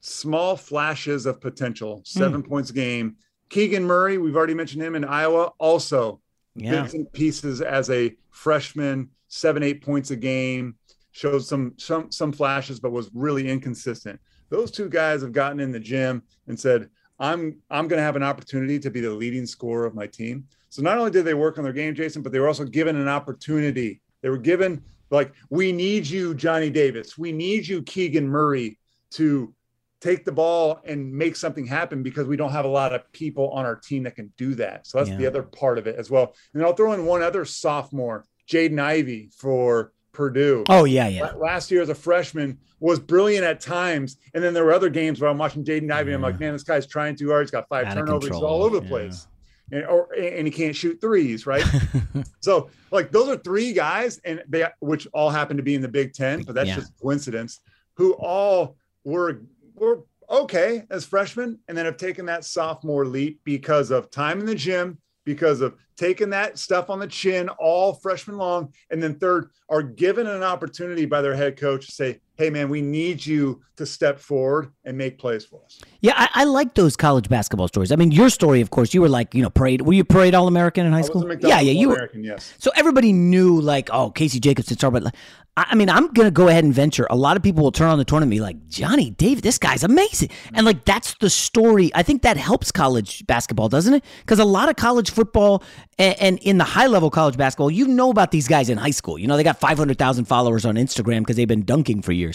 small 0.00 0.56
flashes 0.56 1.26
of 1.26 1.40
potential, 1.40 2.02
seven 2.04 2.42
points 2.42 2.70
a 2.70 2.72
game. 2.72 3.16
Keegan 3.48 3.84
Murray, 3.84 4.18
we've 4.18 4.36
already 4.36 4.54
mentioned 4.54 4.82
him 4.82 4.94
in 4.94 5.04
Iowa, 5.04 5.52
also 5.58 6.20
Yeah. 6.54 6.82
bits 6.82 6.94
and 6.94 7.12
pieces 7.12 7.60
as 7.60 7.90
a 7.90 8.16
freshman, 8.30 9.10
seven, 9.28 9.62
eight 9.62 9.82
points 9.82 10.10
a 10.10 10.16
game, 10.16 10.76
showed 11.12 11.44
some 11.44 11.74
some 11.78 12.10
some 12.10 12.32
flashes, 12.32 12.80
but 12.80 12.92
was 12.92 13.10
really 13.14 13.48
inconsistent. 13.48 14.20
Those 14.48 14.70
two 14.70 14.88
guys 14.88 15.22
have 15.22 15.32
gotten 15.32 15.60
in 15.60 15.72
the 15.72 15.80
gym 15.80 16.22
and 16.46 16.58
said, 16.58 16.88
I'm 17.18 17.58
I'm 17.70 17.88
gonna 17.88 18.02
have 18.02 18.16
an 18.16 18.22
opportunity 18.22 18.78
to 18.80 18.90
be 18.90 19.00
the 19.00 19.10
leading 19.10 19.46
scorer 19.46 19.86
of 19.86 19.94
my 19.94 20.06
team. 20.06 20.46
So 20.68 20.82
not 20.82 20.98
only 20.98 21.10
did 21.10 21.24
they 21.24 21.34
work 21.34 21.58
on 21.58 21.64
their 21.64 21.72
game, 21.72 21.94
Jason, 21.94 22.22
but 22.22 22.32
they 22.32 22.38
were 22.38 22.48
also 22.48 22.64
given 22.64 22.96
an 22.96 23.08
opportunity. 23.08 24.02
They 24.20 24.28
were 24.28 24.38
given 24.38 24.82
like, 25.10 25.32
we 25.50 25.72
need 25.72 26.06
you, 26.06 26.34
Johnny 26.34 26.68
Davis. 26.68 27.16
We 27.16 27.32
need 27.32 27.66
you, 27.66 27.82
Keegan 27.82 28.28
Murray, 28.28 28.78
to 29.12 29.54
take 30.00 30.24
the 30.24 30.32
ball 30.32 30.80
and 30.84 31.12
make 31.12 31.36
something 31.36 31.66
happen 31.66 32.02
because 32.02 32.26
we 32.26 32.36
don't 32.36 32.52
have 32.52 32.64
a 32.64 32.68
lot 32.68 32.92
of 32.92 33.10
people 33.12 33.50
on 33.50 33.64
our 33.64 33.76
team 33.76 34.02
that 34.02 34.16
can 34.16 34.32
do 34.36 34.54
that. 34.56 34.86
So 34.86 34.98
that's 34.98 35.16
the 35.16 35.26
other 35.26 35.42
part 35.42 35.78
of 35.78 35.86
it 35.86 35.96
as 35.96 36.10
well. 36.10 36.34
And 36.52 36.62
I'll 36.62 36.74
throw 36.74 36.92
in 36.92 37.06
one 37.06 37.22
other 37.22 37.44
sophomore, 37.44 38.26
Jaden 38.48 38.80
Ivey, 38.80 39.30
for 39.36 39.92
Purdue. 40.16 40.64
Oh, 40.70 40.84
yeah, 40.84 41.08
yeah. 41.08 41.32
Last 41.32 41.70
year 41.70 41.82
as 41.82 41.90
a 41.90 41.94
freshman 41.94 42.58
was 42.80 42.98
brilliant 42.98 43.44
at 43.44 43.60
times. 43.60 44.16
And 44.32 44.42
then 44.42 44.54
there 44.54 44.64
were 44.64 44.72
other 44.72 44.88
games 44.88 45.20
where 45.20 45.28
I'm 45.28 45.36
watching 45.36 45.62
Jaden 45.62 45.90
Ivey. 45.92 46.12
I'm 46.12 46.22
like, 46.22 46.40
man, 46.40 46.54
this 46.54 46.62
guy's 46.62 46.86
trying 46.86 47.16
too 47.16 47.28
hard. 47.28 47.42
He's 47.42 47.50
got 47.50 47.68
five 47.68 47.86
Out 47.86 47.94
turnovers. 47.94 48.30
He's 48.30 48.42
all 48.42 48.62
over 48.62 48.80
the 48.80 48.84
yeah. 48.84 48.90
place. 48.90 49.26
And, 49.70 49.84
or, 49.84 50.10
and 50.14 50.46
he 50.46 50.50
can't 50.50 50.74
shoot 50.74 50.98
threes, 51.00 51.46
right? 51.46 51.64
so 52.40 52.70
like 52.90 53.10
those 53.10 53.28
are 53.28 53.36
three 53.36 53.72
guys, 53.72 54.20
and 54.24 54.42
they 54.48 54.64
which 54.78 55.08
all 55.12 55.28
happen 55.28 55.56
to 55.56 55.62
be 55.62 55.74
in 55.74 55.82
the 55.82 55.88
Big 55.88 56.12
Ten, 56.12 56.42
but 56.42 56.54
that's 56.54 56.68
Yeah. 56.68 56.76
just 56.76 56.92
coincidence. 57.02 57.60
Who 57.94 58.12
all 58.12 58.76
were 59.02 59.42
were 59.74 60.04
okay 60.30 60.84
as 60.88 61.04
freshmen, 61.04 61.58
and 61.66 61.76
then 61.76 61.84
have 61.84 61.96
taken 61.96 62.26
that 62.26 62.44
sophomore 62.44 63.06
leap 63.06 63.40
because 63.42 63.90
of 63.90 64.08
time 64.08 64.38
in 64.38 64.46
the 64.46 64.54
gym, 64.54 64.98
because 65.24 65.60
of 65.60 65.74
taking 65.96 66.30
that 66.30 66.58
stuff 66.58 66.90
on 66.90 66.98
the 66.98 67.06
chin 67.06 67.48
all 67.48 67.94
freshman 67.94 68.36
long, 68.36 68.72
and 68.90 69.02
then 69.02 69.18
third 69.18 69.50
are 69.68 69.82
given 69.82 70.26
an 70.26 70.42
opportunity 70.42 71.06
by 71.06 71.22
their 71.22 71.34
head 71.34 71.56
coach 71.56 71.86
to 71.86 71.92
say, 71.92 72.20
"Hey, 72.36 72.50
man, 72.50 72.68
we 72.68 72.82
need 72.82 73.24
you 73.24 73.62
to 73.76 73.86
step 73.86 74.18
forward 74.18 74.72
and 74.84 74.96
make 74.96 75.18
plays 75.18 75.44
for 75.44 75.60
us." 75.64 75.80
Yeah, 76.00 76.14
I, 76.16 76.28
I 76.34 76.44
like 76.44 76.74
those 76.74 76.96
college 76.96 77.28
basketball 77.28 77.68
stories. 77.68 77.92
I 77.92 77.96
mean, 77.96 78.12
your 78.12 78.30
story, 78.30 78.60
of 78.60 78.70
course, 78.70 78.94
you 78.94 79.00
were 79.00 79.08
like, 79.08 79.34
you 79.34 79.42
know, 79.42 79.50
parade. 79.50 79.82
Were 79.82 79.92
you 79.92 80.04
parade 80.04 80.34
All 80.34 80.48
American 80.48 80.86
in 80.86 80.92
high 80.92 81.02
school? 81.02 81.26
yeah, 81.40 81.60
yeah, 81.60 81.72
you 81.72 81.88
were. 81.88 82.10
Yes. 82.14 82.54
So 82.58 82.70
everybody 82.76 83.12
knew, 83.12 83.60
like, 83.60 83.90
oh, 83.92 84.10
Casey 84.10 84.40
Jacobsen 84.40 84.76
star, 84.76 84.90
but 84.90 85.02
like, 85.02 85.14
I 85.58 85.74
mean, 85.74 85.88
I'm 85.88 86.08
gonna 86.08 86.30
go 86.30 86.48
ahead 86.48 86.64
and 86.64 86.74
venture. 86.74 87.06
A 87.08 87.16
lot 87.16 87.38
of 87.38 87.42
people 87.42 87.64
will 87.64 87.72
turn 87.72 87.88
on 87.88 87.96
the 87.96 88.04
tournament 88.04 88.30
and 88.32 88.38
be 88.38 88.42
like, 88.42 88.68
Johnny 88.68 89.10
Davis, 89.10 89.40
this 89.40 89.56
guy's 89.58 89.82
amazing, 89.84 90.28
and 90.52 90.66
like 90.66 90.84
that's 90.84 91.14
the 91.14 91.30
story. 91.30 91.90
I 91.94 92.02
think 92.02 92.22
that 92.22 92.36
helps 92.36 92.70
college 92.70 93.26
basketball, 93.26 93.70
doesn't 93.70 93.94
it? 93.94 94.04
Because 94.20 94.38
a 94.38 94.44
lot 94.44 94.68
of 94.68 94.76
college 94.76 95.10
football 95.10 95.62
and, 95.98 96.14
and 96.20 96.38
in 96.40 96.58
the 96.58 96.64
high 96.64 96.86
level 96.86 97.08
college 97.08 97.38
basketball, 97.38 97.70
you 97.70 97.88
know 97.88 98.10
about 98.10 98.32
these 98.32 98.46
guys 98.48 98.68
in 98.68 98.76
high 98.76 98.90
school. 98.90 99.18
You 99.18 99.26
know, 99.26 99.36
they 99.38 99.42
got 99.42 99.58
500,000 99.58 100.26
followers 100.26 100.66
on 100.66 100.74
Instagram 100.74 101.20
because 101.20 101.36
they've 101.36 101.48
been 101.48 101.64
dunking 101.64 102.02
for 102.02 102.12
years. 102.12 102.25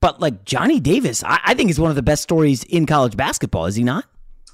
But 0.00 0.20
like 0.20 0.44
Johnny 0.44 0.78
Davis, 0.80 1.24
I, 1.24 1.40
I 1.44 1.54
think 1.54 1.70
is 1.70 1.80
one 1.80 1.90
of 1.90 1.96
the 1.96 2.02
best 2.02 2.22
stories 2.22 2.64
in 2.64 2.86
college 2.86 3.16
basketball. 3.16 3.66
Is 3.66 3.76
he 3.76 3.84
not? 3.84 4.04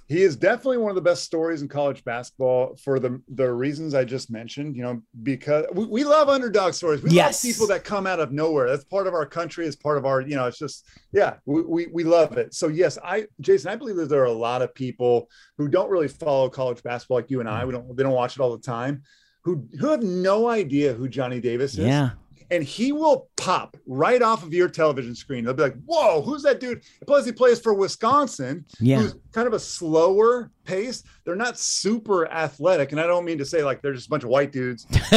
He 0.08 0.22
is 0.22 0.36
definitely 0.36 0.76
one 0.76 0.90
of 0.90 0.94
the 0.94 1.00
best 1.00 1.24
stories 1.24 1.62
in 1.62 1.68
college 1.68 2.04
basketball 2.04 2.76
for 2.76 2.98
the 3.00 3.22
the 3.28 3.50
reasons 3.50 3.94
I 3.94 4.04
just 4.04 4.30
mentioned. 4.30 4.76
You 4.76 4.82
know, 4.82 5.02
because 5.22 5.64
we, 5.72 5.86
we 5.86 6.04
love 6.04 6.28
underdog 6.28 6.74
stories. 6.74 7.02
We 7.02 7.10
Yes. 7.10 7.42
love 7.42 7.50
people 7.52 7.66
that 7.68 7.82
come 7.82 8.06
out 8.06 8.20
of 8.20 8.30
nowhere. 8.30 8.68
That's 8.68 8.84
part 8.84 9.06
of 9.06 9.14
our 9.14 9.24
country. 9.24 9.66
It's 9.66 9.76
part 9.76 9.96
of 9.96 10.04
our. 10.04 10.20
You 10.20 10.36
know, 10.36 10.46
it's 10.46 10.58
just 10.58 10.86
yeah, 11.12 11.34
we, 11.46 11.62
we 11.62 11.86
we 11.86 12.04
love 12.04 12.36
it. 12.36 12.52
So 12.52 12.68
yes, 12.68 12.98
I 13.02 13.26
Jason, 13.40 13.70
I 13.70 13.76
believe 13.76 13.96
that 13.96 14.10
there 14.10 14.20
are 14.20 14.26
a 14.26 14.32
lot 14.32 14.60
of 14.60 14.74
people 14.74 15.30
who 15.56 15.66
don't 15.66 15.88
really 15.90 16.08
follow 16.08 16.50
college 16.50 16.82
basketball 16.82 17.16
like 17.18 17.30
you 17.30 17.40
and 17.40 17.48
I. 17.48 17.62
Mm. 17.62 17.66
We 17.66 17.72
don't. 17.72 17.96
They 17.96 18.02
don't 18.02 18.12
watch 18.12 18.36
it 18.36 18.40
all 18.40 18.54
the 18.54 18.62
time. 18.62 19.02
Who 19.44 19.66
who 19.80 19.86
have 19.88 20.02
no 20.02 20.46
idea 20.48 20.92
who 20.92 21.08
Johnny 21.08 21.40
Davis 21.40 21.72
is 21.72 21.86
Yeah. 21.86 22.10
And 22.52 22.62
he 22.62 22.92
will 22.92 23.28
pop 23.36 23.78
right 23.86 24.20
off 24.20 24.44
of 24.44 24.52
your 24.52 24.68
television 24.68 25.14
screen. 25.14 25.44
They'll 25.44 25.54
be 25.54 25.62
like, 25.62 25.76
"Whoa, 25.86 26.20
who's 26.20 26.42
that 26.42 26.60
dude?" 26.60 26.82
Plus, 27.06 27.24
he 27.24 27.32
plays 27.32 27.58
for 27.58 27.72
Wisconsin, 27.72 28.66
Yeah. 28.78 29.00
who's 29.00 29.14
kind 29.32 29.46
of 29.48 29.54
a 29.54 29.58
slower 29.58 30.50
pace. 30.64 31.02
They're 31.24 31.36
not 31.36 31.58
super 31.58 32.28
athletic, 32.30 32.92
and 32.92 33.00
I 33.00 33.06
don't 33.06 33.24
mean 33.24 33.38
to 33.38 33.44
say 33.44 33.62
like 33.62 33.82
they're 33.82 33.92
just 33.94 34.06
a 34.06 34.10
bunch 34.10 34.24
of 34.24 34.30
white 34.30 34.52
dudes. 34.52 34.86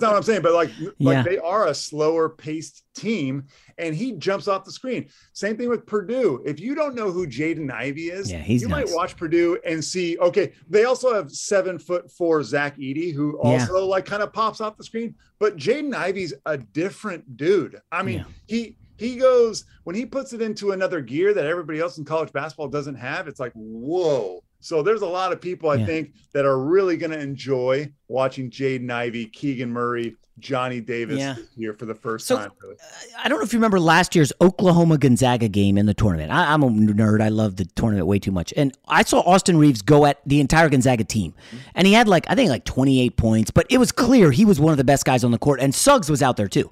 not 0.00 0.02
what 0.02 0.16
I'm 0.16 0.22
saying, 0.22 0.42
but 0.42 0.52
like, 0.54 0.70
like 0.98 1.16
Yeah. 1.16 1.22
they 1.22 1.38
are 1.38 1.66
a 1.68 1.74
slower 1.74 2.28
paced 2.28 2.84
team, 2.94 3.44
and 3.78 3.94
he 3.94 4.12
jumps 4.12 4.48
off 4.48 4.64
the 4.64 4.72
screen. 4.72 5.08
Same 5.32 5.56
thing 5.56 5.68
with 5.68 5.86
Purdue. 5.86 6.42
If 6.44 6.60
you 6.60 6.74
don't 6.74 6.94
know 6.94 7.10
who 7.10 7.26
Jaden 7.26 7.70
Ivey 7.72 8.10
is, 8.10 8.30
Yeah, 8.30 8.38
he's 8.38 8.62
you 8.62 8.68
nice. 8.68 8.88
might 8.90 8.94
watch 8.96 9.16
Purdue 9.16 9.58
and 9.66 9.82
see. 9.84 10.18
Okay, 10.18 10.52
they 10.68 10.84
also 10.84 11.14
have 11.14 11.30
seven 11.30 11.78
foot 11.78 12.10
four 12.10 12.42
Zach 12.42 12.76
Edey, 12.78 13.12
who 13.14 13.38
Yeah. 13.42 13.50
also 13.60 13.86
like 13.86 14.04
kind 14.04 14.22
of 14.22 14.32
pops 14.32 14.60
off 14.60 14.76
the 14.76 14.84
screen. 14.84 15.14
But 15.38 15.56
Jaden 15.56 15.94
Ivey's 15.94 16.34
a 16.46 16.56
different 16.58 17.36
dude. 17.36 17.80
I 17.90 18.02
mean, 18.02 18.24
he 18.46 18.76
he 19.02 19.16
goes 19.16 19.64
when 19.84 19.96
he 19.96 20.06
puts 20.06 20.32
it 20.32 20.40
into 20.42 20.72
another 20.72 21.00
gear 21.00 21.34
that 21.34 21.46
everybody 21.46 21.80
else 21.80 21.98
in 21.98 22.04
college 22.04 22.32
basketball 22.32 22.68
doesn't 22.68 22.94
have. 22.96 23.28
It's 23.28 23.40
like 23.40 23.52
whoa. 23.54 24.42
So 24.60 24.80
there's 24.82 25.02
a 25.02 25.06
lot 25.08 25.32
of 25.32 25.40
people 25.40 25.70
I 25.70 25.74
Yeah. 25.76 25.86
think 25.86 26.12
that 26.34 26.44
are 26.44 26.58
really 26.58 26.96
going 26.96 27.10
to 27.10 27.18
enjoy 27.18 27.90
watching 28.08 28.48
Jaden 28.48 28.90
Ivey 28.92 29.26
Keegan 29.26 29.72
Murray, 29.72 30.14
Johnny 30.38 30.80
Davis 30.80 31.18
Yeah. 31.18 31.34
here 31.56 31.74
for 31.74 31.84
the 31.84 31.96
first 31.96 32.28
So, 32.28 32.36
time. 32.36 32.50
Really. 32.62 32.76
Uh, 32.76 33.18
I 33.24 33.28
don't 33.28 33.38
know 33.40 33.44
if 33.44 33.52
you 33.52 33.58
remember 33.58 33.80
last 33.80 34.14
year's 34.14 34.32
Oklahoma 34.40 34.98
Gonzaga 34.98 35.48
game 35.48 35.76
in 35.76 35.86
the 35.86 35.94
tournament. 35.94 36.30
I, 36.30 36.52
I'm 36.52 36.62
a 36.62 36.68
nerd. 36.70 37.20
I 37.20 37.28
love 37.28 37.56
the 37.56 37.64
tournament 37.74 38.06
way 38.06 38.20
too 38.20 38.30
much. 38.30 38.54
And 38.56 38.72
I 38.86 39.02
saw 39.02 39.18
Austin 39.22 39.56
Reaves 39.58 39.82
go 39.82 40.06
at 40.06 40.20
the 40.24 40.38
entire 40.38 40.68
Gonzaga 40.68 41.02
team. 41.02 41.32
Mm-hmm. 41.48 41.56
And 41.74 41.86
he 41.88 41.92
had 41.92 42.06
like, 42.06 42.24
I 42.30 42.36
think 42.36 42.48
like 42.48 42.64
28 42.64 43.16
points, 43.16 43.50
but 43.50 43.66
it 43.68 43.78
was 43.78 43.90
clear 43.90 44.30
he 44.30 44.44
was 44.44 44.60
one 44.60 44.70
of 44.70 44.78
the 44.78 44.84
best 44.84 45.04
guys 45.04 45.24
on 45.24 45.32
the 45.32 45.38
court. 45.38 45.58
And 45.60 45.74
Suggs 45.74 46.08
was 46.08 46.22
out 46.22 46.36
there 46.36 46.48
too. 46.48 46.70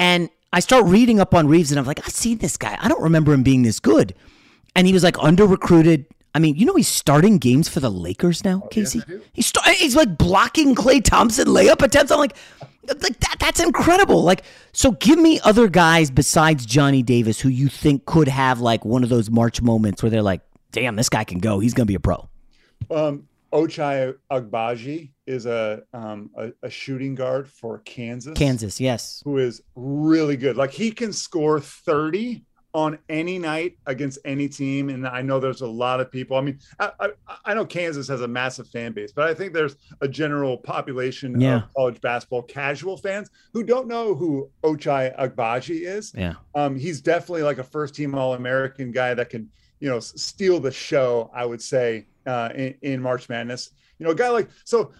And 0.00 0.30
I 0.54 0.60
start 0.60 0.84
reading 0.86 1.18
up 1.18 1.34
on 1.34 1.48
Reaves 1.48 1.72
and 1.72 1.80
I'm 1.80 1.84
like, 1.84 1.98
I've 1.98 2.14
seen 2.14 2.38
this 2.38 2.56
guy. 2.56 2.78
I 2.80 2.86
don't 2.86 3.02
remember 3.02 3.32
him 3.32 3.42
being 3.42 3.62
this 3.62 3.80
good. 3.80 4.14
And 4.76 4.86
he 4.86 4.92
was 4.92 5.02
like 5.02 5.18
under 5.18 5.46
recruited. 5.46 6.06
I 6.32 6.38
mean, 6.38 6.54
you 6.54 6.64
know 6.64 6.76
he's 6.76 6.86
starting 6.86 7.38
games 7.38 7.68
for 7.68 7.80
the 7.80 7.90
Lakers 7.90 8.44
now, 8.44 8.60
Casey. 8.70 9.02
he's 9.32 9.46
start, 9.46 9.66
he's 9.66 9.96
like 9.96 10.16
blocking 10.16 10.76
Klay 10.76 11.02
Thompson 11.02 11.48
layup 11.48 11.82
attempts. 11.82 12.12
I'm 12.12 12.20
like, 12.20 12.36
like 12.86 13.18
that. 13.18 13.36
That's 13.40 13.58
incredible. 13.58 14.22
Like, 14.22 14.44
so 14.72 14.92
give 14.92 15.18
me 15.18 15.40
other 15.42 15.66
guys 15.66 16.12
besides 16.12 16.64
Johnny 16.64 17.02
Davis 17.02 17.40
who 17.40 17.48
you 17.48 17.66
think 17.66 18.06
could 18.06 18.28
have 18.28 18.60
like 18.60 18.84
one 18.84 19.02
of 19.02 19.08
those 19.08 19.30
March 19.30 19.60
moments 19.60 20.04
where 20.04 20.10
they're 20.10 20.22
like, 20.22 20.42
damn, 20.70 20.94
this 20.94 21.08
guy 21.08 21.24
can 21.24 21.40
go. 21.40 21.58
He's 21.58 21.74
gonna 21.74 21.86
be 21.86 21.96
a 21.96 22.00
pro. 22.00 22.28
Um, 22.92 23.26
Ochai 23.52 24.14
Agbaji 24.30 25.10
is 25.26 25.46
a, 25.46 25.82
um, 25.92 26.30
a 26.36 26.52
a 26.62 26.70
shooting 26.70 27.14
guard 27.14 27.48
for 27.48 27.78
Kansas. 27.80 28.34
Kansas, 28.36 28.80
yes. 28.80 29.22
who 29.24 29.38
is 29.38 29.62
really 29.74 30.36
good. 30.36 30.56
Like 30.56 30.70
he 30.70 30.90
can 30.90 31.12
score 31.12 31.60
30 31.60 32.44
on 32.74 32.98
any 33.08 33.38
night 33.38 33.78
against 33.86 34.18
any 34.24 34.48
team. 34.48 34.88
And 34.88 35.06
I 35.06 35.22
know 35.22 35.38
there's 35.38 35.60
a 35.60 35.66
lot 35.66 36.00
of 36.00 36.10
people. 36.10 36.36
I 36.36 36.40
mean, 36.40 36.58
I, 36.80 36.90
I, 36.98 37.08
I 37.44 37.54
know 37.54 37.64
Kansas 37.64 38.08
has 38.08 38.20
a 38.20 38.26
massive 38.26 38.66
fan 38.68 38.92
base, 38.92 39.12
but 39.12 39.28
I 39.30 39.32
think 39.34 39.52
there's 39.52 39.76
a 40.00 40.08
general 40.08 40.56
population 40.58 41.40
Yeah. 41.40 41.56
of 41.58 41.74
college 41.74 42.00
basketball 42.00 42.42
casual 42.42 42.96
fans 42.96 43.30
who 43.52 43.62
don't 43.62 43.86
know 43.86 44.12
who 44.16 44.50
Ochai 44.64 45.16
Agbaji 45.16 45.86
is. 45.86 46.12
Yeah. 46.18 46.34
Um, 46.56 46.74
he's 46.74 47.00
definitely 47.00 47.42
like 47.44 47.58
a 47.58 47.64
first 47.64 47.94
team 47.94 48.12
All 48.16 48.34
American 48.34 48.90
guy 48.90 49.14
that 49.14 49.30
can, 49.30 49.48
you 49.78 49.88
know, 49.88 50.00
steal 50.00 50.58
the 50.58 50.72
show. 50.72 51.30
I 51.32 51.46
would 51.46 51.62
say 51.62 52.08
uh, 52.26 52.48
in, 52.56 52.74
in 52.82 53.00
March 53.00 53.28
Madness. 53.28 53.70
You 53.98 54.06
know, 54.06 54.12
a 54.12 54.14
guy 54.14 54.28
like 54.28 54.48
so 54.64 54.92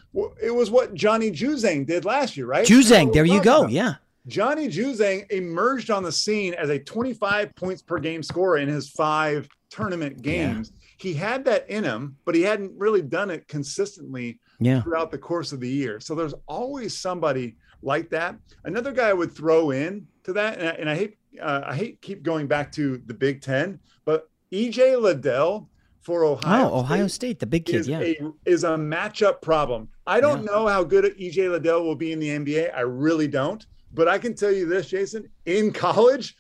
it 0.43 0.55
was 0.55 0.71
what 0.71 0.95
Johnny 0.95 1.31
Juzang 1.31 1.87
did 1.87 2.05
last 2.05 2.37
year, 2.37 2.47
right? 2.47 2.67
Juzang, 2.67 3.13
there 3.13 3.25
you 3.25 3.43
go. 3.43 3.61
About. 3.61 3.71
Yeah. 3.71 3.95
Johnny 4.27 4.69
Juzang 4.69 5.31
emerged 5.31 5.91
on 5.91 6.03
the 6.03 6.13
scene 6.13 6.55
as 6.55 6.71
a 6.71 6.79
25 6.79 7.55
points 7.57 7.83
per 7.83 7.99
game 7.99 8.23
scorer 8.23 8.59
in 8.59 8.69
his 8.69 8.89
five 8.89 9.49
tournament 9.69 10.23
games. 10.23 10.73
Yeah. 10.73 10.81
He 10.97 11.15
had 11.15 11.45
that 11.45 11.69
in 11.69 11.85
him, 11.85 12.17
but 12.25 12.35
he 12.35 12.43
hadn't 12.43 12.73
really 12.79 13.03
done 13.03 13.31
it 13.31 13.47
consistently 13.49 14.41
yeah. 14.61 14.81
throughout 14.81 15.11
the 15.11 15.19
course 15.19 15.53
of 15.53 15.61
the 15.61 15.69
year. 15.69 16.01
So 16.01 16.15
there's 16.15 16.35
always 16.47 16.97
somebody 16.97 17.57
like 17.83 18.09
that. 18.11 18.37
Another 18.65 18.93
guy 18.93 19.11
I 19.11 19.13
would 19.13 19.33
throw 19.33 19.71
in 19.71 20.07
to 20.23 20.33
that, 20.33 20.59
and 20.59 20.69
I, 20.69 20.73
and 20.73 20.91
I 20.91 20.95
hate 20.97 21.19
uh, 21.41 21.63
I 21.67 21.75
hate 21.75 22.01
keep 22.01 22.23
going 22.23 22.47
back 22.47 22.71
to 22.73 23.03
the 23.07 23.15
Big 23.15 23.43
Ten, 23.43 23.81
but 24.05 24.31
EJ 24.53 25.01
Liddell 25.01 25.69
for 26.05 26.25
Ohio. 26.25 26.71
Oh, 26.71 26.81
Ohio 26.81 27.07
State, 27.07 27.11
State 27.13 27.39
the 27.41 27.47
big 27.47 27.65
kid, 27.65 27.77
is 27.77 27.89
yeah, 27.89 28.01
a, 28.01 28.17
is 28.45 28.65
a 28.65 28.77
matchup 28.77 29.41
problem. 29.41 29.89
I 30.07 30.21
don't 30.21 30.45
yeah. 30.45 30.53
know 30.53 30.69
how 30.69 30.85
good 30.85 31.05
EJ 31.19 31.51
Liddell 31.51 31.83
will 31.83 31.97
be 31.97 32.13
in 32.13 32.21
the 32.21 32.29
NBA. 32.29 32.77
I 32.77 32.83
really 32.83 33.27
don't. 33.27 33.65
But 33.95 34.09
I 34.09 34.19
can 34.19 34.35
tell 34.35 34.53
you 34.53 34.67
this, 34.67 34.89
Jason, 34.89 35.29
in 35.47 35.73
college, 35.73 36.37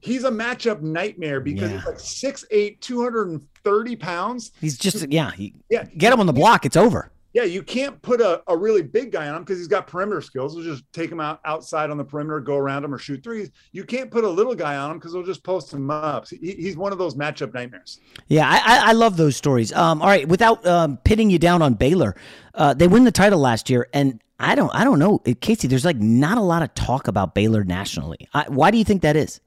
he's 0.00 0.24
a 0.24 0.30
matchup 0.30 0.82
nightmare 0.82 1.40
because 1.40 1.70
yeah. 1.70 1.78
he's 1.78 1.86
like 1.86 1.96
6'8, 1.96 2.80
230 2.80 3.96
pounds. 3.96 4.52
He's 4.60 4.78
just, 4.78 5.10
yeah, 5.10 5.32
he, 5.32 5.54
yeah. 5.68 5.84
Get 5.96 6.12
him 6.12 6.20
on 6.20 6.26
the 6.26 6.32
block, 6.32 6.64
it's 6.64 6.76
over. 6.76 7.10
Yeah, 7.34 7.44
you 7.44 7.62
can't 7.62 8.00
put 8.00 8.22
a, 8.22 8.42
a 8.46 8.56
really 8.56 8.82
big 8.82 9.12
guy 9.12 9.28
on 9.28 9.36
him 9.36 9.42
because 9.42 9.58
he's 9.58 9.68
got 9.68 9.86
perimeter 9.86 10.22
skills. 10.22 10.54
He'll 10.54 10.64
just 10.64 10.90
take 10.92 11.12
him 11.12 11.20
out 11.20 11.40
outside 11.44 11.90
on 11.90 11.98
the 11.98 12.04
perimeter, 12.04 12.40
go 12.40 12.56
around 12.56 12.84
him, 12.84 12.94
or 12.94 12.98
shoot 12.98 13.22
threes. 13.22 13.50
You 13.72 13.84
can't 13.84 14.10
put 14.10 14.24
a 14.24 14.28
little 14.28 14.54
guy 14.54 14.76
on 14.76 14.90
him 14.90 14.98
because 14.98 15.12
they'll 15.12 15.22
just 15.22 15.44
post 15.44 15.72
him 15.72 15.90
up. 15.90 16.26
He, 16.28 16.52
he's 16.54 16.76
one 16.76 16.90
of 16.90 16.98
those 16.98 17.16
matchup 17.16 17.52
nightmares. 17.52 18.00
Yeah, 18.28 18.48
I, 18.48 18.90
I 18.90 18.92
love 18.92 19.18
those 19.18 19.36
stories. 19.36 19.72
Um, 19.74 20.00
all 20.00 20.08
right, 20.08 20.26
without 20.26 20.66
um, 20.66 20.96
pitting 20.98 21.28
you 21.28 21.38
down 21.38 21.60
on 21.60 21.74
Baylor, 21.74 22.16
uh, 22.54 22.72
they 22.72 22.88
win 22.88 23.04
the 23.04 23.12
title 23.12 23.38
last 23.38 23.68
year, 23.68 23.88
and 23.92 24.22
I 24.40 24.54
don't, 24.54 24.74
I 24.74 24.84
don't 24.84 24.98
know, 24.98 25.18
Casey. 25.40 25.68
There's 25.68 25.84
like 25.84 25.98
not 25.98 26.38
a 26.38 26.42
lot 26.42 26.62
of 26.62 26.72
talk 26.74 27.08
about 27.08 27.34
Baylor 27.34 27.62
nationally. 27.62 28.26
I, 28.32 28.46
why 28.48 28.70
do 28.70 28.78
you 28.78 28.84
think 28.84 29.02
that 29.02 29.16
is? 29.16 29.40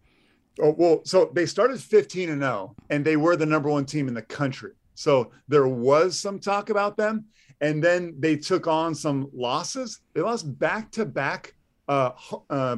Oh 0.62 0.76
well, 0.78 1.02
so 1.04 1.32
they 1.34 1.46
started 1.46 1.80
15 1.80 2.30
and 2.30 2.42
0, 2.42 2.76
and 2.90 3.04
they 3.04 3.18
were 3.18 3.36
the 3.36 3.46
number 3.46 3.70
one 3.70 3.86
team 3.86 4.08
in 4.08 4.14
the 4.14 4.22
country. 4.22 4.74
So 4.94 5.32
there 5.48 5.68
was 5.68 6.20
some 6.20 6.40
talk 6.40 6.70
about 6.70 6.98
them 6.98 7.26
and 7.62 7.82
then 7.82 8.16
they 8.20 8.36
took 8.36 8.68
on 8.68 8.94
some 8.94 9.30
losses. 9.34 10.02
They 10.14 10.22
lost 10.22 10.58
back 10.60 10.92
to 10.92 11.06
back, 11.06 11.54
uh, 11.88 12.12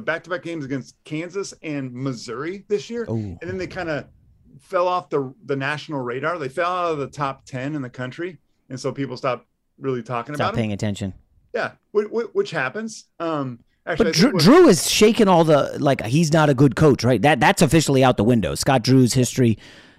back 0.00 0.22
to 0.24 0.30
back 0.30 0.42
games 0.42 0.64
against 0.64 0.96
Kansas 1.04 1.54
and 1.62 1.92
Missouri 1.92 2.64
this 2.68 2.88
year, 2.90 3.04
Ooh. 3.08 3.14
and 3.14 3.40
then 3.40 3.58
they 3.58 3.66
kind 3.66 3.88
of 3.88 4.06
fell 4.60 4.86
off 4.86 5.08
the 5.10 5.34
the 5.46 5.56
national 5.56 6.00
radar. 6.00 6.38
They 6.38 6.48
fell 6.48 6.70
out 6.70 6.92
of 6.92 6.98
the 6.98 7.08
top 7.08 7.44
ten 7.46 7.74
in 7.74 7.82
the 7.82 7.90
country, 7.90 8.38
and 8.68 8.78
so 8.78 8.92
people 8.92 9.16
stopped 9.16 9.46
really 9.78 10.02
talking 10.02 10.34
Stop 10.34 10.50
about 10.50 10.56
paying 10.56 10.68
them. 10.68 10.74
attention. 10.74 11.14
Yeah, 11.54 11.72
which, 11.92 12.08
which 12.32 12.50
happens. 12.50 13.04
Um, 13.20 13.60
actually, 13.86 14.06
but 14.06 14.14
Drew, 14.14 14.32
Drew 14.32 14.68
is 14.68 14.90
shaking 14.90 15.28
all 15.28 15.44
the 15.44 15.76
like 15.80 16.04
he's 16.04 16.32
not 16.32 16.50
a 16.50 16.54
good 16.54 16.76
coach, 16.76 17.04
right? 17.04 17.22
That 17.22 17.40
that's 17.40 17.62
officially 17.62 18.04
out 18.04 18.16
the 18.18 18.24
window. 18.24 18.54
Scott 18.54 18.82
Drew's 18.82 19.14
history 19.14 19.58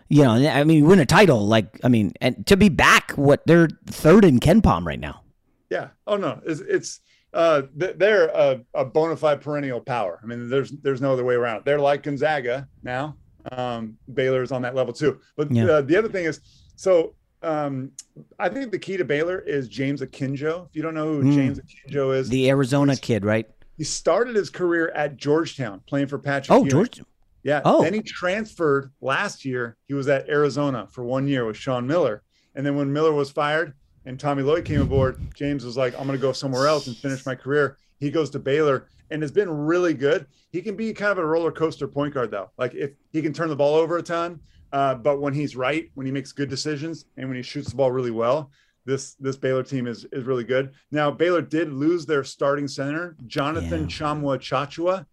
you 0.10 0.24
know, 0.24 0.34
I 0.34 0.64
mean, 0.64 0.86
win 0.86 1.00
a 1.00 1.06
title, 1.06 1.48
like, 1.48 1.80
I 1.84 1.88
mean, 1.88 2.14
and 2.22 2.46
to 2.48 2.58
be 2.58 2.70
back, 2.70 3.12
what 3.12 3.46
they're 3.48 3.70
third 3.88 4.26
in 4.26 4.40
KenPom 4.40 4.86
right 4.86 5.00
now. 5.00 5.22
Yeah. 5.70 5.90
Oh 6.06 6.18
no, 6.18 6.40
it's, 6.46 6.62
it's 6.62 7.00
uh, 7.34 7.64
they're 7.76 8.28
a, 8.28 8.62
a 8.74 8.86
bona 8.86 9.16
fide 9.16 9.42
perennial 9.42 9.82
power. 9.82 10.20
I 10.24 10.26
mean, 10.26 10.50
there's 10.50 10.72
there's 10.72 11.02
no 11.02 11.12
other 11.12 11.26
way 11.26 11.36
around 11.36 11.58
it. 11.58 11.66
They're 11.66 11.80
like 11.80 12.04
Gonzaga 12.04 12.68
now. 12.84 13.18
Um, 13.52 13.98
Baylor's 14.14 14.52
on 14.52 14.62
that 14.62 14.74
level 14.74 14.94
too. 14.94 15.20
But 15.36 15.52
yeah. 15.52 15.66
uh, 15.66 15.82
the 15.82 15.98
other 15.98 16.10
thing 16.10 16.26
is, 16.26 16.40
so 16.76 17.14
um, 17.42 17.92
I 18.40 18.50
think 18.50 18.72
the 18.72 18.80
key 18.80 18.98
to 18.98 19.06
Baylor 19.06 19.40
is 19.40 19.68
James 19.68 20.02
Akinjo. 20.02 20.68
If 20.68 20.76
you 20.76 20.82
don't 20.82 20.94
know 20.94 21.14
who 21.14 21.24
mm. 21.24 21.34
James 21.34 21.60
Akinjo 21.60 22.16
is, 22.16 22.30
the 22.30 22.50
Arizona 22.50 22.96
kid, 22.96 23.26
right? 23.26 23.48
He 23.78 23.84
started 23.84 24.36
his 24.36 24.50
career 24.50 24.90
at 24.92 25.18
Georgetown 25.18 25.82
playing 25.88 26.08
for 26.08 26.18
Patrick. 26.18 26.56
Oh, 26.56 26.60
Ewing. 26.60 26.70
George. 26.70 27.02
Yeah. 27.46 27.62
Oh. 27.64 27.84
Then 27.84 27.94
he 27.94 28.02
transferred 28.02 28.92
last 29.02 29.46
year. 29.46 29.78
He 29.88 29.94
was 29.94 30.08
at 30.08 30.28
Arizona 30.28 30.88
for 30.92 31.04
one 31.04 31.28
year 31.28 31.46
with 31.46 31.56
Sean 31.56 31.86
Miller. 31.86 32.24
And 32.56 32.66
then 32.66 32.76
when 32.76 32.92
Miller 32.92 33.14
was 33.14 33.30
fired 33.30 33.76
and 34.04 34.20
Tommy 34.20 34.42
Lloyd 34.42 34.66
came 34.66 34.82
aboard, 34.82 35.22
James 35.36 35.64
was 35.64 35.78
like, 35.78 35.94
I'm 35.94 36.08
going 36.08 36.18
to 36.18 36.22
go 36.22 36.32
somewhere 36.32 36.66
else 36.66 36.88
and 36.88 36.98
finish 36.98 37.24
my 37.24 37.36
career. 37.36 37.78
He 38.00 38.10
goes 38.10 38.32
to 38.32 38.40
Baylor 38.40 38.88
and 39.12 39.22
has 39.22 39.32
been 39.32 39.48
really 39.48 39.94
good. 39.94 40.26
He 40.52 40.64
can 40.64 40.76
be 40.76 40.92
kind 40.92 41.12
of 41.12 41.20
a 41.20 41.26
roller 41.26 41.52
coaster 41.52 41.88
point 41.88 42.16
guard, 42.16 42.32
though. 42.32 42.50
Like 42.58 42.74
if 42.74 42.94
he 43.12 43.22
can 43.22 43.32
turn 43.32 43.50
the 43.50 43.56
ball 43.56 43.76
over 43.76 44.00
a 44.00 44.04
ton, 44.04 44.40
uh, 44.72 44.96
but 44.96 45.22
when 45.22 45.34
he's 45.34 45.56
right, 45.56 45.92
when 45.94 46.08
he 46.08 46.12
makes 46.12 46.32
good 46.32 46.50
decisions, 46.50 47.06
and 47.16 47.28
when 47.28 47.38
he 47.38 47.44
shoots 47.44 47.70
the 47.70 47.76
ball 47.76 47.92
really 47.92 48.10
well, 48.10 48.50
this 48.86 49.14
this 49.16 49.38
Baylor 49.38 49.64
team 49.64 49.86
is 49.86 50.06
is 50.12 50.24
really 50.26 50.44
good. 50.44 50.72
Now 50.92 51.12
Baylor 51.12 51.42
did 51.42 51.72
lose 51.72 52.08
their 52.08 52.24
starting 52.24 52.68
center, 52.68 53.16
Jonathan 53.28 53.82
yeah. 53.82 53.88
Tchamwa 53.88 54.40
Tchatchoua. 54.40 55.06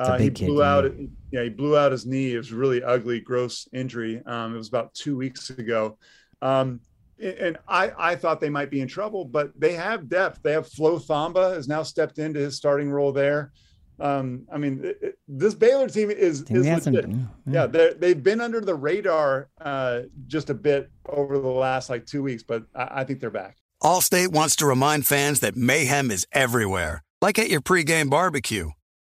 Uh, 0.00 0.18
he 0.18 0.30
blew 0.30 0.56
kid, 0.56 0.62
out. 0.62 0.84
Yeah. 0.84 1.06
yeah, 1.30 1.42
he 1.42 1.48
blew 1.50 1.76
out 1.76 1.92
his 1.92 2.06
knee. 2.06 2.32
It 2.32 2.38
was 2.38 2.52
really 2.52 2.82
ugly, 2.82 3.20
gross 3.20 3.68
injury. 3.72 4.22
Um, 4.24 4.54
it 4.54 4.58
was 4.58 4.68
about 4.68 4.94
two 4.94 5.16
weeks 5.16 5.50
ago. 5.50 5.98
Um, 6.40 6.80
and 7.22 7.58
I, 7.68 7.92
I 7.98 8.16
thought 8.16 8.40
they 8.40 8.48
might 8.48 8.70
be 8.70 8.80
in 8.80 8.88
trouble, 8.88 9.26
but 9.26 9.52
they 9.60 9.74
have 9.74 10.08
depth. 10.08 10.40
They 10.42 10.52
have 10.52 10.66
Flo 10.68 10.98
Thamba 10.98 11.54
has 11.54 11.68
now 11.68 11.82
stepped 11.82 12.18
into 12.18 12.40
his 12.40 12.56
starting 12.56 12.90
role 12.90 13.12
there. 13.12 13.52
Um, 13.98 14.46
I 14.50 14.56
mean, 14.56 14.80
it, 14.82 14.98
it, 15.02 15.18
this 15.28 15.54
Baylor 15.54 15.86
team 15.86 16.10
is, 16.10 16.42
is 16.48 16.86
legit. 16.86 17.10
yeah, 17.46 17.66
yeah 17.68 17.92
they've 17.98 18.22
been 18.22 18.40
under 18.40 18.62
the 18.62 18.74
radar 18.74 19.50
uh, 19.60 20.00
just 20.26 20.48
a 20.48 20.54
bit 20.54 20.90
over 21.06 21.38
the 21.38 21.46
last 21.46 21.90
like 21.90 22.06
two 22.06 22.22
weeks, 22.22 22.42
but 22.42 22.64
I, 22.74 22.88
I 23.00 23.04
think 23.04 23.20
they're 23.20 23.28
back. 23.28 23.58
Allstate 23.82 24.28
wants 24.28 24.56
to 24.56 24.66
remind 24.66 25.06
fans 25.06 25.40
that 25.40 25.56
mayhem 25.56 26.10
is 26.10 26.26
everywhere, 26.32 27.02
like 27.20 27.38
at 27.38 27.50
your 27.50 27.60
pregame 27.60 28.08
barbecue. 28.08 28.70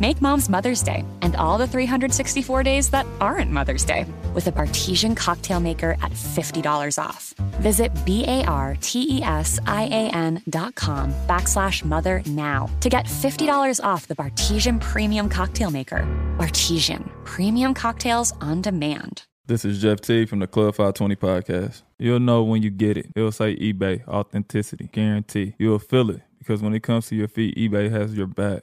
Make 0.00 0.22
mom's 0.22 0.48
Mother's 0.48 0.84
Day 0.84 1.04
and 1.22 1.34
all 1.34 1.58
the 1.58 1.66
364 1.66 2.62
days 2.62 2.90
that 2.90 3.04
aren't 3.20 3.50
Mother's 3.50 3.84
Day 3.84 4.06
with 4.32 4.46
a 4.46 4.52
Bartesian 4.52 5.16
cocktail 5.16 5.58
maker 5.58 5.96
at 6.00 6.12
$50 6.12 7.02
off. 7.02 7.34
Visit 7.60 7.90
B-A-R-T-E-S-I-A-N 8.06 8.42
dot 10.48 10.74
com 10.76 11.12
backslash 11.26 11.84
mother 11.84 12.22
now 12.26 12.70
to 12.78 12.88
get 12.88 13.06
$50 13.06 13.84
off 13.84 14.06
the 14.06 14.14
Bartesian 14.14 14.80
Premium 14.80 15.28
Cocktail 15.28 15.72
Maker. 15.72 16.06
Bartesian, 16.38 17.10
premium 17.24 17.74
cocktails 17.74 18.32
on 18.40 18.62
demand. 18.62 19.24
This 19.46 19.64
is 19.64 19.82
Jeff 19.82 20.00
T 20.00 20.26
from 20.26 20.38
the 20.38 20.46
Club 20.46 20.76
520 20.76 21.16
podcast. 21.16 21.82
You'll 21.98 22.20
know 22.20 22.44
when 22.44 22.62
you 22.62 22.70
get 22.70 22.96
it. 22.98 23.06
It'll 23.16 23.32
say 23.32 23.56
eBay, 23.56 24.06
authenticity, 24.06 24.90
guarantee. 24.92 25.54
You'll 25.58 25.80
feel 25.80 26.10
it 26.10 26.20
because 26.38 26.62
when 26.62 26.72
it 26.74 26.84
comes 26.84 27.08
to 27.08 27.16
your 27.16 27.26
feet, 27.26 27.56
eBay 27.56 27.90
has 27.90 28.14
your 28.14 28.28
back. 28.28 28.62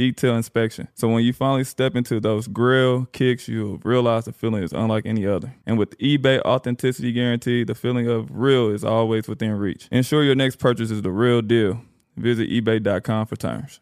detailed 0.00 0.38
inspection. 0.38 0.88
So 0.94 1.08
when 1.08 1.22
you 1.24 1.34
finally 1.34 1.64
step 1.64 1.94
into 1.94 2.20
those 2.20 2.48
grill 2.48 3.04
kicks, 3.12 3.46
you'll 3.48 3.78
realize 3.84 4.24
the 4.24 4.32
feeling 4.32 4.62
is 4.62 4.72
unlike 4.72 5.04
any 5.04 5.26
other. 5.26 5.54
And 5.66 5.78
with 5.78 5.98
eBay 5.98 6.40
authenticity 6.40 7.12
guarantee, 7.12 7.64
the 7.64 7.74
feeling 7.74 8.08
of 8.08 8.30
real 8.30 8.70
is 8.70 8.82
always 8.82 9.28
within 9.28 9.52
reach. 9.52 9.88
Ensure 9.92 10.24
your 10.24 10.34
next 10.34 10.56
purchase 10.56 10.90
is 10.90 11.02
the 11.02 11.10
real 11.10 11.42
deal. 11.42 11.82
Visit 12.16 12.48
eBay.com 12.48 13.26
for 13.26 13.36
terms. 13.36 13.80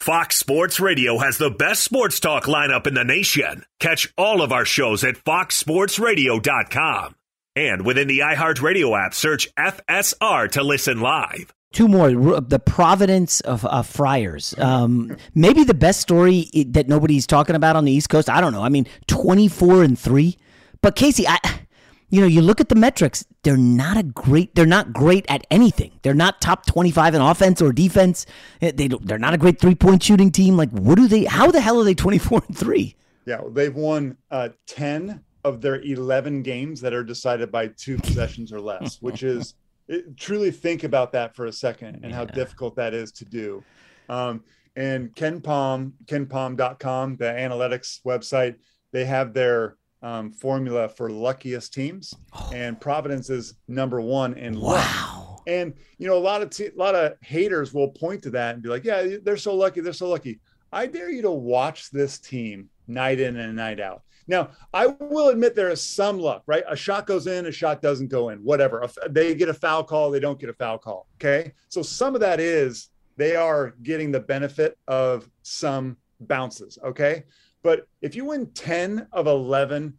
Fox 0.00 0.36
Sports 0.36 0.80
Radio 0.80 1.18
has 1.18 1.38
the 1.38 1.50
best 1.50 1.84
sports 1.84 2.18
talk 2.18 2.46
lineup 2.46 2.88
in 2.88 2.94
the 2.94 3.04
nation. 3.04 3.64
Catch 3.78 4.12
all 4.18 4.42
of 4.42 4.50
our 4.50 4.64
shows 4.64 5.04
at 5.04 5.14
foxsportsradio.com. 5.16 7.14
And 7.54 7.84
within 7.84 8.08
the 8.08 8.20
iHeartRadio 8.20 9.06
app, 9.06 9.14
search 9.14 9.54
FSR 9.56 10.50
to 10.52 10.62
listen 10.64 11.00
live. 11.00 11.52
Two 11.72 11.86
more. 11.86 12.10
The 12.40 12.58
Providence 12.58 13.40
of 13.42 13.64
uh, 13.64 13.82
Friars. 13.82 14.58
Um, 14.58 15.16
maybe 15.34 15.62
the 15.62 15.74
best 15.74 16.00
story 16.00 16.50
that 16.68 16.88
nobody's 16.88 17.28
talking 17.28 17.54
about 17.54 17.76
on 17.76 17.84
the 17.84 17.92
East 17.92 18.08
Coast. 18.08 18.28
I 18.28 18.40
don't 18.40 18.52
know. 18.52 18.62
I 18.62 18.68
mean, 18.68 18.86
24 19.06 19.84
and 19.84 19.98
3. 19.98 20.36
But 20.82 20.96
Casey, 20.96 21.28
I 21.28 21.38
you 22.08 22.20
know, 22.20 22.26
you 22.26 22.42
look 22.42 22.60
at 22.60 22.68
the 22.70 22.74
metrics, 22.74 23.24
they're 23.44 23.56
not 23.56 23.96
a 23.96 24.02
great 24.02 24.54
they're 24.56 24.66
not 24.66 24.92
great 24.92 25.24
at 25.28 25.46
anything. 25.48 25.92
They're 26.02 26.12
not 26.12 26.40
top 26.40 26.66
25 26.66 27.14
in 27.14 27.20
offense 27.20 27.62
or 27.62 27.72
defense. 27.72 28.26
Eh, 28.60 28.72
they 28.74 28.88
they're 28.88 29.18
not 29.18 29.34
a 29.34 29.38
great 29.38 29.60
three-point 29.60 30.02
shooting 30.02 30.32
team. 30.32 30.56
Like 30.56 30.70
what 30.70 30.96
do 30.96 31.06
they 31.06 31.24
how 31.24 31.52
the 31.52 31.60
hell 31.60 31.80
are 31.80 31.84
they 31.84 31.94
24 31.94 32.42
and 32.48 32.58
3? 32.58 32.96
Yeah, 33.26 33.42
they've 33.48 33.74
won 33.74 34.16
uh, 34.32 34.48
10 34.66 35.22
of 35.44 35.60
their 35.60 35.80
11 35.80 36.42
games 36.42 36.80
that 36.80 36.92
are 36.92 37.04
decided 37.04 37.52
by 37.52 37.68
two 37.68 37.96
possessions 37.96 38.52
or 38.52 38.60
less, 38.60 39.00
which 39.00 39.22
is 39.22 39.54
it, 39.90 40.16
truly 40.16 40.50
think 40.50 40.84
about 40.84 41.12
that 41.12 41.34
for 41.34 41.46
a 41.46 41.52
second 41.52 41.96
and 41.96 42.10
yeah. 42.10 42.16
how 42.16 42.24
difficult 42.24 42.76
that 42.76 42.94
is 42.94 43.12
to 43.12 43.24
do. 43.24 43.62
Um, 44.08 44.44
and 44.76 45.14
KenPom, 45.14 45.92
kenpom.com, 46.06 47.16
the 47.16 47.24
analytics 47.24 48.00
website, 48.06 48.54
they 48.92 49.04
have 49.04 49.34
their 49.34 49.76
um, 50.02 50.32
formula 50.32 50.88
for 50.88 51.10
luckiest 51.10 51.74
teams, 51.74 52.14
oh. 52.32 52.50
and 52.54 52.80
Providence 52.80 53.28
is 53.28 53.54
number 53.68 54.00
one 54.00 54.34
in 54.34 54.58
wow. 54.58 54.70
luck. 54.70 55.42
And 55.46 55.74
you 55.98 56.06
know, 56.06 56.16
a 56.16 56.18
lot 56.18 56.42
of 56.42 56.58
a 56.60 56.70
lot 56.76 56.94
of 56.94 57.14
haters 57.22 57.74
will 57.74 57.88
point 57.88 58.22
to 58.22 58.30
that 58.30 58.54
and 58.54 58.62
be 58.62 58.68
like, 58.68 58.84
"Yeah, 58.84 59.16
they're 59.22 59.36
so 59.36 59.54
lucky. 59.54 59.80
They're 59.80 59.92
so 59.92 60.08
lucky." 60.08 60.40
I 60.72 60.86
dare 60.86 61.10
you 61.10 61.22
to 61.22 61.30
watch 61.30 61.90
this 61.90 62.18
team 62.18 62.70
night 62.86 63.20
in 63.20 63.36
and 63.36 63.56
night 63.56 63.80
out. 63.80 64.02
Now, 64.30 64.50
I 64.72 64.86
will 64.86 65.30
admit 65.30 65.56
there 65.56 65.70
is 65.70 65.82
some 65.82 66.20
luck, 66.20 66.44
right? 66.46 66.62
A 66.68 66.76
shot 66.76 67.04
goes 67.04 67.26
in, 67.26 67.46
a 67.46 67.52
shot 67.52 67.82
doesn't 67.82 68.06
go 68.06 68.28
in, 68.28 68.38
whatever. 68.38 68.88
They 69.10 69.34
get 69.34 69.48
a 69.48 69.54
foul 69.54 69.82
call, 69.82 70.12
they 70.12 70.20
don't 70.20 70.38
get 70.38 70.48
a 70.48 70.54
foul 70.54 70.78
call. 70.78 71.08
Okay. 71.16 71.52
So 71.68 71.82
some 71.82 72.14
of 72.14 72.20
that 72.20 72.38
is 72.38 72.90
they 73.16 73.34
are 73.34 73.74
getting 73.82 74.12
the 74.12 74.20
benefit 74.20 74.78
of 74.86 75.28
some 75.42 75.96
bounces. 76.20 76.78
Okay. 76.84 77.24
But 77.64 77.88
if 78.02 78.14
you 78.14 78.24
win 78.24 78.46
10 78.52 79.08
of 79.12 79.26
11 79.26 79.94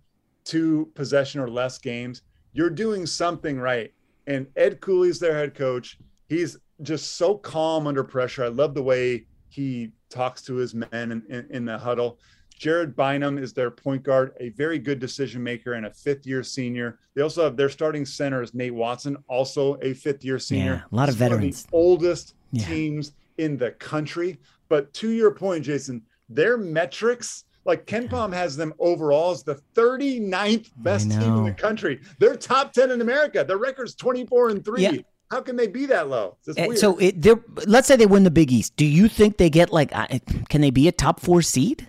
two 0.46 0.90
possession 0.96 1.42
or 1.42 1.50
less 1.50 1.78
games, 1.78 2.22
you're 2.54 2.70
doing 2.70 3.06
something 3.06 3.60
right. 3.60 3.94
And 4.28 4.48
Ed 4.56 4.80
Cooley's 4.80 5.20
their 5.20 5.36
head 5.36 5.56
coach. 5.56 6.00
He's 6.30 6.56
just 6.84 7.18
so 7.18 7.36
calm 7.36 7.86
under 7.86 8.04
pressure. 8.04 8.46
I 8.46 8.48
love 8.48 8.76
the 8.76 8.82
way 8.82 9.26
he 9.50 9.92
talks 10.10 10.42
to 10.44 10.56
his 10.56 10.74
men 10.74 10.90
in, 10.94 11.24
in, 11.30 11.48
in 11.50 11.66
the 11.66 11.78
huddle. 11.78 12.18
Jared 12.62 12.95
Bynum 12.95 13.39
is 13.39 13.53
their 13.53 13.72
point 13.72 14.03
guard, 14.03 14.34
a 14.39 14.49
very 14.49 14.78
good 14.78 14.99
decision 14.99 15.41
maker 15.41 15.74
and 15.74 15.88
a 15.88 15.89
fifth 15.89 16.28
year 16.28 16.43
senior. 16.43 16.99
They 17.16 17.24
also 17.24 17.43
have 17.43 17.57
their 17.57 17.70
starting 17.70 18.05
center 18.05 18.43
is 18.43 18.53
Nate 18.53 18.76
Watson, 18.76 19.18
also 19.28 19.80
a 19.82 19.95
fifth 19.95 20.24
year 20.24 20.38
senior. 20.38 20.74
Yeah, 20.74 20.95
a 20.95 20.95
lot 20.95 21.09
of 21.09 21.16
veterans. 21.16 21.66
Of 21.66 21.74
oldest 21.74 22.36
yeah. 22.51 22.64
teams 22.68 23.14
in 23.39 23.57
the 23.57 23.72
country. 23.72 24.38
But 24.70 24.93
to 24.93 25.09
your 25.09 25.32
point, 25.32 25.66
Jason, 25.66 26.03
their 26.30 26.55
metrics 26.55 27.45
like 27.66 27.88
KenPom 27.88 28.32
has 28.32 28.55
them 28.55 28.76
overall 28.78 29.32
as 29.32 29.41
the 29.41 29.59
39th 29.74 30.70
best 30.78 31.09
team 31.09 31.38
in 31.38 31.45
the 31.45 31.53
country. 31.53 31.99
They're 32.20 32.36
top 32.36 32.74
10 32.74 32.91
in 32.91 33.01
America. 33.01 33.43
Their 33.43 33.57
record's 33.57 33.95
24 33.95 34.49
and 34.49 34.64
3. 34.64 34.82
Yeah. 34.84 34.91
How 35.32 35.41
can 35.41 35.55
they 35.55 35.68
be 35.68 35.88
that 35.88 36.09
low? 36.09 36.38
Uh, 36.47 36.76
so 36.76 36.99
it, 36.99 37.26
let's 37.68 37.88
say 37.88 37.95
they 37.95 38.05
win 38.05 38.24
the 38.24 38.30
Big 38.30 38.51
East. 38.51 38.76
Do 38.76 38.86
you 38.86 39.07
think 39.07 39.38
they 39.38 39.49
get 39.49 39.74
like 39.74 39.91
can 40.49 40.62
they 40.62 40.70
be 40.70 40.88
a 40.88 40.91
top 40.91 41.20
4 41.20 41.41
seed? 41.41 41.88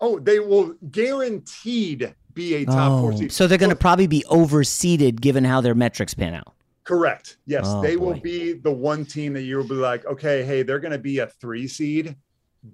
Oh, 0.00 0.18
they 0.18 0.40
will 0.40 0.74
guaranteed 0.90 2.14
be 2.32 2.54
a 2.54 2.64
top 2.64 2.92
oh, 2.92 3.00
4 3.02 3.16
seed. 3.16 3.32
So 3.32 3.46
they're 3.46 3.58
going 3.58 3.70
to 3.70 3.76
probably 3.76 4.06
be 4.06 4.24
overseeded 4.30 5.20
given 5.20 5.44
how 5.44 5.60
their 5.60 5.74
metrics 5.74 6.14
pan 6.14 6.34
out. 6.34 6.54
Correct. 6.84 7.36
Yes, 7.46 7.64
oh, 7.66 7.82
they 7.82 7.96
boy. 7.96 8.04
will 8.04 8.20
be 8.20 8.54
the 8.54 8.72
one 8.72 9.04
team 9.04 9.34
that 9.34 9.42
you'll 9.42 9.68
be 9.68 9.74
like, 9.74 10.04
okay, 10.06 10.42
hey, 10.42 10.62
they're 10.62 10.80
going 10.80 10.92
to 10.92 10.98
be 10.98 11.18
a 11.18 11.26
3 11.26 11.68
seed, 11.68 12.16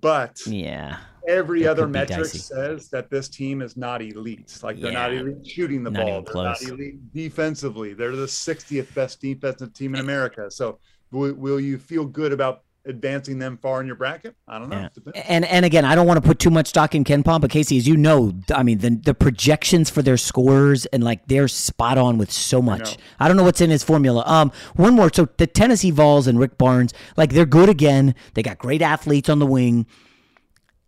but 0.00 0.38
Yeah 0.46 0.98
every 1.26 1.66
other 1.66 1.86
metric 1.86 2.26
says 2.26 2.88
that 2.88 3.10
this 3.10 3.28
team 3.28 3.62
is 3.62 3.76
not 3.76 4.02
elite. 4.02 4.58
Like 4.62 4.80
they're 4.80 4.92
yeah. 4.92 5.02
not 5.02 5.12
elite 5.12 5.46
shooting 5.46 5.82
the 5.82 5.90
not 5.90 6.04
ball. 6.04 6.22
They're 6.22 6.32
close. 6.32 6.62
not 6.62 6.70
elite 6.70 7.12
defensively. 7.12 7.94
They're 7.94 8.16
the 8.16 8.26
60th 8.26 8.94
best 8.94 9.20
defensive 9.20 9.72
team 9.72 9.94
in 9.94 10.00
America. 10.00 10.50
So 10.50 10.78
will, 11.10 11.34
will 11.34 11.60
you 11.60 11.78
feel 11.78 12.04
good 12.04 12.32
about 12.32 12.62
advancing 12.86 13.38
them 13.38 13.58
far 13.58 13.80
in 13.80 13.86
your 13.86 13.96
bracket? 13.96 14.34
I 14.48 14.58
don't 14.58 14.68
know. 14.68 14.88
Yeah. 15.06 15.22
And 15.26 15.44
and 15.44 15.64
again, 15.64 15.84
I 15.84 15.94
don't 15.94 16.06
want 16.06 16.22
to 16.22 16.26
put 16.26 16.38
too 16.38 16.50
much 16.50 16.68
stock 16.68 16.94
in 16.94 17.04
KenPom, 17.04 17.40
but 17.40 17.50
Casey, 17.50 17.76
as 17.76 17.86
you 17.86 17.96
know, 17.96 18.32
I 18.54 18.62
mean 18.62 18.78
the 18.78 18.90
the 18.90 19.14
projections 19.14 19.90
for 19.90 20.02
their 20.02 20.16
scores 20.16 20.86
and 20.86 21.04
like 21.04 21.26
they're 21.26 21.48
spot 21.48 21.98
on 21.98 22.18
with 22.18 22.32
so 22.32 22.62
much. 22.62 22.96
I, 23.18 23.26
I, 23.26 23.28
don't 23.28 23.36
know 23.36 23.44
what's 23.44 23.60
in 23.60 23.70
his 23.70 23.84
formula. 23.84 24.22
Um, 24.26 24.52
one 24.76 24.94
more. 24.94 25.10
So 25.12 25.28
the 25.36 25.46
Tennessee 25.46 25.90
Vols 25.90 26.26
and 26.26 26.38
Rick 26.38 26.58
Barnes, 26.58 26.94
like 27.16 27.32
they're 27.32 27.46
good 27.46 27.68
again. 27.68 28.14
They 28.34 28.42
got 28.42 28.58
great 28.58 28.82
athletes 28.82 29.28
on 29.28 29.38
the 29.38 29.46
wing 29.46 29.86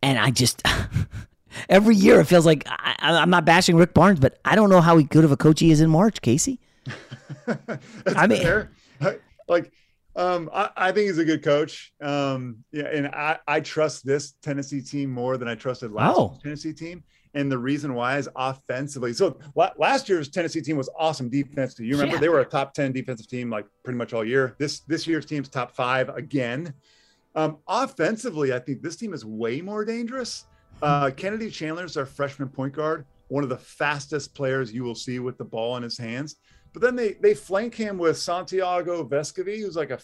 and 0.02 0.18
I 0.18 0.30
just 0.30 0.62
every 1.68 1.94
year 1.94 2.20
it 2.20 2.26
feels 2.26 2.46
like 2.46 2.64
I, 2.68 3.22
am 3.22 3.30
not 3.30 3.44
bashing 3.44 3.76
Rick 3.76 3.94
Barnes, 3.94 4.20
but 4.20 4.38
I 4.44 4.54
don't 4.54 4.70
know 4.70 4.80
how 4.80 5.00
good 5.00 5.24
of 5.24 5.32
a 5.32 5.36
coach 5.36 5.60
he 5.60 5.70
is 5.70 5.80
in 5.80 5.90
March, 5.90 6.20
Casey. 6.20 6.60
I 8.06 8.26
mean, 8.26 8.42
fair. 8.42 8.70
like, 9.48 9.72
um, 10.18 10.50
I, 10.52 10.70
I, 10.76 10.92
think 10.92 11.06
he's 11.06 11.18
a 11.18 11.24
good 11.24 11.44
coach. 11.44 11.92
Um, 12.02 12.64
yeah, 12.72 12.86
and 12.86 13.06
I, 13.06 13.38
I 13.46 13.60
trust 13.60 14.04
this 14.04 14.32
Tennessee 14.42 14.82
team 14.82 15.10
more 15.10 15.36
than 15.36 15.46
I 15.46 15.54
trusted 15.54 15.92
last 15.92 16.16
oh. 16.18 16.38
Tennessee 16.42 16.72
team. 16.72 17.04
And 17.34 17.52
the 17.52 17.58
reason 17.58 17.94
why 17.94 18.18
is 18.18 18.28
offensively. 18.34 19.12
So 19.12 19.38
last 19.54 20.08
year's 20.08 20.28
Tennessee 20.28 20.60
team 20.60 20.76
was 20.76 20.90
awesome 20.98 21.28
defensively. 21.28 21.86
You 21.86 21.92
remember 21.92 22.16
yeah. 22.16 22.20
they 22.20 22.28
were 22.30 22.40
a 22.40 22.44
top 22.44 22.74
10 22.74 22.92
defensive 22.92 23.28
team 23.28 23.48
like 23.48 23.66
pretty 23.84 23.96
much 23.96 24.12
all 24.12 24.24
year. 24.24 24.56
This 24.58 24.80
this 24.80 25.06
year's 25.06 25.24
team's 25.24 25.48
top 25.48 25.76
five 25.76 26.08
again. 26.08 26.74
Um, 27.36 27.58
offensively, 27.68 28.52
I 28.52 28.58
think 28.58 28.82
this 28.82 28.96
team 28.96 29.12
is 29.12 29.24
way 29.24 29.60
more 29.60 29.84
dangerous. 29.84 30.46
Uh, 30.82 31.10
Kennedy 31.16 31.50
Chandler 31.50 31.84
is 31.84 31.96
our 31.96 32.06
freshman 32.06 32.48
point 32.48 32.72
guard. 32.72 33.04
one 33.28 33.44
of 33.44 33.50
the 33.50 33.58
fastest 33.58 34.34
players 34.34 34.72
you 34.72 34.82
will 34.82 34.94
see 34.94 35.18
with 35.18 35.38
the 35.38 35.44
ball 35.44 35.76
in 35.76 35.82
his 35.82 35.98
hands. 35.98 36.36
But 36.78 36.86
then 36.86 36.96
they 36.96 37.14
they 37.14 37.34
flank 37.34 37.74
him 37.74 37.98
with 37.98 38.16
Santiago 38.18 39.02
Vescovi, 39.02 39.60
who's 39.60 39.74
like 39.74 39.90
a 39.90 39.98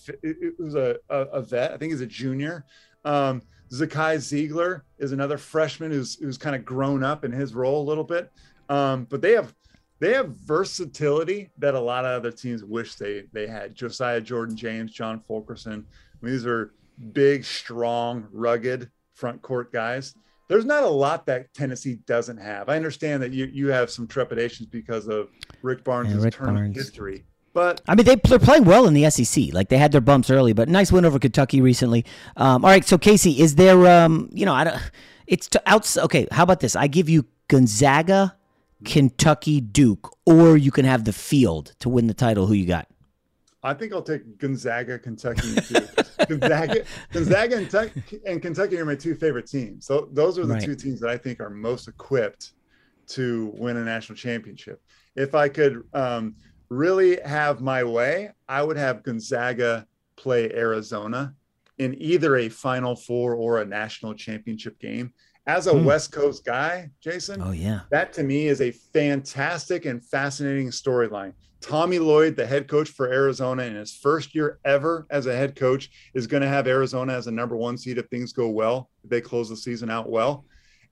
who's 0.58 0.74
a, 0.74 0.96
a, 1.08 1.18
a 1.18 1.40
vet. 1.40 1.70
I 1.70 1.76
think 1.76 1.92
he's 1.92 2.00
a 2.00 2.06
junior. 2.06 2.64
Um, 3.04 3.42
Zakai 3.72 4.16
Zeigler 4.16 4.82
is 4.98 5.12
another 5.12 5.38
freshman 5.38 5.92
who's 5.92 6.16
who's 6.16 6.36
kind 6.36 6.56
of 6.56 6.64
grown 6.64 7.04
up 7.04 7.24
in 7.24 7.30
his 7.30 7.54
role 7.54 7.80
a 7.80 7.86
little 7.86 8.02
bit. 8.02 8.32
Um, 8.68 9.04
but 9.08 9.22
they 9.22 9.34
have 9.34 9.54
they 10.00 10.14
have 10.14 10.30
versatility 10.30 11.50
that 11.58 11.74
a 11.74 11.80
lot 11.80 12.04
of 12.04 12.10
other 12.10 12.32
teams 12.32 12.64
wish 12.64 12.96
they 12.96 13.22
they 13.32 13.46
had. 13.46 13.76
Josiah 13.76 14.20
Jordan 14.20 14.56
James, 14.56 14.90
John 14.90 15.20
Fulkerson. 15.20 15.86
I 15.94 16.26
mean, 16.26 16.32
these 16.32 16.44
are 16.44 16.74
big, 17.12 17.44
strong, 17.44 18.26
rugged 18.32 18.90
front 19.12 19.40
court 19.42 19.72
guys. 19.72 20.16
There's 20.48 20.64
not 20.64 20.82
a 20.82 20.88
lot 20.88 21.26
that 21.26 21.52
Tennessee 21.54 21.96
doesn't 22.06 22.36
have. 22.36 22.68
I 22.68 22.76
understand 22.76 23.22
that 23.22 23.32
you 23.32 23.46
you 23.46 23.68
have 23.68 23.90
some 23.90 24.06
trepidations 24.06 24.68
because 24.68 25.08
of 25.08 25.30
Rick 25.62 25.84
Barnes' 25.84 26.14
yeah, 26.14 26.22
Rick 26.22 26.34
tournament 26.34 26.74
Barnes. 26.74 26.76
history. 26.76 27.24
But 27.54 27.80
I 27.86 27.94
mean, 27.94 28.04
they, 28.04 28.16
they're 28.16 28.40
playing 28.40 28.64
well 28.64 28.86
in 28.86 28.94
the 28.94 29.08
SEC. 29.10 29.52
Like 29.52 29.68
they 29.68 29.78
had 29.78 29.92
their 29.92 30.00
bumps 30.00 30.28
early, 30.28 30.52
but 30.52 30.68
nice 30.68 30.90
win 30.90 31.04
over 31.04 31.20
Kentucky 31.20 31.60
recently. 31.60 32.04
Um, 32.36 32.64
all 32.64 32.70
right, 32.70 32.84
so 32.84 32.98
Casey, 32.98 33.40
is 33.40 33.54
there? 33.54 33.86
Um, 33.86 34.28
you 34.32 34.44
know, 34.44 34.52
I 34.54 34.64
don't. 34.64 34.90
It's 35.26 35.48
to 35.50 35.62
outs. 35.64 35.96
Okay, 35.96 36.28
how 36.32 36.42
about 36.42 36.60
this? 36.60 36.76
I 36.76 36.86
give 36.86 37.08
you 37.08 37.24
Gonzaga, 37.48 38.36
Kentucky, 38.84 39.60
Duke, 39.60 40.14
or 40.26 40.56
you 40.56 40.70
can 40.70 40.84
have 40.84 41.04
the 41.04 41.14
field 41.14 41.74
to 41.78 41.88
win 41.88 42.08
the 42.08 42.14
title. 42.14 42.46
Who 42.46 42.52
you 42.52 42.66
got? 42.66 42.88
I 43.64 43.72
think 43.72 43.94
I'll 43.94 44.02
take 44.02 44.38
Gonzaga, 44.38 44.98
Kentucky, 44.98 45.54
Gonzaga, 46.28 46.84
Gonzaga, 47.12 47.56
and, 47.56 47.70
Te- 47.70 48.20
and, 48.26 48.42
Kentucky 48.42 48.78
are 48.78 48.84
my 48.84 48.94
two 48.94 49.14
favorite 49.14 49.46
teams. 49.46 49.86
So 49.86 50.08
those 50.12 50.38
are 50.38 50.44
the 50.44 50.54
right. 50.54 50.62
two 50.62 50.76
teams 50.76 51.00
that 51.00 51.08
I 51.08 51.16
think 51.16 51.40
are 51.40 51.48
most 51.48 51.88
equipped 51.88 52.52
to 53.08 53.52
win 53.54 53.78
a 53.78 53.84
national 53.84 54.16
championship. 54.16 54.82
If 55.16 55.34
I 55.34 55.48
could 55.48 55.82
um, 55.94 56.36
really 56.68 57.18
have 57.24 57.62
my 57.62 57.82
way, 57.82 58.32
I 58.48 58.62
would 58.62 58.76
have 58.76 59.02
Gonzaga 59.02 59.86
play 60.16 60.52
Arizona 60.52 61.34
in 61.78 62.00
either 62.00 62.36
a 62.36 62.50
Final 62.50 62.94
Four 62.94 63.34
or 63.34 63.62
a 63.62 63.64
national 63.64 64.14
championship 64.14 64.78
game 64.78 65.12
as 65.46 65.66
a 65.66 65.72
mm. 65.72 65.84
West 65.84 66.12
Coast 66.12 66.44
guy, 66.44 66.90
Jason, 67.00 67.42
oh 67.42 67.52
yeah, 67.52 67.80
that 67.90 68.12
to 68.14 68.22
me 68.22 68.46
is 68.46 68.60
a 68.60 68.70
fantastic 68.70 69.84
and 69.84 70.04
fascinating 70.04 70.68
storyline. 70.68 71.32
Tommy 71.64 71.98
Lloyd, 71.98 72.36
the 72.36 72.46
head 72.46 72.68
coach 72.68 72.90
for 72.90 73.10
Arizona 73.10 73.62
in 73.62 73.74
his 73.74 73.96
first 73.96 74.34
year 74.34 74.58
ever 74.66 75.06
as 75.08 75.24
a 75.24 75.34
head 75.34 75.56
coach, 75.56 75.90
is 76.12 76.26
going 76.26 76.42
to 76.42 76.48
have 76.48 76.66
Arizona 76.66 77.14
as 77.14 77.26
a 77.26 77.30
number 77.30 77.56
one 77.56 77.78
seed 77.78 77.96
if 77.96 78.06
things 78.08 78.34
go 78.34 78.50
well, 78.50 78.90
if 79.02 79.08
they 79.08 79.22
close 79.22 79.48
the 79.48 79.56
season 79.56 79.90
out 79.90 80.10
well. 80.10 80.44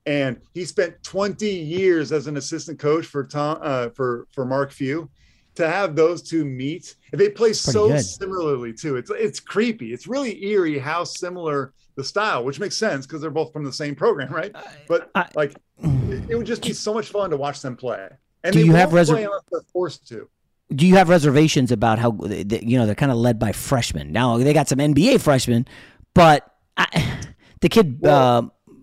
And 0.07 0.41
he 0.55 0.65
spent 0.65 1.01
20 1.03 1.47
years 1.47 2.11
as 2.11 2.25
an 2.25 2.37
assistant 2.37 2.79
coach 2.79 3.05
for 3.05 3.23
Tom 3.23 3.59
uh, 3.61 3.89
for 3.89 4.27
for 4.31 4.45
Mark 4.45 4.71
Few. 4.71 5.09
To 5.55 5.69
have 5.69 5.95
those 5.95 6.23
two 6.23 6.43
meet, 6.43 6.95
they 7.11 7.29
play 7.29 7.53
so 7.53 7.89
good. 7.89 8.01
similarly 8.01 8.73
too. 8.73 8.95
It's 8.95 9.11
it's 9.11 9.39
creepy. 9.39 9.93
It's 9.93 10.07
really 10.07 10.43
eerie 10.43 10.79
how 10.79 11.03
similar 11.03 11.73
the 11.95 12.03
style, 12.03 12.43
which 12.43 12.59
makes 12.59 12.75
sense 12.75 13.05
because 13.05 13.21
they're 13.21 13.29
both 13.29 13.53
from 13.53 13.63
the 13.63 13.71
same 13.71 13.93
program, 13.93 14.33
right? 14.33 14.55
But 14.87 15.11
I, 15.13 15.29
like, 15.35 15.55
it, 15.83 16.31
it, 16.31 16.35
would 16.35 16.47
just 16.47 16.63
be 16.63 16.73
so 16.73 16.95
much 16.95 17.09
fun 17.09 17.29
to 17.29 17.37
watch 17.37 17.61
them 17.61 17.75
play. 17.75 18.09
And 18.43 18.51
do 18.51 18.65
you 18.65 18.73
have 18.73 18.91
reservations? 18.91 19.31
They're 19.51 19.61
forced 19.71 20.07
to. 20.07 20.27
Do 20.75 20.87
you 20.87 20.95
have 20.95 21.09
reservations 21.09 21.71
about 21.71 21.99
how 21.99 22.17
you 22.23 22.77
know 22.77 22.85
they're 22.85 22.95
kind 22.95 23.11
of 23.11 23.17
led 23.17 23.39
by 23.39 23.51
freshmen? 23.51 24.11
Now 24.11 24.37
they 24.37 24.53
got 24.53 24.67
some 24.67 24.79
NBA 24.79 25.21
freshmen, 25.21 25.67
but 26.13 26.55
I, 26.77 27.19
the 27.61 27.69
kid. 27.69 27.99
Well, 27.99 28.51
uh, 28.67 28.73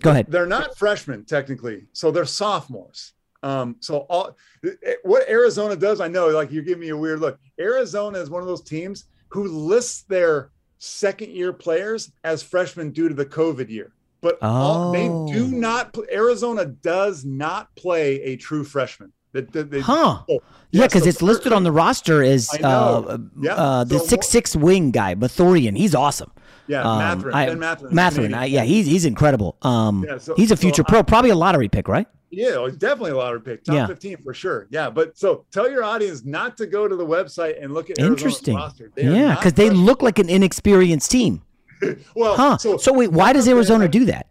go 0.00 0.10
ahead. 0.10 0.26
They're 0.28 0.46
not 0.46 0.76
freshmen 0.76 1.24
technically, 1.24 1.86
so 1.92 2.10
they're 2.10 2.24
sophomores. 2.24 3.12
Um, 3.42 3.76
so 3.80 4.00
all 4.10 4.36
what 5.02 5.28
Arizona 5.28 5.76
does, 5.76 6.00
I 6.00 6.08
know, 6.08 6.28
like 6.28 6.50
you're 6.50 6.62
giving 6.62 6.80
me 6.80 6.90
a 6.90 6.96
weird 6.96 7.20
look. 7.20 7.38
Arizona 7.58 8.18
is 8.18 8.28
one 8.28 8.42
of 8.42 8.48
those 8.48 8.62
teams 8.62 9.06
who 9.28 9.44
lists 9.44 10.02
their 10.02 10.50
second 10.78 11.30
year 11.30 11.52
players 11.52 12.12
as 12.24 12.42
freshmen 12.42 12.90
due 12.90 13.08
to 13.08 13.14
the 13.14 13.24
COVID 13.24 13.68
year. 13.68 13.92
But 14.20 14.38
oh. 14.42 14.48
all, 14.48 14.92
they 14.92 15.06
do 15.32 15.46
oh. 15.46 15.48
not, 15.48 15.96
Arizona 16.12 16.66
does 16.66 17.24
not 17.24 17.74
play 17.76 18.20
a 18.22 18.36
true 18.36 18.64
freshman. 18.64 19.12
They, 19.32 19.42
they, 19.42 19.62
they, 19.62 19.80
huh. 19.80 20.22
Oh, 20.28 20.40
yeah, 20.72 20.86
because 20.86 21.06
it's 21.06 21.22
listed 21.22 21.52
on 21.52 21.62
the 21.62 21.72
roster 21.72 22.22
as 22.22 22.50
uh, 22.62 23.18
yeah. 23.40 23.54
uh, 23.54 23.84
the 23.84 23.98
so 23.98 24.06
six 24.06 24.28
six 24.28 24.56
wing 24.56 24.90
guy, 24.90 25.14
Mathurin. 25.14 25.76
He's 25.76 25.94
awesome. 25.94 26.32
Yeah, 26.66 26.82
um, 26.82 27.22
Mathurin. 27.90 28.34
I, 28.34 28.42
I, 28.42 28.44
yeah, 28.46 28.62
he's 28.62 28.86
he's 28.86 29.04
incredible. 29.04 29.56
Um, 29.62 30.04
yeah, 30.06 30.18
so, 30.18 30.34
he's 30.34 30.50
a 30.50 30.56
future 30.56 30.82
so 30.86 30.88
pro, 30.88 31.02
probably 31.02 31.30
a 31.30 31.36
lottery 31.36 31.68
pick, 31.68 31.88
right? 31.88 32.06
Yeah, 32.30 32.64
it's 32.64 32.76
definitely 32.76 33.10
a 33.10 33.16
lottery 33.16 33.40
pick, 33.40 33.64
top 33.64 33.74
yeah. 33.74 33.86
15 33.88 34.18
for 34.18 34.32
sure. 34.32 34.68
Yeah, 34.70 34.88
but 34.88 35.18
so 35.18 35.44
tell 35.50 35.68
your 35.68 35.82
audience 35.82 36.24
not 36.24 36.56
to 36.58 36.66
go 36.66 36.86
to 36.86 36.94
the 36.94 37.06
website 37.06 37.60
and 37.62 37.74
look 37.74 37.90
at 37.90 37.98
interesting. 37.98 38.56
yeah, 38.96 39.34
because 39.34 39.54
they 39.54 39.70
look 39.70 40.02
like 40.02 40.20
an 40.20 40.28
inexperienced 40.28 41.10
team. 41.10 41.42
well, 42.14 42.36
huh? 42.36 42.58
So, 42.58 42.76
so 42.76 42.92
wait, 42.92 43.10
why 43.10 43.32
does 43.32 43.48
Arizona 43.48 43.88
do 43.88 44.04
that? 44.06 44.28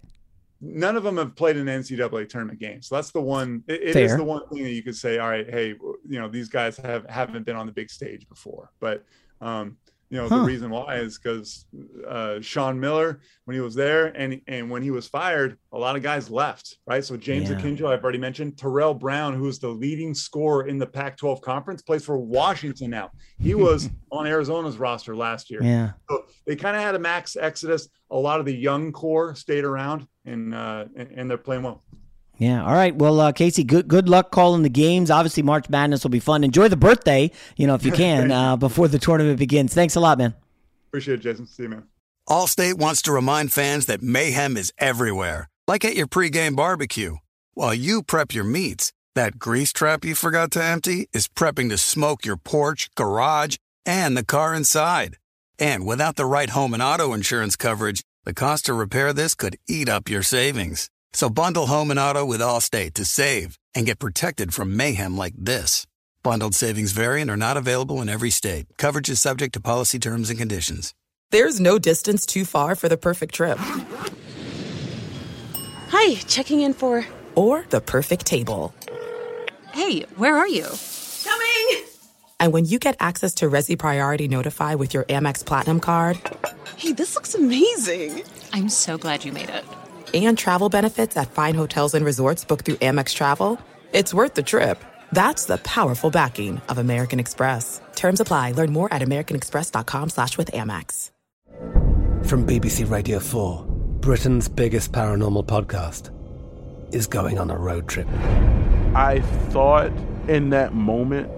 None 0.62 0.98
of 0.98 1.04
them 1.04 1.18
have 1.18 1.36
played 1.36 1.56
an 1.56 1.68
NCAA 1.68 2.28
tournament 2.28 2.60
game, 2.60 2.82
so 2.82 2.96
that's 2.96 3.12
the 3.12 3.22
one. 3.22 3.64
it, 3.68 3.82
it 3.82 3.96
is 3.96 4.16
the 4.18 4.24
one 4.24 4.48
thing 4.50 4.64
that 4.64 4.72
you 4.72 4.84
could 4.84 4.96
say. 4.96 5.18
All 5.18 5.30
right, 5.30 5.50
hey, 5.50 5.70
you 5.70 6.20
know 6.20 6.28
these 6.28 6.50
guys 6.50 6.76
have 6.78 7.10
haven't 7.10 7.46
been 7.46 7.56
on 7.56 7.66
the 7.66 7.72
big 7.72 7.90
stage 7.90 8.28
before, 8.28 8.72
but 8.80 9.06
um, 9.40 9.78
you 10.10 10.18
know, 10.18 10.28
huh. 10.28 10.40
the 10.40 10.44
reason 10.44 10.72
why 10.72 10.96
is 10.96 11.20
because 11.20 11.66
uh, 12.08 12.42
Sean 12.42 12.80
Miller, 12.80 13.22
when 13.46 13.54
he 13.56 13.62
was 13.62 13.76
there, 13.76 14.08
and 14.08 14.42
and 14.48 14.70
when 14.70 14.82
he 14.82 14.90
was 14.90 15.08
fired, 15.08 15.58
a 15.72 15.78
lot 15.78 15.96
of 15.96 16.02
guys 16.02 16.32
left, 16.32 16.78
right? 16.88 17.06
So 17.06 17.16
James 17.16 17.50
yeah. 17.50 17.58
Akinjo, 17.58 17.86
I've 17.86 18.04
already 18.04 18.18
mentioned. 18.18 18.58
Terrell 18.58 18.96
Brown, 18.96 19.36
who's 19.36 19.60
the 19.60 19.70
leading 19.70 20.16
scorer 20.16 20.68
in 20.68 20.80
the 20.80 20.88
Pac-12 20.88 21.42
conference, 21.42 21.84
plays 21.84 22.04
for 22.04 22.18
Washington 22.18 22.90
now. 22.90 23.12
He 23.40 23.54
was 23.56 23.90
on 24.12 24.26
Arizona's 24.26 24.78
roster 24.78 25.16
last 25.16 25.52
year. 25.52 25.62
Yeah. 25.62 25.92
So 26.10 26.26
they 26.48 26.56
kind 26.56 26.76
of 26.76 26.82
had 26.82 26.96
a 26.96 27.00
max 27.00 27.36
exodus. 27.36 27.88
A 28.10 28.18
lot 28.18 28.40
of 28.40 28.48
the 28.48 28.56
young 28.56 28.92
core 28.92 29.36
stayed 29.36 29.64
around, 29.64 30.08
and 30.26 30.56
uh, 30.56 30.86
and 30.96 31.30
they're 31.30 31.38
playing 31.38 31.64
well. 31.64 31.84
Yeah. 32.40 32.64
All 32.66 32.74
right. 32.74 32.96
Well, 32.96 33.20
uh, 33.20 33.32
Casey, 33.34 33.66
good 33.66 33.88
good 33.90 34.08
luck 34.08 34.32
calling 34.32 34.64
the 34.64 34.70
games. 34.70 35.12
Obviously, 35.12 35.44
March 35.44 35.70
Madness 35.70 36.04
will 36.04 36.10
be 36.10 36.22
fun. 36.22 36.44
Enjoy 36.44 36.70
the 36.70 36.78
birthday, 36.78 37.32
you 37.58 37.68
know, 37.68 37.76
if 37.76 37.86
you 37.86 37.92
can, 38.04 38.32
uh, 38.32 38.56
before 38.56 38.88
the 38.88 38.98
tournament 38.98 39.38
begins. 39.38 39.74
Thanks 39.74 39.96
a 39.96 40.00
lot, 40.00 40.18
man. 40.18 40.34
Appreciate 40.88 41.16
it, 41.16 41.24
Jason. 41.24 41.46
See 41.46 41.64
you, 41.64 41.70
man. 41.70 41.84
Allstate 42.30 42.76
wants 42.76 43.02
to 43.04 43.12
remind 43.12 43.52
fans 43.52 43.88
that 43.88 44.02
mayhem 44.02 44.56
is 44.56 44.72
everywhere, 44.78 45.50
like 45.68 45.84
at 45.84 45.96
your 45.96 46.08
pregame 46.08 46.56
barbecue. 46.56 47.18
While 47.56 47.74
you 47.74 48.04
prep 48.04 48.34
your 48.34 48.46
meats, 48.46 48.94
that 49.16 49.38
grease 49.38 49.74
trap 49.74 50.06
you 50.06 50.16
forgot 50.16 50.52
to 50.52 50.64
empty 50.64 51.10
is 51.12 51.28
prepping 51.28 51.70
to 51.70 51.78
smoke 51.78 52.26
your 52.26 52.38
porch, 52.38 52.90
garage, 52.96 53.58
and 53.86 54.16
the 54.16 54.24
car 54.24 54.54
inside. 54.54 55.18
And 55.58 55.86
without 55.86 56.16
the 56.16 56.26
right 56.26 56.52
home 56.52 56.74
and 56.74 56.82
auto 56.82 57.14
insurance 57.14 57.58
coverage, 57.58 58.02
the 58.24 58.34
cost 58.34 58.68
to 58.68 58.74
repair 58.74 59.12
this 59.12 59.36
could 59.36 59.58
eat 59.68 59.90
up 59.90 60.08
your 60.10 60.24
savings. 60.24 60.90
So 61.14 61.30
bundle 61.30 61.68
home 61.68 61.92
and 61.92 62.00
auto 62.00 62.26
with 62.26 62.42
Allstate 62.42 62.94
to 62.96 63.06
save 63.06 63.58
and 63.76 63.86
get 63.86 64.00
protected 64.00 64.54
from 64.54 64.76
mayhem 64.76 65.18
like 65.18 65.34
this. 65.38 65.86
Bundled 66.24 66.54
savings 66.54 66.92
variant 66.92 67.32
are 67.32 67.38
not 67.38 67.58
available 67.58 68.02
in 68.02 68.10
every 68.10 68.30
state. 68.30 68.66
Coverage 68.78 69.10
is 69.10 69.22
subject 69.22 69.54
to 69.54 69.62
policy 69.62 70.00
terms 70.00 70.30
and 70.30 70.38
conditions. 70.38 70.94
There's 71.32 71.60
no 71.60 71.80
distance 71.80 72.26
too 72.26 72.46
far 72.46 72.76
for 72.76 72.90
the 72.90 72.98
perfect 72.98 73.36
trip. 73.36 73.58
Hi, 75.90 76.16
checking 76.28 76.62
in 76.62 76.74
for. 76.74 77.06
Or 77.36 77.66
the 77.70 77.82
perfect 77.82 78.26
table. 78.26 78.74
Hey, 79.72 80.02
where 80.18 80.36
are 80.36 80.48
you? 80.48 80.66
Coming! 81.24 81.86
And 82.40 82.52
when 82.52 82.66
you 82.66 82.80
get 82.80 82.96
access 83.00 83.36
to 83.36 83.50
Resy 83.50 83.78
Priority 83.78 84.28
Notify 84.28 84.76
with 84.76 84.94
your 84.94 85.04
Amex 85.06 85.46
Platinum 85.46 85.80
card. 85.80 86.20
Hey, 86.78 86.94
this 86.94 87.16
looks 87.16 87.36
amazing! 87.36 88.24
I'm 88.52 88.70
so 88.70 88.98
glad 88.98 89.24
you 89.24 89.32
made 89.32 89.50
it 89.50 89.64
and 90.14 90.38
travel 90.38 90.70
benefits 90.70 91.18
at 91.18 91.32
fine 91.32 91.56
hotels 91.56 91.94
and 91.94 92.06
resorts 92.06 92.46
booked 92.46 92.66
through 92.66 92.76
Amex 92.76 93.14
Travel, 93.14 93.60
it's 93.94 94.14
worth 94.14 94.34
the 94.34 94.44
trip. 94.44 94.84
That's 95.12 95.46
the 95.46 95.58
powerful 95.58 96.10
backing 96.10 96.62
of 96.70 96.78
American 96.78 97.20
Express. 97.20 97.82
Terms 97.96 98.20
apply. 98.20 98.54
Learn 98.54 98.72
more 98.72 98.92
at 98.94 99.02
americanexpress.com 99.02 100.10
slash 100.10 100.38
with 100.38 100.52
Amex. 100.52 101.12
From 102.26 102.46
BBC 102.46 102.90
Radio 102.90 103.20
4, 103.20 103.66
Britain's 104.02 104.48
biggest 104.48 104.92
paranormal 104.92 105.46
podcast 105.46 106.12
is 106.94 107.08
going 107.08 107.40
on 107.40 107.50
a 107.50 107.58
road 107.58 107.88
trip. 107.88 108.08
I 108.96 109.22
thought 109.50 109.92
in 110.28 110.50
that 110.52 110.74
moment, 110.74 111.30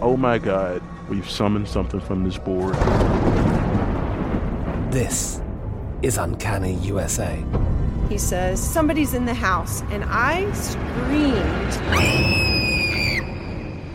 oh 0.00 0.16
my 0.16 0.38
God, 0.38 0.82
we've 1.08 1.28
summoned 1.28 1.68
something 1.68 2.00
from 2.00 2.24
this 2.24 2.38
board. 2.38 2.74
This 4.92 5.40
is 6.02 6.18
Uncanny 6.18 6.74
USA 6.74 7.44
he 8.12 8.18
says, 8.18 8.62
Somebody's 8.62 9.14
in 9.14 9.24
the 9.24 9.34
house. 9.34 9.80
And 9.90 10.04
I 10.06 10.52
screamed. 10.52 11.72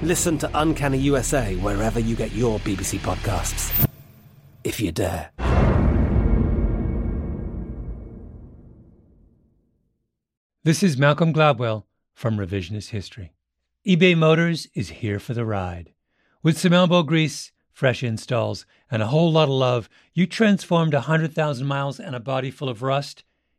Listen 0.04 0.38
to 0.40 0.50
Uncanny 0.54 0.98
USA 0.98 1.56
wherever 1.58 2.00
you 2.00 2.16
get 2.16 2.32
your 2.32 2.60
BBC 2.60 3.00
podcasts, 3.00 3.88
if 4.64 4.80
you 4.80 4.92
dare. 4.92 5.30
This 10.64 10.84
is 10.84 10.98
Malcolm 10.98 11.34
Gladwell 11.34 11.84
from 12.14 12.38
revisionist 12.38 12.90
history. 12.90 13.34
eBay 13.88 14.18
Motors 14.18 14.68
is 14.74 14.90
here 14.90 15.20
for 15.20 15.34
the 15.34 15.46
ride. 15.46 15.94
With 16.44 16.58
some 16.58 16.74
elbow 16.74 17.04
grease, 17.04 17.52
fresh 17.72 18.04
installs, 18.04 18.66
and 18.90 19.02
a 19.02 19.08
whole 19.08 19.32
lot 19.32 19.44
of 19.44 19.50
love, 19.52 19.88
you 20.14 20.26
transformed 20.28 20.94
a 20.94 21.08
100,000 21.08 21.66
miles 21.66 22.00
and 22.00 22.16
a 22.16 22.20
body 22.20 22.52
full 22.52 22.70
of 22.70 22.82
rust 22.82 23.24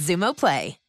Xumo 0.00 0.32
Play. 0.34 0.79